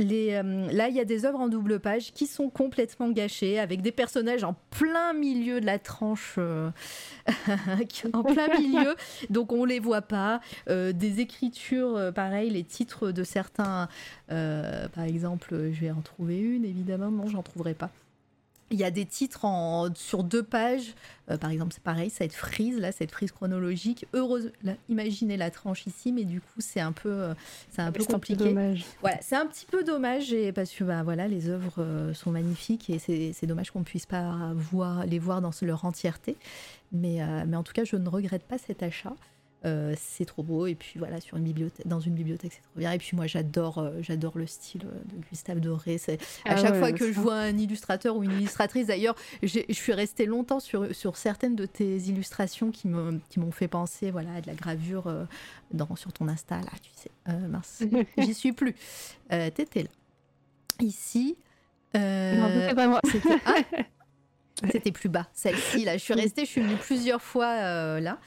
[0.00, 3.58] les, euh, là, il y a des œuvres en double page qui sont complètement gâchées,
[3.58, 6.70] avec des personnages en plein milieu de la tranche, euh,
[8.12, 8.96] en plein milieu,
[9.28, 10.40] donc on les voit pas.
[10.68, 13.88] Euh, des écritures, pareil, les titres de certains,
[14.28, 17.90] par exemple, je vais en trouver une, évidemment, non, j'en trouverai pas.
[18.70, 20.94] Il y a des titres en, sur deux pages,
[21.30, 24.06] Euh, par exemple, c'est pareil, cette frise, là, cette frise chronologique.
[24.14, 27.34] Heureuse, là, imaginez la tranche ici, mais du coup, c'est un peu, euh,
[27.70, 28.44] c'est un peu compliqué.
[28.44, 28.84] dommage.
[29.00, 32.30] Voilà, c'est un petit peu dommage et parce que bah, voilà, les œuvres euh, sont
[32.30, 36.36] magnifiques et c'est dommage qu'on ne puisse pas voir, les voir dans leur entièreté.
[36.92, 39.14] Mais, mais en tout cas, je ne regrette pas cet achat.
[39.66, 40.66] Euh, c'est trop beau.
[40.66, 42.92] Et puis voilà sur une bibliothèque dans une bibliothèque c'est trop bien.
[42.92, 45.98] Et puis moi j'adore euh, j'adore le style euh, de Gustave Doré.
[45.98, 46.14] C'est
[46.46, 49.60] à Ah chaque ouais, fois que je vois un illustrateur ou une illustratrice d'ailleurs je
[49.70, 54.10] suis restée longtemps sur, sur certaines de tes illustrations qui me qui m'ont fait penser
[54.10, 55.24] voilà à de la gravure euh,
[55.72, 57.10] dans sur ton Insta là tu sais.
[57.48, 57.82] Mince
[58.18, 58.74] j'y suis plus.
[59.28, 59.88] T'étais là.
[60.80, 61.36] Ici
[61.94, 63.00] Non, c'est pas moi.
[63.44, 63.56] ah,
[64.70, 65.96] c'était plus bas, celle-ci là.
[65.96, 68.18] Je suis restée, je suis venue plusieurs fois euh, là.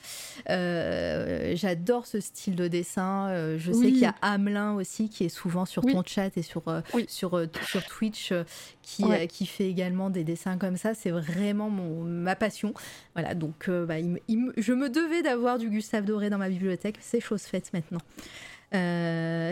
[0.49, 3.29] Euh, J'adore ce style de dessin.
[3.29, 5.93] Euh, je sais qu'il y a Hamelin aussi qui est souvent sur Oui.
[5.93, 7.05] ton chat et sur Oui.
[7.07, 8.33] sur sur Twitch
[8.81, 9.27] qui Ouais.
[9.27, 10.93] qui fait également des dessins comme ça.
[10.93, 12.73] C'est vraiment mon ma passion.
[13.15, 16.97] Voilà, donc bah, il il je me devais d'avoir du Gustave Doré dans ma bibliothèque.
[17.01, 18.01] C'est chose faite maintenant.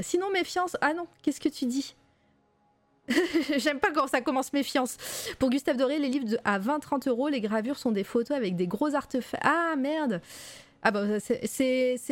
[0.01, 0.75] Sinon méfiance.
[0.81, 1.95] Ah non, qu'est-ce que tu dis?
[3.57, 4.97] J'aime pas quand ça commence méfiance.
[5.39, 8.55] Pour Gustave Doré, les livres de- à 20-30 euros, les gravures sont des photos avec
[8.55, 9.43] des gros artefacts.
[9.45, 10.21] Ah merde
[10.83, 11.45] Ah bah c'est-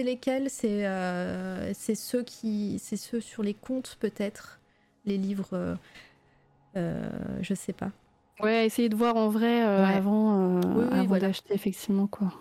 [0.03, 0.49] lesquels?
[0.49, 4.59] C'est euh, ceux qui c'est ceux sur les comptes peut-être?
[5.05, 5.49] Les livres.
[5.53, 5.75] euh,
[6.77, 7.09] euh,
[7.41, 7.91] je sais pas.
[8.41, 9.93] Ouais, essayer de voir en vrai euh, Ouais.
[9.93, 11.27] avant, euh, Oui, oui, avant voilà.
[11.27, 12.31] d'acheter effectivement quoi.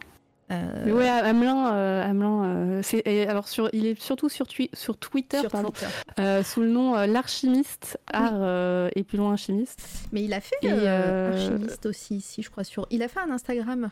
[0.50, 4.96] Euh, ouais, Hamelin, euh, Hamelin, euh, c'est alors sur, il est surtout sur, twi- sur
[4.96, 5.86] Twitter, sur pardon, Twitter.
[6.20, 9.78] euh, sous le nom euh, l'archimiste, art euh, et plus loin chimiste.
[10.12, 12.64] Mais il a fait Et, archiviste aussi ici, je crois.
[12.64, 12.86] Sur.
[12.90, 13.90] Il a fait un Instagram.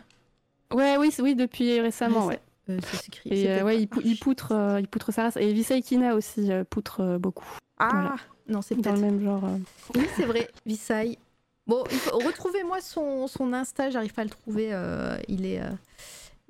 [0.73, 2.79] Ouais, oui, oui, depuis récemment, Ouais, ouais.
[3.03, 5.37] s'écrit- Et ouais, il, il poutre, il poutre sa race.
[5.37, 7.47] Et Visay Kina aussi poutre beaucoup.
[7.79, 8.15] Ah Voilà.
[8.49, 9.43] non, c'est Dans peut-être le même genre.
[9.95, 11.19] Oui, c'est vrai, Visay.
[11.67, 14.71] Bon, il faut- retrouvez-moi son, son Insta, j'arrive pas à le trouver.
[15.29, 15.61] il est.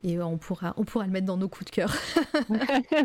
[0.08, 1.92] et on pourra, on pourra le mettre dans nos coups de cœur.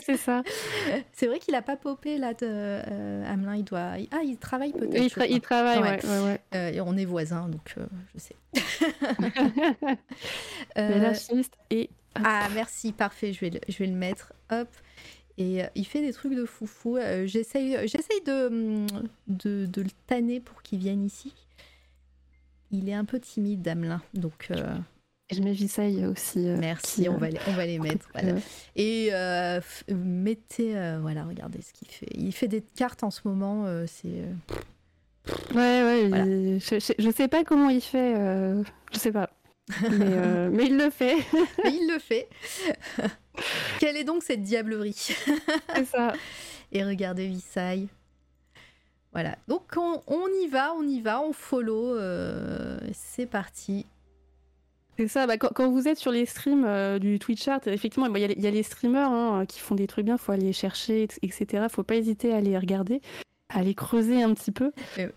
[0.05, 0.43] c'est ça.
[1.13, 3.55] c'est vrai qu'il a pas popé là, de, euh, Hamelin.
[3.55, 3.93] Il doit.
[4.11, 5.01] Ah, il travaille peut-être.
[5.03, 5.99] Il, tra- travaille, Ouais.
[6.05, 6.39] ouais, ouais, ouais.
[6.53, 8.35] Euh, et on est voisins, donc euh, je sais.
[10.77, 14.33] Mais l'archimiste et Ah, merci, parfait, je vais le, je vais le mettre.
[14.51, 14.67] Hop.
[15.39, 16.99] Et il fait des trucs de foufou.
[17.25, 18.85] J'essaye de, hum,
[19.27, 21.33] de, de le tanner pour qu'il vienne ici.
[22.69, 24.03] Il est un peu timide, Damelin.
[24.13, 24.49] Donc,
[25.31, 26.47] je mets Visay aussi.
[26.47, 28.09] euh, merci, qui, on, euh, va les, on va les mettre.
[28.13, 28.37] Voilà.
[28.75, 29.59] Et euh,
[29.89, 30.77] mettez.
[30.77, 32.07] euh, voilà, regardez ce qu'il fait.
[32.15, 33.65] Il fait des cartes en ce moment.
[33.87, 34.23] C'est.
[35.53, 36.25] Ouais, ouais, Voilà.
[36.25, 38.15] il- je, je, sais pas comment il fait,
[38.91, 39.29] je sais pas.
[39.91, 41.17] Mais, mais il le fait,
[41.63, 42.27] Mais il le fait.
[43.79, 44.93] Quelle est donc cette diablerie?
[45.75, 46.13] C'est ça.
[46.71, 47.87] et regardez Visay.
[49.13, 51.97] Voilà, donc on, on y va, on y va, on follow,
[52.93, 53.85] c'est parti.
[54.97, 58.47] C'est ça, bah, quand, vous êtes sur les streams du Twitch Art, effectivement, il y,
[58.47, 61.65] a les streamers hein, qui font des trucs bien, il faut aller chercher, etc.
[61.69, 63.01] faut pas hésiter à les regarder
[63.53, 64.71] à les creuser un petit peu.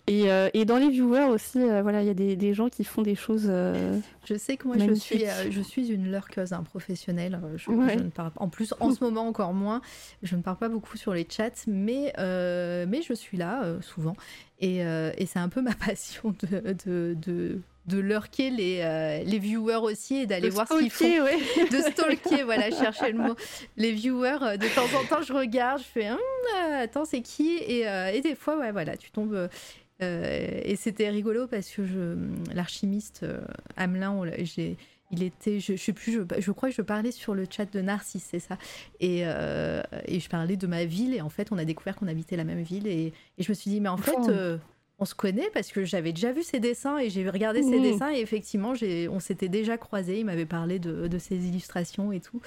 [0.07, 2.69] Et, euh, et dans les viewers aussi, euh, voilà, il y a des, des, gens
[2.69, 3.47] qui font des choses.
[3.49, 7.41] Euh, je sais que moi, je suis, je suis une lurkeuse un professionnelle.
[7.57, 9.81] Je, ne parle, en plus, en ce moment encore moins,
[10.23, 14.17] je ne parle pas beaucoup sur les chats, mais, mais je suis là souvent.
[14.61, 19.39] Et, et c'est un peu ma passion de, de, de de lurker les, euh, les
[19.39, 21.05] viewers aussi et d'aller voir ce qu'ils font.
[21.71, 23.35] De stalker, voilà, chercher le mot.
[23.77, 27.21] Les viewers, euh, de temps en temps, je regarde, je fais hum, euh, attends, c'est
[27.21, 27.57] qui?
[27.57, 29.49] Et, et, des fois, ouais, voilà, tu tombes.
[30.01, 31.83] et c'était rigolo parce que
[32.53, 33.27] l'archimiste
[33.77, 34.23] Hamelin,
[35.11, 37.71] il était, je, je sais plus, je, je, crois que je parlais sur le chat
[37.71, 38.57] de Narcisse, c'est ça.
[39.01, 42.37] Et, et, je parlais de ma ville et en fait, on a découvert qu'on habitait
[42.37, 44.59] la même ville et, et, je me suis dit, mais en fait,
[44.99, 48.13] on se connaît parce que j'avais déjà vu ses dessins et j'ai regardé ses dessins
[48.13, 48.75] et effectivement
[49.11, 52.41] on s'était déjà croisés, il m'avait parlé de, ses illustrations et tout.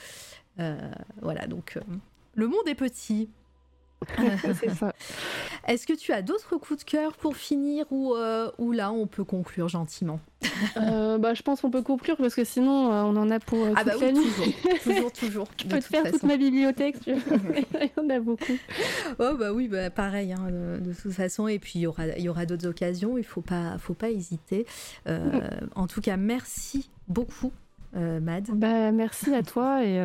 [0.59, 0.75] Euh,
[1.21, 1.81] voilà, donc euh,
[2.35, 3.29] le monde est petit.
[5.67, 9.07] Est-ce que tu as d'autres coups de cœur pour finir ou, euh, ou là on
[9.07, 10.19] peut conclure gentiment
[10.77, 13.67] euh, bah, Je pense qu'on peut conclure parce que sinon euh, on en a pour
[13.75, 14.53] ah bah oui, toujours,
[14.83, 15.47] toujours, toujours.
[15.61, 17.11] Je peux te faire toute ma bibliothèque, tu
[17.81, 18.57] il y en a beaucoup.
[19.19, 20.47] Oh bah oui, bah, pareil, hein,
[20.79, 21.47] de, toute façon.
[21.47, 24.09] Et puis il y aura, il y aura d'autres occasions, il faut pas, faut pas
[24.11, 24.65] hésiter.
[25.75, 27.51] en tout cas, merci beaucoup.
[27.93, 28.47] Mad.
[28.53, 29.99] Bah, merci à toi et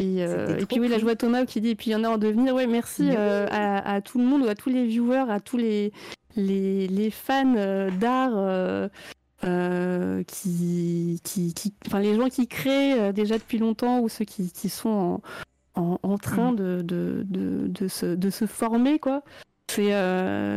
[0.00, 2.08] euh, et, puis oui, la joie Thomas qui dit, et puis il y en a
[2.08, 2.54] en devenir.
[2.54, 5.92] Ouais, merci euh, à, tout le monde, à tous les viewers, à tous les,
[6.36, 8.90] les, fans euh, d'art.
[10.26, 14.68] qui, qui, qui, enfin les gens qui créent déjà depuis longtemps ou ceux qui, qui
[14.68, 15.20] sont
[15.74, 16.56] en, en, train mm.
[16.56, 19.22] de, de, de, de, se, de se former quoi.
[19.70, 19.92] C'est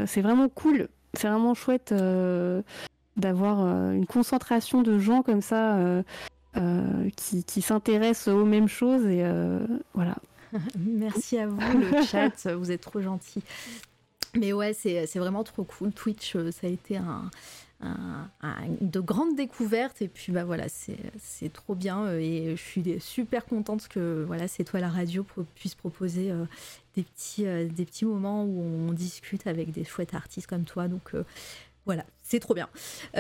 [0.08, 1.94] c'est vraiment cool, c'est vraiment chouette
[3.16, 6.04] d'avoir une concentration de gens comme ça euh,
[7.16, 9.06] qui, qui s'intéressent aux mêmes choses.
[9.06, 9.60] Et euh,
[9.94, 10.16] voilà.
[10.78, 13.42] Merci à vous, le chat, vous êtes trop gentil.
[14.36, 15.92] Mais ouais, c'est vraiment trop cool.
[15.92, 17.30] Twitch, euh, ça a été un,
[18.82, 23.90] de grandes découvertes et puis bah voilà c'est trop bien et je suis super contente
[23.90, 26.32] que voilà c'est toi la radio puisse proposer
[26.96, 31.12] des petits des petits moments où on discute avec des chouettes artistes comme toi donc
[31.86, 32.70] voilà, c'est trop bien.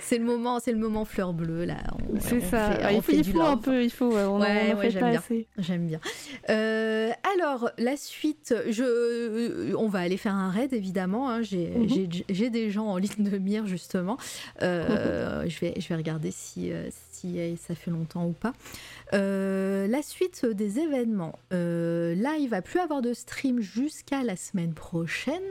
[0.00, 1.76] c'est le moment, c'est le moment fleur bleue là.
[2.18, 2.90] C'est ça.
[2.90, 4.16] il faut, un peu, il faut.
[4.16, 5.22] On ouais, ouais j'aime bien.
[5.56, 6.00] J'aime bien.
[6.50, 11.30] Euh, alors la suite, je, euh, on va aller faire un raid évidemment.
[11.30, 11.42] Hein.
[11.42, 12.08] Mhm.
[12.28, 14.16] J'ai des gens en ligne de mire justement.
[14.62, 18.52] Euh, je vais, je vais regarder si si ça fait longtemps ou pas.
[19.14, 21.38] Euh, la suite des événements.
[21.52, 25.42] Euh, là, il va plus avoir de stream jusqu'à la semaine prochaine.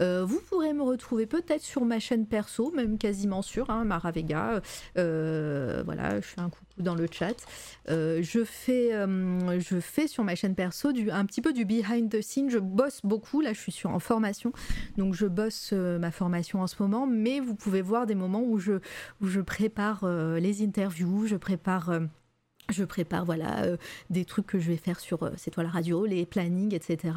[0.00, 4.10] Euh, vous pourrez me retrouver peut-être sur ma chaîne perso, même quasiment sur hein, Mara
[4.10, 4.60] Vega.
[4.94, 7.34] voilà, je fais un coucou dans le chat.
[7.88, 12.50] je, fais, je fais sur ma chaîne perso un petit peu du behind the scenes.
[12.50, 13.40] Je bosse beaucoup.
[13.40, 14.52] Là, je suis en formation.
[14.96, 17.06] Donc, je bosse ma formation en ce moment.
[17.06, 21.90] Mais vous pouvez voir des moments où je prépare les interviews, je prépare
[22.70, 23.76] je prépare voilà euh,
[24.10, 27.14] des trucs que je vais faire sur euh, C'est toi la radio, les plannings, etc.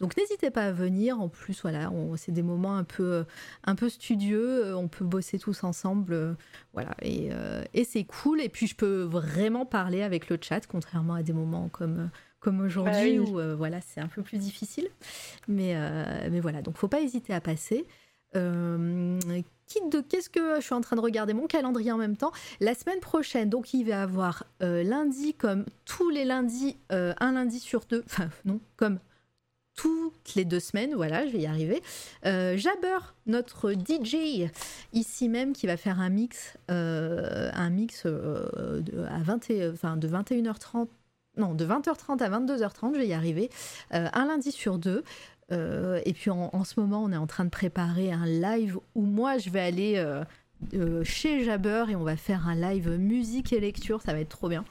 [0.00, 1.20] Donc n'hésitez pas à venir.
[1.20, 3.24] En plus, voilà, c'est des moments un peu, euh,
[3.64, 4.74] un peu studieux.
[4.76, 6.36] On peut bosser tous ensemble,
[6.72, 7.30] voilà, et,
[7.74, 8.40] et c'est cool.
[8.40, 12.10] Et puis je peux vraiment parler avec le chat, contrairement à des moments comme
[12.40, 14.88] comme aujourd'hui bah où voilà c'est un peu plus difficile.
[15.48, 15.74] Mais
[16.30, 17.86] mais voilà, donc faut pas hésiter à passer.
[18.36, 19.18] Euh,
[19.90, 22.32] de qu'est-ce que je suis en train de regarder mon calendrier en même temps?
[22.60, 27.14] La semaine prochaine, donc il va y avoir euh, lundi comme tous les lundis, euh,
[27.20, 28.98] un lundi sur deux, enfin non, comme
[29.76, 31.80] toutes les deux semaines, voilà, je vais y arriver.
[32.24, 34.50] Jabber, notre DJ,
[34.92, 40.88] ici même, qui va faire un mix, un mix de, à 20 enfin, de 21h30
[41.36, 43.48] non, de 20h30 à 22h30, je vais y arriver,
[43.90, 45.04] un lundi sur deux.
[45.52, 49.02] Euh, et puis en, ce moment, on est en train de préparer un live où
[49.02, 50.24] moi, je vais aller euh,
[50.74, 54.02] euh, chez Jabber et on va faire un live musique et lecture.
[54.02, 54.64] Ça va être trop bien.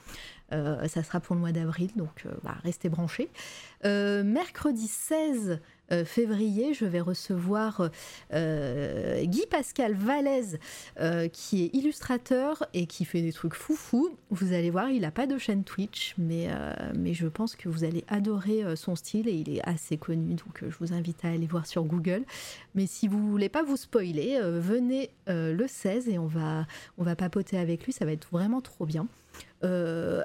[0.50, 3.28] ça sera pour le mois d'avril, donc bah, restez branchés.
[3.84, 5.60] Mercredi 16
[5.92, 7.90] euh, février, je vais recevoir
[8.32, 10.56] euh, Guy Pascal Vallès,
[11.00, 14.16] euh, qui est illustrateur et qui fait des trucs foufou.
[14.30, 16.48] Vous allez voir, il n'a pas de chaîne Twitch, mais,
[16.96, 20.62] mais je pense que vous allez adorer son style et il est assez connu, donc
[20.62, 22.22] je vous invite à aller voir sur Google.
[22.74, 26.66] Mais si vous voulez pas vous spoiler, venez le 16 et on va,
[26.98, 29.08] on va papoter avec lui, ça va être vraiment trop bien.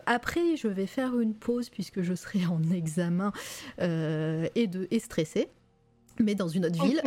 [0.06, 3.32] après, je vais faire une pause puisque je serai en examen
[3.80, 5.50] et, de, et stressée.
[6.20, 7.02] Mais dans une autre ville.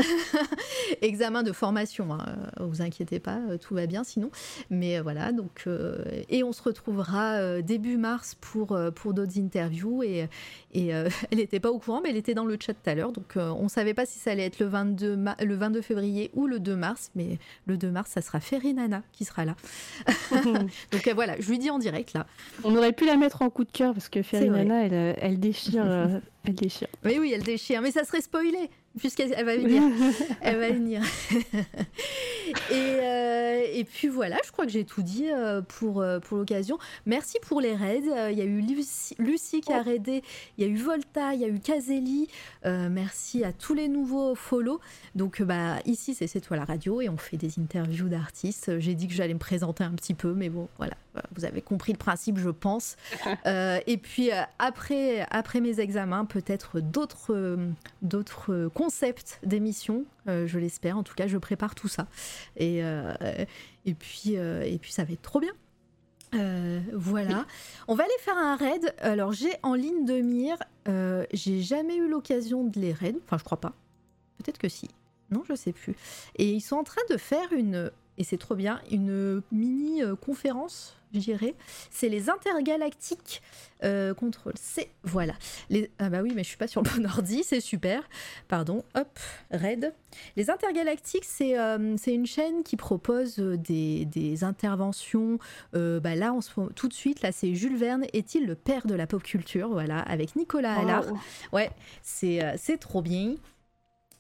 [1.03, 2.25] Examen de formation, hein,
[2.61, 4.31] euh, vous inquiétez pas, euh, tout va bien sinon.
[4.71, 5.67] Mais euh, voilà, donc
[6.29, 10.29] et on se retrouvera début mars pour pour d'autres interviews et,
[10.73, 13.13] et elle n'était pas au courant, mais elle était dans le chat tout à l'heure,
[13.13, 16.61] donc on savait pas si ça allait être le 22 le 22 février ou le
[16.61, 18.39] 2 mars, mais le 2 mars ça sera
[18.75, 19.57] Nana qui sera là.
[20.93, 22.27] donc voilà, je lui dis en direct là.
[22.65, 26.21] On aurait pu la mettre en coup de cœur parce que Nana elle, elle déchire.
[26.45, 26.89] Elle déchire.
[27.05, 27.83] Oui, oui, elle déchire.
[27.83, 29.83] Mais ça serait spoilé, puisqu'elle va venir.
[30.41, 31.03] elle va venir.
[32.71, 36.39] et, euh, et, puis voilà, je crois que j'ai tout dit euh, pour, euh, pour
[36.39, 36.79] l'occasion.
[37.07, 38.03] Merci pour les raids.
[38.31, 39.85] Il y a eu Lucie, qui a oh.
[39.85, 40.23] raidé,
[40.57, 42.29] il y a eu Volta, il y a eu Caselli.
[42.65, 44.81] merci à tous les nouveaux follow.
[45.15, 48.79] Donc bah, ici, c'est C'est toi la radio et on fait des interviews d'artistes.
[48.79, 50.95] J'ai dit que j'allais me présenter un petit peu, mais bon, voilà.
[51.35, 52.97] Vous avez compris le principe, je pense.
[53.47, 57.59] et puis après, après mes examens, peut-être d'autres
[58.03, 60.97] d'autres concepts d'émissions, euh, je l'espère.
[60.97, 62.07] En tout cas, je prépare tout ça.
[62.57, 63.13] Et, euh,
[63.85, 65.53] et, puis, euh, et puis, ça va être trop bien.
[66.93, 67.45] voilà.
[67.89, 68.95] On va aller faire un raid.
[69.01, 70.59] Alors, j'ai en ligne de mire,
[71.33, 73.17] j'ai jamais eu l'occasion de les raid.
[73.25, 73.73] Enfin, je crois pas.
[74.39, 74.89] Peut-être que si.
[75.33, 75.97] Non, je sais plus.
[76.37, 80.98] Et ils sont en train de faire une, et c'est trop bien, une mini conférence
[81.13, 81.55] je dirais.
[81.91, 83.43] C'est les intergalactiques.
[83.85, 85.35] Euh, contrôle C, voilà.
[85.71, 88.03] Les, ah bah oui, mais je suis pas sur le bon ordi, c'est super.
[88.49, 89.19] Pardon, hop,
[89.53, 89.95] Red.
[90.37, 95.39] Les intergalactiques, c'est euh, une chaîne qui propose des, des interventions.
[95.77, 98.87] Euh, bah là, on se, tout de suite, là, c'est Jules Verne, est-il le père
[98.87, 99.69] de la pop culture?
[99.69, 101.05] Voilà, avec Nicolas Allard.
[101.53, 101.71] Ouais,
[102.03, 103.37] c'est trop bien.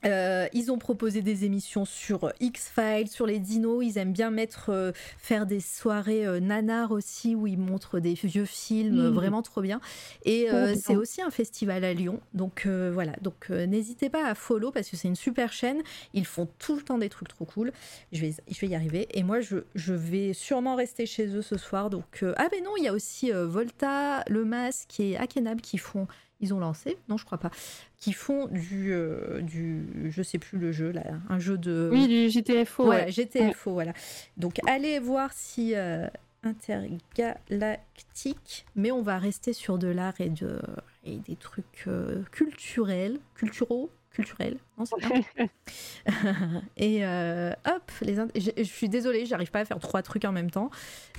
[0.05, 3.85] Euh, ils ont proposé des émissions sur X-Files, sur les dinos.
[3.85, 8.15] Ils aiment bien mettre, euh, faire des soirées euh, nanar aussi où ils montrent des
[8.15, 9.15] vieux films, mmh.
[9.15, 9.81] vraiment trop bien.
[10.25, 12.21] Et c'est aussi un festival à Lyon.
[12.35, 15.83] Donc voilà, donc n'hésitez pas à follow parce que c'est une super chaîne.
[16.15, 17.73] Ils font tout le temps des trucs trop cool.
[18.13, 19.09] Je vais, je vais y arriver.
[19.13, 21.91] Et moi, je, je vais sûrement rester chez eux ce soir.
[21.91, 26.07] Donc ah ben non, il y a aussi Volta, Le Masque et Akenab qui font
[26.41, 27.51] ils ont lancé, non je crois pas,
[27.97, 31.91] qui font du, euh, du je sais plus le jeu là, un jeu de...
[31.93, 32.85] Oui, du GTFO.
[32.85, 33.93] Voilà, GTFO, voilà.
[34.37, 36.07] Donc allez voir si euh,
[36.45, 40.61] intergalactique, mais on va rester sur de l'art et, de,
[41.05, 44.85] et des trucs euh, culturels, culturaux, culturels, non
[46.77, 50.51] Et hop, les je, je suis désolée, j'arrive pas à faire trois trucs en même
[50.51, 50.71] temps.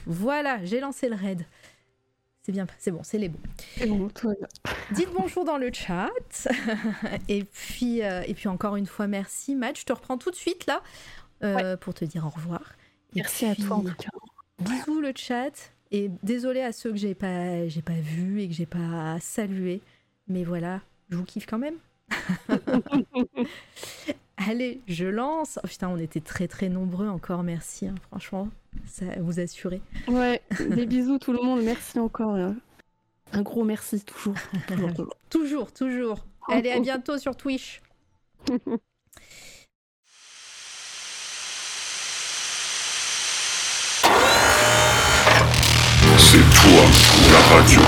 [0.06, 1.46] Voilà, j'ai lancé le raid.
[2.42, 3.40] C'est bien, c'est bon, c'est les bons.
[4.92, 6.10] Dites bonjour dans le chat.
[7.28, 9.78] et, puis, euh, et puis encore une fois, merci Matt.
[9.78, 10.82] Je te reprends tout de suite là
[11.44, 12.62] euh, pour te dire au revoir.
[13.14, 14.10] merci à toi en tout cas.
[14.60, 15.72] Bisous le chat.
[15.92, 19.82] Et désolé à ceux que j'ai pas, j'ai pas vu et que j'ai pas salué.
[20.28, 21.76] Mais voilà, je vous kiffe quand même.
[24.38, 25.60] Allez, je lance.
[25.64, 27.44] Oh, putain, on était très très nombreux encore.
[27.44, 28.50] Merci, hein, franchement,
[28.86, 29.82] ça vous assurez.
[30.08, 31.62] Ouais, des bisous tout le monde.
[31.64, 32.36] Merci encore.
[32.36, 32.56] Hein.
[33.34, 34.36] Un gros merci toujours.
[35.30, 36.26] toujours, toujours.
[36.48, 37.82] Allez, à bientôt sur Twitch.
[46.18, 46.84] C'est toi
[47.32, 47.82] la radio.